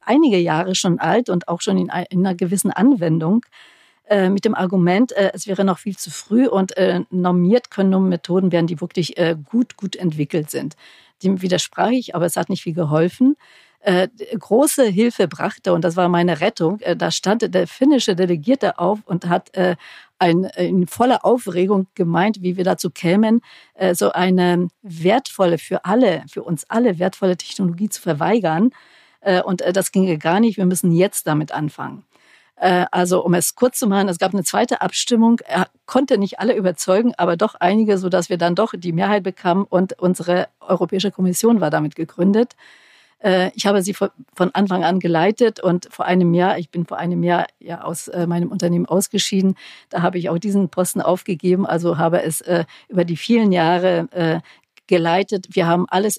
einige 0.00 0.38
Jahre 0.38 0.74
schon 0.74 0.98
alt 0.98 1.28
und 1.28 1.48
auch 1.48 1.60
schon 1.60 1.78
in, 1.78 1.90
einer 1.90 2.34
gewissen 2.34 2.70
Anwendung 2.70 3.44
äh, 4.08 4.30
mit 4.30 4.44
dem 4.44 4.54
Argument, 4.54 5.12
äh, 5.12 5.30
es 5.34 5.46
wäre 5.46 5.64
noch 5.64 5.78
viel 5.78 5.96
zu 5.96 6.10
früh 6.10 6.48
und 6.48 6.76
äh, 6.78 7.00
normiert 7.10 7.70
können 7.70 7.90
nur 7.90 8.00
Methoden 8.00 8.52
werden, 8.52 8.66
die 8.66 8.80
wirklich 8.80 9.16
gut, 9.50 9.76
gut 9.76 9.96
entwickelt 9.96 10.50
sind. 10.50 10.76
Dem 11.22 11.42
widersprach 11.42 11.90
ich, 11.90 12.14
aber 12.14 12.26
es 12.26 12.36
hat 12.36 12.48
nicht 12.48 12.62
viel 12.62 12.74
geholfen. 12.74 13.36
große 14.38 14.84
Hilfe 14.86 15.28
brachte, 15.28 15.72
und 15.72 15.82
das 15.82 15.96
war 15.96 16.08
meine 16.08 16.40
Rettung, 16.40 16.80
da 16.96 17.10
stand 17.10 17.54
der 17.54 17.66
finnische 17.66 18.14
Delegierte 18.14 18.78
auf 18.78 19.00
und 19.04 19.28
hat 19.28 19.50
ein, 20.18 20.44
in 20.56 20.86
voller 20.86 21.24
Aufregung 21.24 21.86
gemeint, 21.94 22.42
wie 22.42 22.56
wir 22.56 22.64
dazu 22.64 22.90
kämen, 22.90 23.40
äh, 23.74 23.94
so 23.94 24.12
eine 24.12 24.68
wertvolle, 24.82 25.58
für 25.58 25.84
alle, 25.84 26.24
für 26.28 26.42
uns 26.42 26.64
alle 26.68 26.98
wertvolle 26.98 27.36
Technologie 27.36 27.88
zu 27.88 28.02
verweigern. 28.02 28.70
Äh, 29.20 29.42
und 29.42 29.62
äh, 29.62 29.72
das 29.72 29.92
ginge 29.92 30.18
gar 30.18 30.40
nicht. 30.40 30.56
Wir 30.56 30.66
müssen 30.66 30.92
jetzt 30.92 31.26
damit 31.26 31.52
anfangen. 31.52 32.04
Also 32.60 33.24
um 33.24 33.34
es 33.34 33.54
kurz 33.54 33.78
zu 33.78 33.86
machen, 33.86 34.08
es 34.08 34.18
gab 34.18 34.34
eine 34.34 34.42
zweite 34.42 34.80
Abstimmung. 34.80 35.38
Er 35.46 35.68
konnte 35.86 36.18
nicht 36.18 36.40
alle 36.40 36.56
überzeugen, 36.56 37.14
aber 37.16 37.36
doch 37.36 37.54
einige, 37.54 37.98
so 37.98 38.08
dass 38.08 38.30
wir 38.30 38.36
dann 38.36 38.56
doch 38.56 38.74
die 38.76 38.90
Mehrheit 38.90 39.22
bekamen 39.22 39.62
und 39.62 39.96
unsere 40.00 40.48
Europäische 40.58 41.12
Kommission 41.12 41.60
war 41.60 41.70
damit 41.70 41.94
gegründet. 41.94 42.56
Äh, 43.20 43.50
ich 43.54 43.66
habe 43.66 43.82
sie 43.82 43.94
von 43.94 44.10
Anfang 44.52 44.84
an 44.84 45.00
geleitet 45.00 45.60
und 45.60 45.88
vor 45.90 46.04
einem 46.06 46.34
Jahr, 46.34 46.58
ich 46.58 46.70
bin 46.70 46.86
vor 46.86 46.98
einem 46.98 47.22
Jahr 47.22 47.46
ja 47.58 47.82
aus 47.82 48.08
äh, 48.08 48.26
meinem 48.26 48.50
Unternehmen 48.50 48.86
ausgeschieden, 48.86 49.56
da 49.90 50.02
habe 50.02 50.18
ich 50.18 50.28
auch 50.28 50.38
diesen 50.38 50.68
Posten 50.68 51.00
aufgegeben, 51.00 51.66
also 51.66 51.98
habe 51.98 52.22
es 52.22 52.40
äh, 52.42 52.64
über 52.88 53.04
die 53.04 53.16
vielen 53.16 53.52
Jahre 53.52 54.42
geleitet. 54.86 55.48
Wir 55.50 55.66
haben 55.66 55.86
alles 55.88 56.18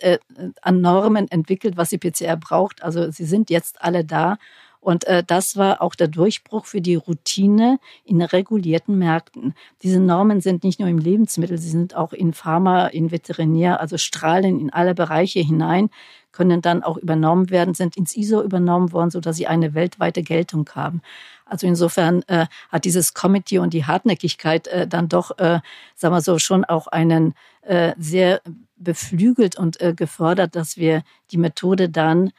an 0.61 0.81
Normen 0.81 1.29
entwickelt, 1.31 1.75
was 1.75 1.89
die 1.89 1.97
PCR 1.97 2.37
braucht. 2.37 2.83
Also 2.83 3.09
sie 3.11 3.25
sind 3.25 3.49
jetzt 3.49 3.81
alle 3.81 4.05
da 4.05 4.37
und 4.81 5.03
äh, 5.05 5.23
das 5.25 5.57
war 5.57 5.81
auch 5.81 5.93
der 5.93 6.07
Durchbruch 6.07 6.65
für 6.65 6.81
die 6.81 6.95
Routine 6.95 7.79
in 8.05 8.21
regulierten 8.21 8.97
Märkten. 8.97 9.53
Diese 9.83 9.99
Normen 9.99 10.39
sind 10.39 10.63
nicht 10.63 10.79
nur 10.79 10.87
im 10.87 10.99
Lebensmittel, 10.99 11.57
sie 11.57 11.69
sind 11.69 11.95
auch 11.95 12.13
in 12.13 12.33
Pharma, 12.33 12.87
in 12.87 13.11
Veterinär, 13.11 13.81
also 13.81 13.97
strahlen 13.97 14.59
in 14.59 14.71
alle 14.71 14.95
Bereiche 14.95 15.41
hinein, 15.41 15.89
können 16.31 16.61
dann 16.61 16.83
auch 16.83 16.97
übernommen 16.97 17.49
werden, 17.49 17.73
sind 17.73 17.97
ins 17.97 18.15
ISO 18.15 18.41
übernommen 18.41 18.93
worden, 18.93 19.09
sodass 19.09 19.35
sie 19.35 19.47
eine 19.47 19.73
weltweite 19.73 20.23
Geltung 20.23 20.69
haben. 20.73 21.01
Also 21.43 21.67
insofern 21.67 22.23
äh, 22.27 22.45
hat 22.69 22.85
dieses 22.85 23.13
Committee 23.13 23.59
und 23.59 23.73
die 23.73 23.85
Hartnäckigkeit 23.85 24.67
äh, 24.67 24.87
dann 24.87 25.09
doch, 25.09 25.37
äh, 25.39 25.59
sagen 25.95 26.15
wir 26.15 26.21
so, 26.21 26.37
schon 26.37 26.63
auch 26.63 26.87
einen 26.87 27.33
äh, 27.63 27.93
sehr 27.97 28.41
beflügelt 28.77 29.57
und 29.57 29.81
äh, 29.81 29.93
gefördert, 29.93 30.55
dass 30.55 30.77
wir 30.77 31.03
die 31.31 31.37
Methode 31.37 31.89
dann 31.89 32.31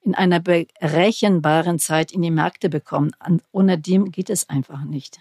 in 0.00 0.14
einer 0.14 0.40
berechenbaren 0.40 1.78
Zeit 1.78 2.12
in 2.12 2.22
die 2.22 2.30
Märkte 2.30 2.68
bekommen. 2.68 3.12
Ohne 3.52 3.78
dem 3.78 4.10
geht 4.10 4.30
es 4.30 4.48
einfach 4.48 4.84
nicht. 4.84 5.20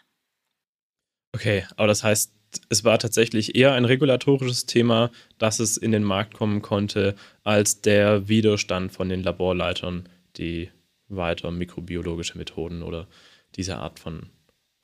Okay, 1.34 1.66
aber 1.76 1.88
das 1.88 2.04
heißt, 2.04 2.34
es 2.70 2.84
war 2.84 2.98
tatsächlich 2.98 3.56
eher 3.56 3.74
ein 3.74 3.86
regulatorisches 3.86 4.66
Thema, 4.66 5.12
dass 5.38 5.60
es 5.60 5.78
in 5.78 5.92
den 5.92 6.04
Markt 6.04 6.34
kommen 6.34 6.62
konnte, 6.62 7.16
als 7.44 7.82
der 7.82 8.28
Widerstand 8.28 8.92
von 8.92 9.10
den 9.10 9.24
Laborleitern, 9.24 10.08
die 10.38 10.72
weiter 11.10 11.52
mikrobiologische 11.52 12.38
Methoden 12.38 12.84
oder 12.84 13.08
diese 13.56 13.78
Art 13.78 14.00
von, 14.00 14.30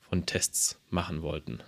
von 0.00 0.26
Tests 0.26 0.80
machen 0.90 1.22
wollten. 1.22 1.60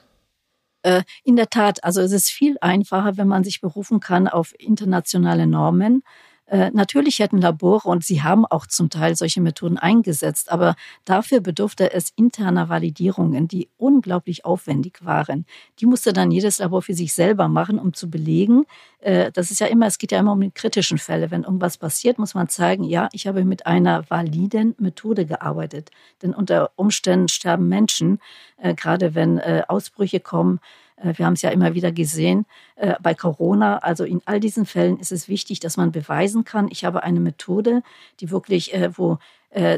Äh, 0.83 1.03
in 1.25 1.37
der 1.37 1.51
Tat, 1.51 1.83
also 1.85 2.01
es 2.01 2.13
ist 2.13 2.31
viel 2.31 2.57
einfacher, 2.61 3.17
wenn 3.17 3.29
man 3.29 3.45
sich 3.45 3.61
berufen 3.61 4.01
kann 4.01 4.29
auf 4.29 4.55
internationale 4.59 5.47
Normen. 5.47 6.03
Äh, 6.49 6.71
natürlich 6.73 7.19
hätten 7.19 7.41
Labore 7.41 7.89
und 7.89 8.05
sie 8.05 8.23
haben 8.23 8.47
auch 8.47 8.67
zum 8.67 8.89
Teil 8.89 9.17
solche 9.17 9.41
Methoden 9.41 9.79
eingesetzt, 9.79 10.53
aber 10.53 10.77
dafür 11.05 11.41
bedurfte 11.41 11.93
es 11.93 12.11
interner 12.15 12.69
Validierungen, 12.69 13.49
die 13.49 13.69
unglaublich 13.79 14.45
aufwendig 14.45 15.05
waren. 15.05 15.45
Die 15.81 15.87
musste 15.87 16.13
dann 16.13 16.31
jedes 16.31 16.59
Labor 16.59 16.83
für 16.83 16.95
sich 16.95 17.13
selber 17.15 17.49
machen, 17.49 17.81
um 17.81 17.95
zu 17.95 18.09
belegen. 18.09 18.65
Äh, 19.01 19.33
das 19.33 19.51
ist 19.51 19.59
ja 19.59 19.67
immer, 19.67 19.87
es 19.87 19.99
geht 19.99 20.13
ja 20.13 20.21
immer 20.21 20.33
um 20.33 20.41
die 20.41 20.53
kritischen 20.53 20.99
Fälle. 20.99 21.33
Wenn 21.33 21.43
irgendwas 21.43 21.79
passiert, 21.79 22.19
muss 22.19 22.35
man 22.35 22.49
zeigen, 22.49 22.85
ja, 22.85 23.09
ich 23.13 23.27
habe 23.27 23.45
mit 23.45 23.67
einer 23.67 24.09
validen 24.09 24.77
Methode 24.79 25.27
gearbeitet. 25.27 25.91
Denn 26.23 26.33
unter 26.33 26.71
Umständen 26.77 27.29
sterben 27.29 27.69
Menschen, 27.69 28.21
äh, 28.59 28.75
gerade 28.75 29.15
wenn 29.15 29.41
Ausbrüche 29.69 30.21
kommen. 30.21 30.61
Äh, 30.97 31.15
wir 31.17 31.27
haben 31.27 31.35
es 31.35 31.43
ja 31.43 31.51
immer 31.51 31.75
wieder 31.75 31.93
gesehen 31.93 32.47
äh, 32.77 32.95
bei 33.03 33.15
Corona. 33.15 33.79
Also 33.79 34.05
in 34.05 34.21
all 34.25 34.41
diesen 34.41 34.67
Fällen 34.67 34.99
ist 34.99 35.13
es 35.13 35.29
wichtig, 35.29 35.61
dass 35.61 35.77
man 35.77 35.93
beweisen 35.93 36.45
kann, 36.45 36.69
ich 36.71 36.85
habe 36.85 37.03
eine 37.03 37.21
Methode, 37.21 37.83
die 38.21 38.31
wirklich, 38.31 38.75
äh, 38.75 38.91
wo 38.97 39.19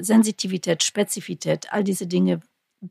Sensitivität, 0.01 0.83
Spezifität, 0.83 1.73
all 1.73 1.85
diese 1.85 2.09
Dinge 2.09 2.41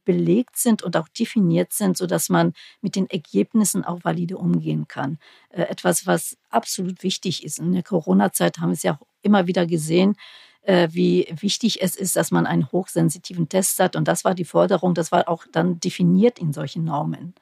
belegt 0.06 0.56
sind 0.56 0.84
und 0.84 0.96
auch 0.96 1.10
definiert 1.10 1.74
sind, 1.74 1.98
so 1.98 2.06
dass 2.06 2.30
man 2.30 2.54
mit 2.82 2.96
den 2.96 3.10
Ergebnissen 3.10 3.84
auch 3.84 4.06
valide 4.06 4.38
umgehen 4.38 4.88
kann. 4.88 5.18
Etwas, 5.50 6.08
was 6.08 6.38
absolut 6.50 7.04
wichtig 7.04 7.44
ist. 7.44 7.60
In 7.60 7.74
der 7.74 7.84
Corona-Zeit 7.84 8.60
haben 8.60 8.70
wir 8.70 8.76
es 8.76 8.84
ja 8.84 8.94
auch 8.94 9.06
immer 9.22 9.48
wieder 9.48 9.66
gesehen, 9.66 10.16
wie 10.64 11.28
wichtig 11.42 11.82
es 11.82 11.98
ist, 11.98 12.16
dass 12.16 12.32
man 12.32 12.46
einen 12.46 12.72
hochsensitiven 12.72 13.50
Test 13.50 13.80
hat. 13.80 13.98
Und 13.98 14.08
das 14.08 14.24
war 14.24 14.36
die 14.36 14.46
Forderung, 14.46 14.94
das 14.94 15.12
war 15.12 15.28
auch 15.28 15.44
dann 15.52 15.82
definiert 15.82 16.40
in 16.40 16.54
solchen 16.54 16.86
Normen. 16.86 17.34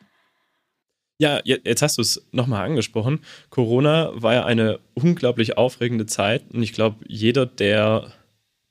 Ja, 1.17 1.39
jetzt 1.45 1.81
hast 1.81 1.97
du 1.97 2.01
es 2.01 2.25
nochmal 2.31 2.65
angesprochen. 2.65 3.21
Corona 3.49 4.11
war 4.15 4.33
ja 4.33 4.45
eine 4.45 4.79
unglaublich 4.95 5.57
aufregende 5.57 6.05
Zeit 6.05 6.43
und 6.51 6.61
ich 6.61 6.73
glaube, 6.73 7.05
jeder, 7.07 7.45
der 7.45 8.11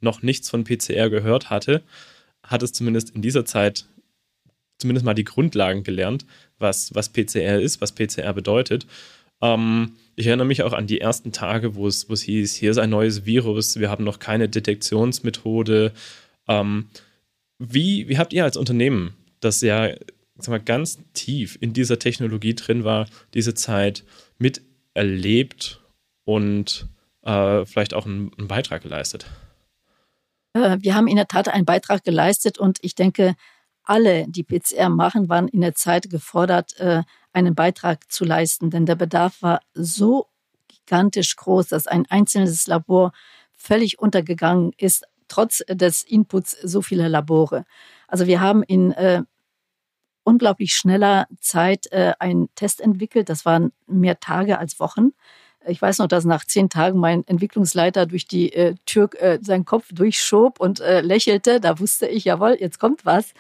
noch 0.01 0.21
nichts 0.21 0.51
von 0.51 0.65
PCR 0.65 1.09
gehört 1.09 1.49
hatte, 1.49 1.83
hat 2.43 2.63
es 2.63 2.73
zumindest 2.73 3.11
in 3.11 3.23
dieser 3.23 3.47
Zeit 3.47 3.87
zumindest 4.79 5.07
mal 5.07 5.15
die 5.15 5.25
Grundlagen 5.25 5.83
gelernt, 5.83 6.27
was, 6.59 6.95
was 6.95 7.09
PCR 7.09 7.61
ist, 7.61 7.81
was 7.81 7.93
PCR 7.93 8.35
bedeutet. 8.35 8.87
Ähm, 9.41 9.93
ich 10.17 10.27
erinnere 10.27 10.47
mich 10.47 10.63
auch 10.63 10.73
an 10.73 10.87
die 10.87 11.01
ersten 11.01 11.33
Tage, 11.33 11.75
wo 11.75 11.87
es, 11.87 12.09
wo 12.09 12.13
es 12.13 12.23
hieß, 12.23 12.55
hier 12.55 12.71
ist 12.71 12.79
ein 12.79 12.91
neues 12.91 13.25
Virus, 13.25 13.79
wir 13.81 13.91
haben 13.91 14.05
noch 14.05 14.19
keine 14.19 14.49
Detektionsmethode. 14.49 15.93
Ähm, 16.49 16.87
wie, 17.59 18.09
wie 18.09 18.19
habt 18.19 18.33
ihr 18.33 18.45
als 18.45 18.57
Unternehmen, 18.57 19.15
das 19.41 19.61
ja 19.61 19.91
sag 20.37 20.49
mal, 20.49 20.61
ganz 20.61 20.99
tief 21.13 21.57
in 21.61 21.73
dieser 21.73 21.99
Technologie 21.99 22.55
drin 22.55 22.85
war, 22.85 23.07
diese 23.35 23.55
Zeit 23.55 24.05
miterlebt 24.39 25.81
und 26.25 26.89
äh, 27.23 27.65
vielleicht 27.65 27.95
auch 27.95 28.07
einen, 28.07 28.33
einen 28.37 28.49
Beitrag 28.49 28.83
geleistet? 28.83 29.27
Äh, 30.55 30.79
wir 30.81 30.95
haben 30.95 31.07
in 31.07 31.17
der 31.17 31.29
Tat 31.29 31.49
einen 31.49 31.65
Beitrag 31.65 32.05
geleistet 32.05 32.59
und 32.59 32.79
ich 32.83 32.95
denke, 32.95 33.35
alle, 33.85 34.27
die 34.29 34.43
PCR 34.43 34.89
machen, 34.89 35.29
waren 35.29 35.49
in 35.49 35.61
der 35.61 35.75
Zeit 35.75 36.09
gefordert, 36.11 36.79
äh, 36.79 37.03
einen 37.33 37.55
Beitrag 37.55 38.11
zu 38.11 38.25
leisten, 38.25 38.71
denn 38.71 38.87
der 38.87 38.95
Bedarf 38.95 39.43
war 39.43 39.61
so 39.75 40.29
gigantisch 40.69 41.37
groß, 41.37 41.69
dass 41.69 41.87
ein 41.87 42.07
einzelnes 42.09 42.67
Labor 42.67 43.13
völlig 43.53 43.99
untergegangen 43.99 44.73
ist, 44.79 45.05
trotz 45.29 45.63
des 45.69 46.03
Inputs 46.03 46.57
so 46.63 46.83
vieler 46.83 47.09
Labore. 47.09 47.65
Also 48.09 48.27
wir 48.27 48.41
haben 48.41 48.63
in 48.63 48.93
äh, 48.93 49.23
unglaublich 50.25 50.75
schneller 50.75 51.27
Zeit 51.41 51.91
äh, 51.93 52.15
einen 52.19 52.49
Test 52.55 52.81
entwickelt. 52.81 53.29
Das 53.29 53.45
waren 53.45 53.73
mehr 53.87 54.19
Tage 54.21 54.59
als 54.59 54.81
Wochen. 54.81 55.13
Ich 55.67 55.81
weiß 55.81 55.99
noch, 55.99 56.09
dass 56.09 56.25
nach 56.25 56.45
zehn 56.45 56.69
Tagen 56.69 56.99
mein 56.99 57.27
Entwicklungsleiter 57.27 58.07
durch 58.07 58.27
die 58.27 58.53
äh, 58.53 58.75
Tür 58.87 59.11
äh, 59.19 59.39
seinen 59.41 59.65
Kopf 59.65 59.87
durchschob 59.93 60.61
und 60.61 60.81
äh, 60.81 61.01
lächelte. 61.01 61.61
Da 61.61 61.79
wusste 61.79 62.07
ich, 62.07 62.25
jawohl, 62.25 62.57
jetzt 62.61 62.79
kommt 62.79 63.07
was. 63.07 63.33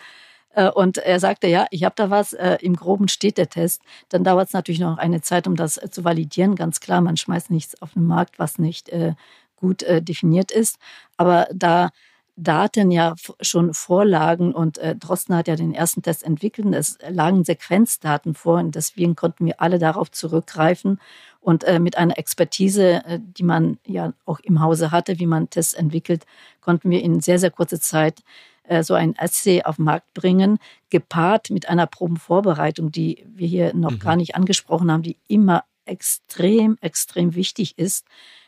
Äh, 0.54 0.70
und 0.70 0.98
er 0.98 1.20
sagte, 1.20 1.48
ja, 1.48 1.66
ich 1.70 1.84
habe 1.84 1.94
da 1.96 2.10
was, 2.10 2.32
äh, 2.32 2.58
im 2.60 2.76
Groben 2.76 3.08
steht 3.08 3.38
der 3.38 3.48
Test. 3.50 3.82
Dann 4.08 4.24
dauert 4.24 4.48
es 4.48 4.54
natürlich 4.54 4.80
noch 4.80 4.98
eine 4.98 5.20
Zeit, 5.20 5.46
um 5.46 5.56
das 5.56 5.76
äh, 5.76 5.90
zu 5.90 6.04
validieren. 6.04 6.54
Ganz 6.54 6.80
klar, 6.80 7.00
man 7.00 7.16
schmeißt 7.16 7.50
nichts 7.50 7.80
auf 7.82 7.92
den 7.94 8.06
Markt, 8.06 8.38
was 8.38 8.58
nicht 8.58 8.88
äh, 8.90 9.14
gut 9.56 9.82
äh, 9.82 10.02
definiert 10.02 10.50
ist. 10.50 10.78
Aber 11.16 11.46
da 11.52 11.90
Daten 12.36 12.90
ja 12.90 13.14
schon 13.40 13.74
vorlagen 13.74 14.52
und 14.52 14.78
äh, 14.78 14.96
Drosten 14.96 15.36
hat 15.36 15.46
ja 15.46 15.54
den 15.54 15.72
ersten 15.72 16.02
Test 16.02 16.24
entwickelt 16.24 16.74
es 16.74 16.98
lagen 17.08 17.44
Sequenzdaten 17.44 18.34
vor 18.34 18.58
und 18.58 18.74
deswegen 18.74 19.14
konnten 19.14 19.46
wir 19.46 19.60
alle 19.60 19.78
darauf 19.78 20.10
zurückgreifen 20.10 20.98
und 21.40 21.62
äh, 21.64 21.78
mit 21.78 21.96
einer 21.96 22.18
Expertise, 22.18 23.04
äh, 23.04 23.20
die 23.20 23.44
man 23.44 23.78
ja 23.86 24.12
auch 24.24 24.40
im 24.40 24.60
Hause 24.60 24.90
hatte, 24.90 25.20
wie 25.20 25.26
man 25.26 25.50
Tests 25.50 25.74
entwickelt, 25.74 26.26
konnten 26.60 26.90
wir 26.90 27.02
in 27.02 27.20
sehr, 27.20 27.38
sehr 27.38 27.50
kurzer 27.50 27.80
Zeit 27.80 28.22
äh, 28.64 28.82
so 28.82 28.94
ein 28.94 29.14
Essay 29.16 29.62
auf 29.62 29.76
den 29.76 29.84
Markt 29.84 30.12
bringen, 30.14 30.58
gepaart 30.90 31.50
mit 31.50 31.68
einer 31.68 31.86
Probenvorbereitung, 31.86 32.90
die 32.90 33.24
wir 33.28 33.46
hier 33.46 33.74
noch 33.74 33.92
mhm. 33.92 33.98
gar 33.98 34.16
nicht 34.16 34.34
angesprochen 34.34 34.90
haben, 34.90 35.02
die 35.02 35.18
immer 35.28 35.64
extrem, 35.84 36.78
extrem 36.80 37.34
wichtig 37.34 37.78
ist 37.78 38.06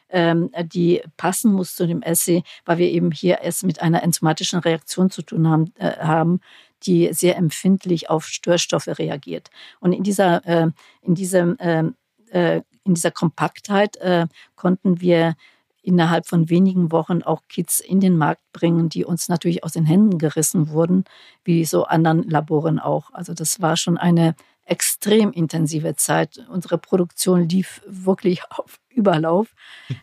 ähm, 0.09 0.51
die 0.65 1.03
passen 1.17 1.53
muss 1.53 1.75
zu 1.75 1.87
dem 1.87 2.03
Essay, 2.03 2.43
weil 2.65 2.79
wir 2.79 2.91
eben 2.91 3.11
hier 3.11 3.39
es 3.43 3.63
mit 3.63 3.83
einer 3.83 4.03
enzymatischen 4.03 4.61
Reaktion 4.61 5.11
zu 5.11 5.23
tun 5.23 5.49
haben, 5.49 5.73
äh, 5.79 5.97
haben 5.99 6.41
die 6.83 7.13
sehr 7.13 7.37
empfindlich 7.37 8.11
auf 8.11 8.27
Störstoffe 8.27 8.89
reagiert. 8.89 9.49
Und 9.81 9.93
in 9.93 10.03
dieser, 10.03 10.45
äh, 10.47 10.71
in 11.03 11.15
diesem, 11.15 11.57
ähm, 11.59 11.95
äh, 12.31 12.63
in 12.85 12.95
dieser 12.95 13.11
Kompaktheit 13.11 13.97
äh, 13.97 14.27
konnten 14.55 15.01
wir 15.01 15.35
innerhalb 15.83 16.27
von 16.27 16.51
wenigen 16.51 16.91
Wochen 16.91 17.23
auch 17.23 17.43
Kits 17.49 17.81
in 17.81 18.01
den 18.01 18.17
Markt 18.17 18.43
bringen, 18.53 18.89
die 18.89 19.05
uns 19.05 19.29
natürlich 19.29 19.63
aus 19.63 19.73
den 19.73 19.87
Händen 19.87 20.19
gerissen 20.19 20.71
wurden, 20.71 21.05
wie 21.45 21.65
so 21.65 21.85
anderen 21.85 22.29
Laboren 22.29 22.79
auch. 22.81 23.13
Also 23.13 23.35
das 23.35 23.61
war 23.61 23.77
schon 23.77 23.97
eine 23.97 24.35
extrem 24.65 25.31
intensive 25.33 25.95
Zeit. 25.95 26.45
Unsere 26.51 26.77
Produktion 26.77 27.49
lief 27.49 27.83
wirklich 27.87 28.43
auf 28.51 28.79
Überlauf. 28.97 29.55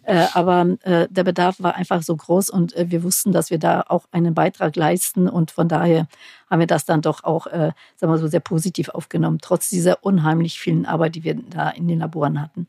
Äh, 0.03 0.27
aber 0.33 0.77
äh, 0.83 1.07
der 1.09 1.23
Bedarf 1.23 1.61
war 1.61 1.75
einfach 1.75 2.03
so 2.03 2.15
groß 2.15 2.49
und 2.49 2.75
äh, 2.75 2.89
wir 2.89 3.03
wussten, 3.03 3.31
dass 3.31 3.49
wir 3.49 3.57
da 3.57 3.83
auch 3.87 4.05
einen 4.11 4.33
Beitrag 4.33 4.75
leisten 4.75 5.27
und 5.27 5.51
von 5.51 5.67
daher 5.67 6.07
haben 6.49 6.59
wir 6.59 6.67
das 6.67 6.85
dann 6.85 7.01
doch 7.01 7.23
auch, 7.23 7.47
äh, 7.47 7.71
sagen 7.95 8.13
wir 8.13 8.17
so, 8.17 8.27
sehr 8.27 8.39
positiv 8.39 8.89
aufgenommen, 8.89 9.39
trotz 9.41 9.69
dieser 9.69 10.03
unheimlich 10.03 10.59
vielen 10.59 10.85
Arbeit, 10.85 11.15
die 11.15 11.23
wir 11.23 11.35
da 11.35 11.69
in 11.69 11.87
den 11.87 11.99
Laboren 11.99 12.41
hatten. 12.41 12.67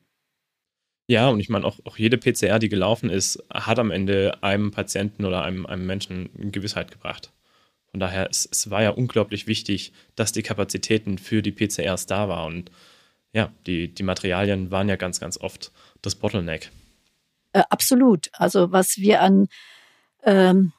Ja, 1.07 1.29
und 1.29 1.39
ich 1.39 1.51
meine, 1.51 1.66
auch, 1.66 1.79
auch 1.85 1.99
jede 1.99 2.16
PCR, 2.16 2.59
die 2.59 2.70
gelaufen 2.70 3.11
ist, 3.11 3.43
hat 3.53 3.79
am 3.79 3.91
Ende 3.91 4.43
einem 4.43 4.70
Patienten 4.70 5.25
oder 5.25 5.43
einem, 5.45 5.66
einem 5.66 5.87
Menschen 5.87 6.31
Gewissheit 6.51 6.91
gebracht. 6.91 7.31
Von 7.91 8.01
daher, 8.01 8.29
es, 8.31 8.49
es 8.51 8.70
war 8.70 8.83
ja 8.83 8.91
unglaublich 8.91 9.47
wichtig, 9.47 9.93
dass 10.16 10.33
die 10.33 10.43
Kapazitäten 10.43 11.18
für 11.18 11.43
die 11.43 11.53
PCRs 11.53 12.07
da 12.07 12.29
waren. 12.29 12.57
Und 12.57 12.70
ja, 13.35 13.51
die, 13.66 13.95
die 13.95 14.03
Materialien 14.03 14.70
waren 14.70 14.89
ja 14.89 14.97
ganz, 14.97 15.20
ganz 15.20 15.39
oft 15.39 15.72
das 16.01 16.14
Bottleneck. 16.14 16.70
Äh, 17.53 17.64
absolut. 17.68 18.30
Also 18.32 18.72
was 18.72 18.97
wir 18.97 19.20
an 19.20 19.49
ähm, 20.22 20.72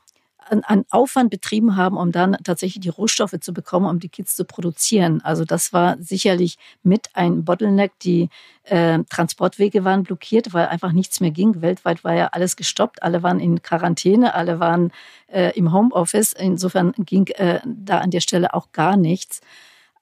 an, 0.49 0.61
an 0.63 0.85
Aufwand 0.89 1.29
betrieben 1.29 1.75
haben, 1.75 1.97
um 1.97 2.11
dann 2.11 2.37
tatsächlich 2.43 2.81
die 2.81 2.89
Rohstoffe 2.89 3.35
zu 3.39 3.53
bekommen, 3.53 3.87
um 3.87 3.99
die 3.99 4.09
Kits 4.09 4.35
zu 4.35 4.45
produzieren. 4.45 5.21
Also 5.23 5.45
das 5.45 5.73
war 5.73 5.97
sicherlich 5.99 6.57
mit 6.83 7.09
ein 7.13 7.43
Bottleneck. 7.43 7.97
Die 7.99 8.29
äh, 8.63 8.99
Transportwege 9.09 9.83
waren 9.83 10.03
blockiert, 10.03 10.53
weil 10.53 10.67
einfach 10.67 10.91
nichts 10.91 11.19
mehr 11.19 11.31
ging. 11.31 11.61
Weltweit 11.61 12.03
war 12.03 12.13
ja 12.13 12.27
alles 12.27 12.55
gestoppt. 12.55 13.03
Alle 13.03 13.23
waren 13.23 13.39
in 13.39 13.61
Quarantäne, 13.61 14.35
alle 14.35 14.59
waren 14.59 14.91
äh, 15.27 15.51
im 15.57 15.73
Homeoffice. 15.73 16.33
Insofern 16.33 16.93
ging 16.97 17.27
äh, 17.27 17.59
da 17.65 17.99
an 17.99 18.11
der 18.11 18.21
Stelle 18.21 18.53
auch 18.53 18.71
gar 18.71 18.97
nichts. 18.97 19.41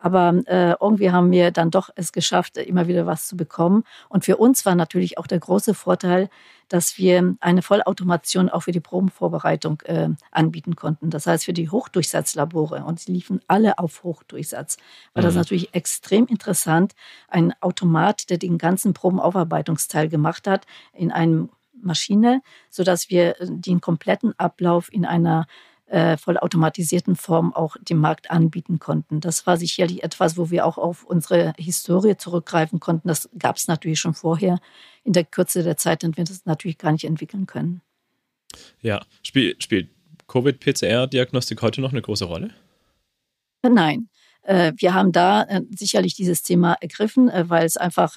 Aber 0.03 0.33
äh, 0.47 0.75
irgendwie 0.81 1.11
haben 1.11 1.31
wir 1.31 1.51
dann 1.51 1.71
doch 1.71 1.89
es 1.95 2.11
geschafft, 2.11 2.57
immer 2.57 2.89
wieder 2.89 3.05
was 3.05 3.25
zu 3.25 3.37
bekommen. 3.37 3.85
Und 4.09 4.25
für 4.25 4.35
uns 4.35 4.65
war 4.65 4.75
natürlich 4.75 5.17
auch 5.17 5.27
der 5.27 5.39
große 5.39 5.73
Vorteil, 5.73 6.29
dass 6.67 6.97
wir 6.97 7.37
eine 7.39 7.61
Vollautomation 7.61 8.49
auch 8.49 8.63
für 8.63 8.73
die 8.73 8.81
Probenvorbereitung 8.81 9.79
äh, 9.85 10.09
anbieten 10.29 10.75
konnten. 10.75 11.09
Das 11.09 11.25
heißt 11.25 11.45
für 11.45 11.53
die 11.53 11.69
Hochdurchsatzlabore. 11.69 12.83
Und 12.83 12.99
sie 12.99 13.13
liefen 13.13 13.39
alle 13.47 13.79
auf 13.79 14.03
Hochdurchsatz. 14.03 14.75
War 15.13 15.23
mhm. 15.23 15.27
das 15.27 15.35
natürlich 15.35 15.73
extrem 15.73 16.25
interessant. 16.25 16.95
Ein 17.29 17.53
Automat, 17.61 18.29
der 18.29 18.37
den 18.37 18.57
ganzen 18.57 18.93
Probenaufarbeitungsteil 18.93 20.09
gemacht 20.09 20.47
hat, 20.47 20.65
in 20.91 21.13
einem 21.13 21.49
Maschine, 21.81 22.41
sodass 22.69 23.09
wir 23.09 23.39
äh, 23.39 23.47
den 23.49 23.79
kompletten 23.79 24.37
Ablauf 24.37 24.91
in 24.91 25.05
einer 25.05 25.47
äh, 25.93 26.17
vollautomatisierten 26.17 27.15
Form 27.15 27.53
auch 27.53 27.77
dem 27.79 27.99
Markt 27.99 28.31
anbieten 28.31 28.79
konnten. 28.79 29.21
Das 29.21 29.45
war 29.45 29.57
sicherlich 29.57 30.03
etwas, 30.03 30.37
wo 30.37 30.49
wir 30.49 30.65
auch 30.65 30.79
auf 30.79 31.03
unsere 31.03 31.53
Historie 31.57 32.17
zurückgreifen 32.17 32.79
konnten. 32.79 33.07
Das 33.07 33.29
gab 33.37 33.57
es 33.57 33.67
natürlich 33.67 33.99
schon 33.99 34.15
vorher. 34.15 34.59
In 35.03 35.13
der 35.13 35.23
Kürze 35.23 35.61
der 35.61 35.77
Zeit 35.77 36.01
hätten 36.01 36.17
wir 36.17 36.23
das 36.23 36.45
natürlich 36.45 36.79
gar 36.79 36.91
nicht 36.91 37.03
entwickeln 37.03 37.45
können. 37.45 37.81
Ja, 38.81 39.05
Spiel, 39.21 39.55
spielt 39.59 39.91
Covid-PCR-Diagnostik 40.27 41.61
heute 41.61 41.79
noch 41.81 41.91
eine 41.91 42.01
große 42.01 42.25
Rolle? 42.25 42.49
Nein. 43.61 44.09
Äh, 44.41 44.73
wir 44.77 44.95
haben 44.95 45.11
da 45.11 45.43
äh, 45.43 45.61
sicherlich 45.75 46.15
dieses 46.15 46.41
Thema 46.41 46.73
ergriffen, 46.81 47.29
äh, 47.29 47.49
weil 47.49 47.67
es 47.67 47.77
einfach 47.77 48.15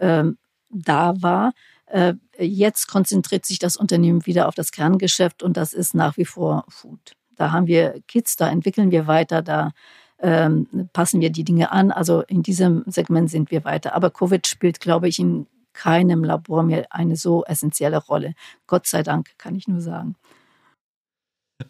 ähm, 0.00 0.36
da 0.70 1.14
war. 1.22 1.52
Äh, 1.90 2.14
jetzt 2.38 2.86
konzentriert 2.88 3.46
sich 3.46 3.58
das 3.58 3.76
Unternehmen 3.76 4.26
wieder 4.26 4.48
auf 4.48 4.54
das 4.54 4.72
Kerngeschäft 4.72 5.42
und 5.42 5.56
das 5.56 5.72
ist 5.72 5.94
nach 5.94 6.16
wie 6.16 6.24
vor 6.24 6.64
Food. 6.68 7.12
Da 7.36 7.52
haben 7.52 7.66
wir 7.66 8.00
Kids, 8.08 8.36
da 8.36 8.48
entwickeln 8.48 8.90
wir 8.90 9.06
weiter, 9.06 9.42
da 9.42 9.72
ähm, 10.20 10.88
passen 10.92 11.20
wir 11.20 11.30
die 11.30 11.44
Dinge 11.44 11.70
an. 11.70 11.90
Also 11.92 12.22
in 12.22 12.42
diesem 12.42 12.84
Segment 12.86 13.30
sind 13.30 13.50
wir 13.50 13.64
weiter. 13.64 13.94
Aber 13.94 14.10
Covid 14.10 14.46
spielt, 14.46 14.80
glaube 14.80 15.08
ich, 15.08 15.18
in 15.18 15.46
keinem 15.72 16.24
Labor 16.24 16.64
mehr 16.64 16.86
eine 16.90 17.16
so 17.16 17.44
essentielle 17.44 17.98
Rolle. 17.98 18.34
Gott 18.66 18.86
sei 18.86 19.02
Dank, 19.02 19.30
kann 19.38 19.54
ich 19.54 19.68
nur 19.68 19.80
sagen. 19.80 20.16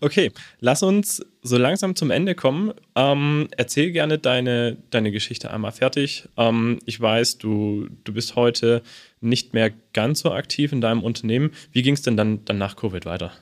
Okay, 0.00 0.32
lass 0.60 0.82
uns 0.82 1.24
so 1.42 1.56
langsam 1.56 1.96
zum 1.96 2.10
Ende 2.10 2.34
kommen. 2.34 2.72
Ähm, 2.94 3.48
erzähl 3.56 3.90
gerne 3.90 4.18
deine, 4.18 4.76
deine 4.90 5.10
Geschichte 5.10 5.50
einmal 5.50 5.72
fertig. 5.72 6.28
Ähm, 6.36 6.78
ich 6.84 7.00
weiß, 7.00 7.38
du, 7.38 7.88
du 8.04 8.12
bist 8.12 8.36
heute 8.36 8.82
nicht 9.20 9.54
mehr 9.54 9.70
ganz 9.94 10.20
so 10.20 10.32
aktiv 10.32 10.72
in 10.72 10.82
deinem 10.82 11.02
Unternehmen. 11.02 11.52
Wie 11.72 11.82
ging 11.82 11.94
es 11.94 12.02
denn 12.02 12.18
dann, 12.18 12.44
dann 12.44 12.58
nach 12.58 12.76
Covid 12.76 13.06
weiter? 13.06 13.32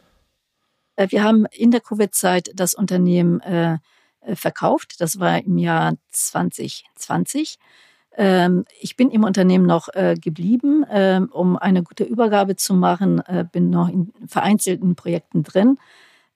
Äh, 0.94 1.08
wir 1.10 1.24
haben 1.24 1.46
in 1.50 1.72
der 1.72 1.80
Covid-Zeit 1.80 2.52
das 2.54 2.74
Unternehmen 2.74 3.40
äh, 3.40 3.78
äh, 4.20 4.36
verkauft. 4.36 5.00
Das 5.00 5.18
war 5.18 5.38
im 5.44 5.58
Jahr 5.58 5.94
2020. 6.12 7.56
Ähm, 8.16 8.64
ich 8.80 8.96
bin 8.96 9.10
im 9.10 9.24
Unternehmen 9.24 9.66
noch 9.66 9.88
äh, 9.94 10.14
geblieben, 10.14 10.84
äh, 10.84 11.20
um 11.30 11.56
eine 11.56 11.82
gute 11.82 12.04
Übergabe 12.04 12.56
zu 12.56 12.74
machen, 12.74 13.20
äh, 13.26 13.44
bin 13.50 13.68
noch 13.68 13.88
in 13.88 14.12
vereinzelten 14.26 14.94
Projekten 14.94 15.42
drin. 15.42 15.78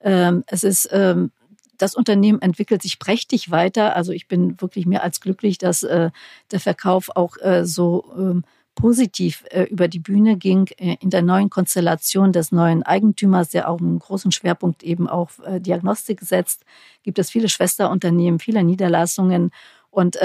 Ähm, 0.03 0.45
es 0.47 0.65
ist, 0.65 0.89
ähm, 0.93 1.31
das 1.79 1.95
Unternehmen 1.95 2.43
entwickelt 2.43 2.83
sich 2.83 2.99
prächtig 2.99 3.51
weiter. 3.51 3.97
Also 3.97 4.13
ich 4.13 4.29
bin 4.29 4.61
wirklich 4.61 4.87
mehr 4.87 5.03
als 5.03 5.21
glücklich, 5.21 5.59
dass 5.59 5.83
äh, 5.83 6.11
der 6.51 6.61
Verkauf 6.61 7.11
auch 7.15 7.37
äh, 7.39 7.65
so 7.65 8.05
ähm, 8.17 8.45
positiv 8.75 9.45
äh, 9.51 9.65
über 9.65 9.89
die 9.89 9.99
Bühne 9.99 10.37
ging 10.37 10.67
in 10.79 11.11
der 11.11 11.23
neuen 11.23 11.51
Konstellation 11.51 12.33
des 12.33 12.53
neuen 12.53 12.83
Eigentümers, 12.83 13.51
der 13.51 13.69
auch 13.69 13.81
einen 13.81 13.99
großen 13.99 14.33
Schwerpunkt 14.33 14.83
eben 14.83 15.09
auf 15.09 15.41
Diagnostik 15.59 16.21
setzt, 16.23 16.65
gibt 17.03 17.19
es 17.19 17.31
viele 17.31 17.49
Schwesterunternehmen, 17.49 18.39
viele 18.39 18.63
Niederlassungen 18.63 19.51
und 19.91 20.17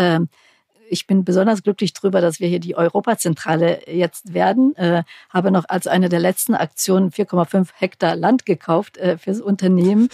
ich 0.90 1.08
bin 1.08 1.24
besonders 1.24 1.64
glücklich 1.64 1.94
darüber, 1.94 2.22
dass 2.22 2.40
wir 2.40 2.48
hier 2.48 2.60
die 2.60 2.76
Europazentrale 2.76 3.82
jetzt 3.88 4.34
werden. 4.34 4.76
Äh, 4.76 5.04
habe 5.30 5.52
noch 5.52 5.66
als 5.68 5.88
eine 5.88 6.10
der 6.10 6.20
letzten 6.20 6.56
Aktionen 6.56 7.12
4,5 7.12 7.70
Hektar 7.76 8.16
Land 8.16 8.46
gekauft 8.46 8.98
äh, 8.98 9.18
fürs 9.18 9.42
Unternehmen. 9.42 10.10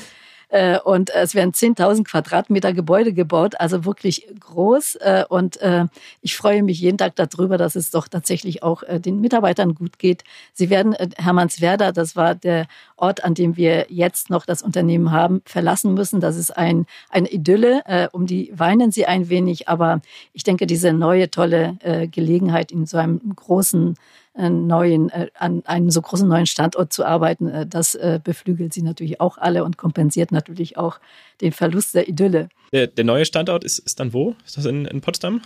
Äh, 0.51 0.79
und 0.79 1.09
es 1.11 1.33
werden 1.33 1.53
10.000 1.53 2.03
Quadratmeter 2.03 2.73
Gebäude 2.73 3.13
gebaut, 3.13 3.55
also 3.59 3.85
wirklich 3.85 4.27
groß. 4.39 4.95
Äh, 4.95 5.23
und 5.29 5.61
äh, 5.61 5.85
ich 6.21 6.35
freue 6.35 6.61
mich 6.61 6.79
jeden 6.79 6.97
Tag 6.97 7.15
darüber, 7.15 7.57
dass 7.57 7.75
es 7.75 7.89
doch 7.89 8.07
tatsächlich 8.09 8.61
auch 8.61 8.83
den 8.87 9.21
Mitarbeitern 9.21 9.75
gut 9.75 9.97
geht. 9.97 10.23
Sie 10.53 10.69
werden 10.69 10.93
Hermannswerder, 11.17 11.93
das 11.93 12.15
war 12.15 12.35
der 12.35 12.67
Ort, 12.97 13.23
an 13.23 13.33
dem 13.33 13.55
wir 13.55 13.85
jetzt 13.89 14.29
noch 14.29 14.45
das 14.45 14.61
Unternehmen 14.61 15.11
haben, 15.11 15.41
verlassen 15.45 15.93
müssen. 15.93 16.19
Das 16.19 16.35
ist 16.35 16.55
ein, 16.55 16.85
eine 17.09 17.29
Idylle. 17.29 18.09
Um 18.11 18.27
die 18.27 18.51
weinen 18.53 18.91
sie 18.91 19.05
ein 19.05 19.29
wenig, 19.29 19.69
aber 19.69 20.01
ich 20.33 20.43
denke, 20.43 20.67
diese 20.67 20.93
neue 20.93 21.31
tolle 21.31 21.77
Gelegenheit 22.11 22.71
in 22.71 22.85
so 22.85 22.97
einem 22.97 23.21
großen 23.35 23.95
neuen, 24.33 25.09
äh, 25.09 25.27
an 25.35 25.63
einem 25.65 25.89
so 25.89 26.01
großen 26.01 26.27
neuen 26.27 26.45
Standort 26.45 26.93
zu 26.93 27.05
arbeiten, 27.05 27.49
äh, 27.49 27.67
das 27.67 27.95
äh, 27.95 28.19
beflügelt 28.23 28.73
sie 28.73 28.81
natürlich 28.81 29.19
auch 29.19 29.37
alle 29.37 29.63
und 29.63 29.77
kompensiert 29.77 30.31
natürlich 30.31 30.77
auch 30.77 30.99
den 31.41 31.51
Verlust 31.51 31.93
der 31.95 32.07
Idylle. 32.07 32.49
Der, 32.71 32.87
der 32.87 33.03
neue 33.03 33.25
Standort 33.25 33.63
ist, 33.63 33.79
ist 33.79 33.99
dann 33.99 34.13
wo? 34.13 34.35
Ist 34.45 34.57
das 34.57 34.65
in, 34.65 34.85
in 34.85 35.01
Potsdam? 35.01 35.41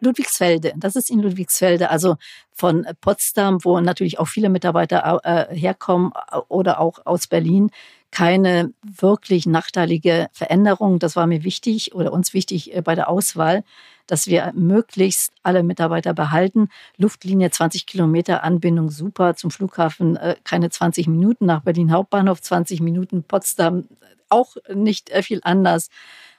Ludwigsfelde, 0.00 0.74
das 0.76 0.96
ist 0.96 1.08
in 1.08 1.20
Ludwigsfelde, 1.20 1.88
also 1.88 2.16
von 2.50 2.86
Potsdam, 3.00 3.64
wo 3.64 3.80
natürlich 3.80 4.18
auch 4.18 4.28
viele 4.28 4.50
Mitarbeiter 4.50 5.48
herkommen 5.48 6.12
oder 6.48 6.78
auch 6.78 7.06
aus 7.06 7.26
Berlin. 7.26 7.70
Keine 8.10 8.74
wirklich 8.82 9.46
nachteilige 9.46 10.28
Veränderung. 10.32 10.98
Das 10.98 11.16
war 11.16 11.26
mir 11.26 11.42
wichtig 11.42 11.94
oder 11.94 12.12
uns 12.12 12.34
wichtig 12.34 12.74
bei 12.84 12.94
der 12.94 13.08
Auswahl 13.08 13.64
dass 14.06 14.26
wir 14.26 14.52
möglichst 14.54 15.32
alle 15.42 15.62
Mitarbeiter 15.62 16.14
behalten. 16.14 16.68
Luftlinie 16.96 17.50
20 17.50 17.86
Kilometer, 17.86 18.44
Anbindung 18.44 18.90
super 18.90 19.34
zum 19.34 19.50
Flughafen, 19.50 20.16
äh, 20.16 20.36
keine 20.44 20.70
20 20.70 21.06
Minuten 21.08 21.46
nach 21.46 21.62
Berlin 21.62 21.92
Hauptbahnhof, 21.92 22.40
20 22.40 22.80
Minuten 22.80 23.22
Potsdam, 23.22 23.88
auch 24.28 24.56
nicht 24.72 25.10
äh, 25.10 25.22
viel 25.22 25.40
anders. 25.42 25.88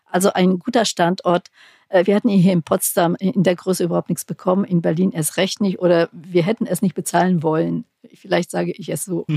Also 0.05 0.31
ein 0.33 0.59
guter 0.59 0.85
Standort. 0.85 1.49
Äh, 1.89 2.05
wir 2.05 2.15
hätten 2.15 2.29
hier 2.29 2.53
in 2.53 2.63
Potsdam 2.63 3.15
in 3.15 3.43
der 3.43 3.55
Größe 3.55 3.83
überhaupt 3.83 4.09
nichts 4.09 4.25
bekommen, 4.25 4.65
in 4.65 4.81
Berlin 4.81 5.11
erst 5.11 5.37
recht 5.37 5.61
nicht 5.61 5.79
oder 5.79 6.09
wir 6.11 6.43
hätten 6.43 6.65
es 6.65 6.81
nicht 6.81 6.95
bezahlen 6.95 7.43
wollen. 7.43 7.85
Vielleicht 8.13 8.51
sage 8.51 8.71
ich 8.71 8.89
es 8.89 9.05
so. 9.05 9.25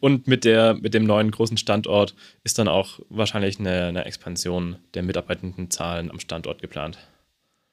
Und 0.00 0.26
mit, 0.26 0.44
der, 0.44 0.74
mit 0.74 0.94
dem 0.94 1.04
neuen 1.04 1.30
großen 1.30 1.56
Standort 1.56 2.14
ist 2.42 2.58
dann 2.58 2.68
auch 2.68 2.98
wahrscheinlich 3.08 3.60
eine, 3.60 3.86
eine 3.86 4.04
Expansion 4.04 4.76
der 4.94 5.02
Mitarbeitendenzahlen 5.02 6.10
am 6.10 6.18
Standort 6.18 6.60
geplant. 6.60 6.98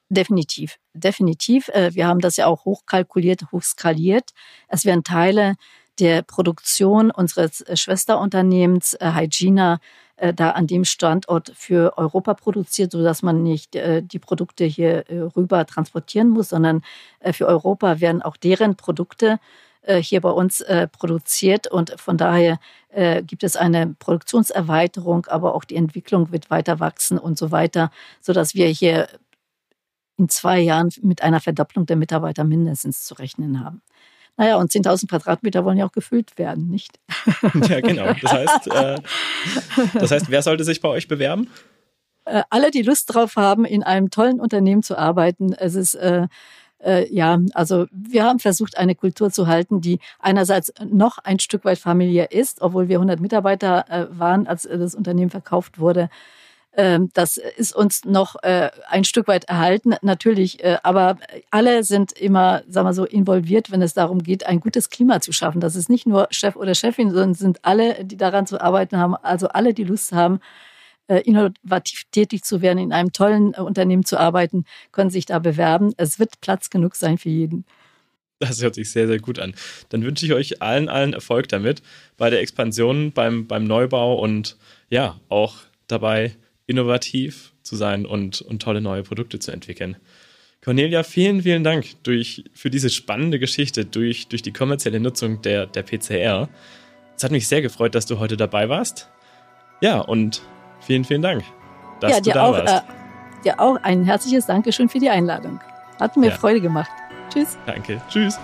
Definitiv, 0.10 0.80
definitiv. 0.94 1.68
Äh, 1.70 1.94
wir 1.94 2.08
haben 2.08 2.20
das 2.20 2.38
ja 2.38 2.48
auch 2.48 2.66
hochkalkuliert, 2.66 3.52
hochskaliert. 3.52 4.32
Es 4.68 4.86
werden 4.86 5.04
Teile 5.04 5.56
der 6.00 6.24
Produktion 6.24 7.12
unseres 7.12 7.62
äh, 7.62 7.78
Schwesterunternehmens 7.78 8.96
äh, 8.96 9.12
Hygiena 9.14 9.80
da 10.36 10.50
an 10.50 10.68
dem 10.68 10.84
Standort 10.84 11.54
für 11.56 11.98
Europa 11.98 12.34
produziert, 12.34 12.92
sodass 12.92 13.24
man 13.24 13.42
nicht 13.42 13.74
die 13.74 14.20
Produkte 14.20 14.66
hier 14.66 15.06
rüber 15.10 15.66
transportieren 15.66 16.28
muss, 16.28 16.50
sondern 16.50 16.82
für 17.32 17.48
Europa 17.48 18.02
werden 18.02 18.22
auch 18.22 18.36
deren 18.36 18.76
Produkte 18.76 19.28
äh, 19.36 19.38
hier 20.02 20.22
bei 20.22 20.30
uns 20.30 20.62
äh, 20.62 20.88
produziert 20.88 21.68
und 21.68 22.00
von 22.00 22.18
daher 22.18 22.60
äh, 22.90 23.24
gibt 23.24 23.44
es 23.44 23.56
eine 23.56 23.96
Produktionserweiterung, 24.00 25.26
aber 25.28 25.56
auch 25.56 25.64
die 25.64 25.76
Entwicklung 25.76 26.32
wird 26.32 26.50
weiter 26.50 26.80
wachsen 26.80 27.18
und 27.18 27.38
so 27.38 27.52
weiter, 27.52 27.92
sodass 28.20 28.56
wir 28.56 28.68
hier 28.68 29.08
in 30.18 30.28
zwei 30.28 30.60
Jahren 30.60 30.90
mit 31.02 31.24
einer 31.24 31.40
Verdopplung 31.40 31.86
der 31.86 31.96
Mitarbeiter 31.96 32.44
mindestens 32.44 33.06
zu 33.06 33.14
rechnen 33.16 33.64
haben. 33.64 33.82
Naja, 34.38 34.56
und 34.56 34.72
10.000 34.72 35.10
Quadratmeter 35.10 35.66
wollen 35.66 35.78
ja 35.78 35.86
auch 35.86 35.92
gefüllt 35.92 36.38
werden, 36.38 36.70
nicht? 36.70 37.00
Ja, 37.70 37.82
genau. 37.82 38.14
Das 38.22 38.32
heißt, 38.32 38.68
äh, 38.68 38.98
das 39.94 40.12
heißt, 40.12 40.30
wer 40.30 40.42
sollte 40.42 40.64
sich 40.64 40.82
bei 40.82 40.90
euch 40.90 41.08
bewerben? 41.08 41.50
Äh, 42.26 42.44
alle, 42.50 42.72
die 42.72 42.82
Lust 42.82 43.14
drauf 43.14 43.36
haben, 43.36 43.66
in 43.66 43.84
einem 43.84 44.12
tollen 44.12 44.40
Unternehmen 44.40 44.82
zu 44.82 44.98
arbeiten. 44.98 45.54
Es 45.54 45.76
ist 45.76 45.96
äh, 45.96 46.28
äh, 46.84 47.14
ja, 47.14 47.40
also 47.54 47.86
wir 47.92 48.24
haben 48.24 48.40
versucht, 48.40 48.78
eine 48.78 48.96
Kultur 48.96 49.32
zu 49.32 49.48
halten, 49.48 49.82
die 49.82 50.00
einerseits 50.20 50.74
noch 50.86 51.18
ein 51.20 51.40
Stück 51.40 51.66
weit 51.66 51.80
familiär 51.80 52.32
ist, 52.32 52.62
obwohl 52.62 52.88
wir 52.88 52.98
100 52.98 53.20
Mitarbeiter 53.20 53.86
äh, 53.90 54.08
waren, 54.18 54.48
als 54.48 54.64
das 54.64 54.96
Unternehmen 54.96 55.30
verkauft 55.30 55.80
wurde. 55.80 56.10
Ähm, 56.78 57.10
das 57.14 57.38
ist 57.38 57.76
uns 57.76 58.06
noch 58.06 58.36
äh, 58.44 58.70
ein 58.88 59.04
Stück 59.04 59.28
weit 59.28 59.46
erhalten, 59.46 59.96
natürlich. 60.02 60.64
Äh, 60.64 60.78
aber 60.84 61.18
alle 61.50 61.84
sind 61.84 62.12
immer, 62.14 62.62
sagen 62.68 62.88
wir 62.88 62.94
so, 62.94 63.06
involviert, 63.06 63.72
wenn 63.72 63.82
es 63.82 63.94
darum 63.94 64.22
geht, 64.22 64.46
ein 64.46 64.60
gutes 64.60 64.90
Klima 64.90 65.20
zu 65.20 65.32
schaffen. 65.32 65.62
Das 65.62 65.76
ist 65.76 65.90
nicht 65.90 66.06
nur 66.06 66.28
Chef 66.32 66.56
oder 66.56 66.76
Chefin, 66.76 67.10
sondern 67.10 67.34
sind 67.34 67.60
alle, 67.66 68.06
die 68.06 68.18
daran 68.18 68.46
zu 68.46 68.62
arbeiten 68.62 68.98
haben, 68.98 69.16
also 69.16 69.48
alle, 69.50 69.74
die 69.74 69.84
Lust 69.84 70.12
haben, 70.14 70.36
äh, 70.36 70.69
innovativ 71.18 72.04
tätig 72.12 72.44
zu 72.44 72.62
werden, 72.62 72.80
in 72.80 72.94
einem 72.94 73.12
tollen 73.12 73.54
Unternehmen 73.56 74.06
zu 74.06 74.20
arbeiten, 74.20 74.66
können 74.92 75.10
sich 75.10 75.26
da 75.26 75.40
bewerben. 75.40 75.94
Es 75.98 76.20
wird 76.20 76.42
Platz 76.42 76.70
genug 76.70 76.96
sein 76.96 77.18
für 77.18 77.30
jeden. 77.30 77.66
Das 78.40 78.62
hört 78.62 78.76
sich 78.76 78.92
sehr, 78.92 79.08
sehr 79.08 79.20
gut 79.20 79.38
an. 79.38 79.54
Dann 79.90 80.04
wünsche 80.04 80.26
ich 80.26 80.34
euch 80.34 80.62
allen, 80.62 80.88
allen 80.88 81.14
Erfolg 81.14 81.50
damit 81.50 81.82
bei 82.16 82.30
der 82.30 82.40
Expansion, 82.40 83.12
beim, 83.12 83.48
beim 83.48 83.66
Neubau 83.66 84.16
und 84.16 84.56
ja, 84.90 85.20
auch 85.28 85.56
dabei 85.88 86.36
innovativ 86.66 87.54
zu 87.64 87.76
sein 87.76 88.06
und, 88.06 88.42
und 88.42 88.62
tolle 88.62 88.80
neue 88.80 89.04
Produkte 89.04 89.40
zu 89.40 89.52
entwickeln. 89.52 89.98
Cornelia, 90.62 91.04
vielen, 91.04 91.42
vielen 91.42 91.64
Dank 91.64 92.02
durch, 92.04 92.44
für 92.54 92.70
diese 92.70 92.90
spannende 92.90 93.40
Geschichte 93.40 93.86
durch, 93.86 94.28
durch 94.28 94.42
die 94.42 94.52
kommerzielle 94.52 95.00
Nutzung 95.00 95.42
der, 95.42 95.66
der 95.66 95.84
PCR. 95.84 96.50
Es 97.16 97.24
hat 97.24 97.32
mich 97.32 97.48
sehr 97.48 97.62
gefreut, 97.62 97.96
dass 97.96 98.06
du 98.06 98.20
heute 98.20 98.38
dabei 98.38 98.70
warst. 98.70 99.10
Ja, 99.82 100.00
und 100.00 100.42
vielen, 100.90 101.06
vielen 101.06 101.22
Dank, 101.22 101.44
dass 102.00 102.12
ja, 102.14 102.20
du 102.20 102.32
da 102.32 102.44
auch, 102.44 102.54
warst. 102.54 102.74
Äh, 102.74 103.44
dir 103.44 103.60
auch 103.60 103.78
ein 103.84 104.04
herzliches 104.04 104.48
Dankeschön 104.48 104.90
für 104.90 104.98
die 104.98 105.10
Einladung. 105.10 105.60
Hat 106.00 106.18
mir 106.18 106.30
ja. 106.30 106.36
Freude 106.36 106.62
gemacht. 106.62 106.90
Tschüss. 107.32 107.60
Danke. 107.68 108.02
Tschüss. 108.10 108.40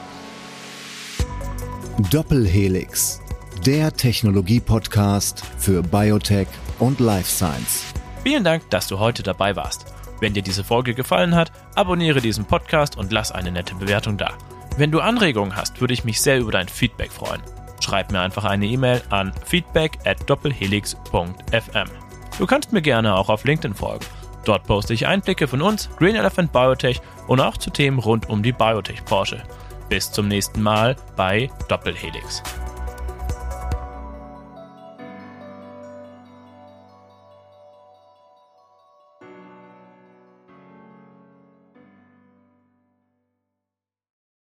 Doppelhelix, 2.12 3.20
der 3.66 3.92
Technologie-Podcast 3.92 5.44
für 5.58 5.82
Biotech 5.82 6.48
und 6.78 7.00
Life 7.00 7.32
Science. 7.32 7.84
Vielen 8.22 8.44
Dank, 8.44 8.70
dass 8.70 8.86
du 8.86 9.00
heute 9.00 9.24
dabei 9.24 9.56
warst. 9.56 9.86
Wenn 10.20 10.34
dir 10.34 10.44
diese 10.44 10.64
Folge 10.64 10.94
gefallen 10.94 11.34
hat, 11.34 11.52
abonniere 11.74 12.22
diesen 12.22 12.46
Podcast 12.46 12.96
und 12.96 13.12
lass 13.12 13.32
eine 13.32 13.52
nette 13.52 13.74
Bewertung 13.74 14.18
da. 14.18 14.34
Wenn 14.78 14.92
du 14.92 15.00
Anregungen 15.00 15.56
hast, 15.56 15.82
würde 15.82 15.96
ich 15.96 16.04
mich 16.04 16.22
sehr 16.22 16.38
über 16.38 16.52
dein 16.52 16.68
Feedback 16.68 17.12
freuen. 17.12 17.42
Schreib 17.80 18.12
mir 18.12 18.20
einfach 18.20 18.46
eine 18.46 18.68
E-Mail 18.68 19.02
an 19.10 19.34
feedback 19.46 19.98
at 20.06 20.30
doppelhelix.fm. 20.30 22.05
Du 22.38 22.46
kannst 22.46 22.74
mir 22.74 22.82
gerne 22.82 23.16
auch 23.16 23.30
auf 23.30 23.46
LinkedIn 23.46 23.76
folgen. 23.76 24.06
Dort 24.44 24.64
poste 24.66 24.94
ich 24.94 25.08
Einblicke 25.08 25.48
von 25.48 25.62
uns, 25.62 25.90
Green 25.98 26.16
Elephant 26.16 26.52
Biotech 26.52 27.02
und 27.28 27.40
auch 27.40 27.58
zu 27.58 27.70
Themen 27.70 28.00
rund 28.00 28.30
um 28.30 28.44
die 28.44 28.52
Biotech-Branche. 28.52 29.42
Bis 29.90 30.12
zum 30.12 30.28
nächsten 30.28 30.62
Mal 30.62 30.96
bei 31.16 31.50
Doppelhelix. 31.70 32.44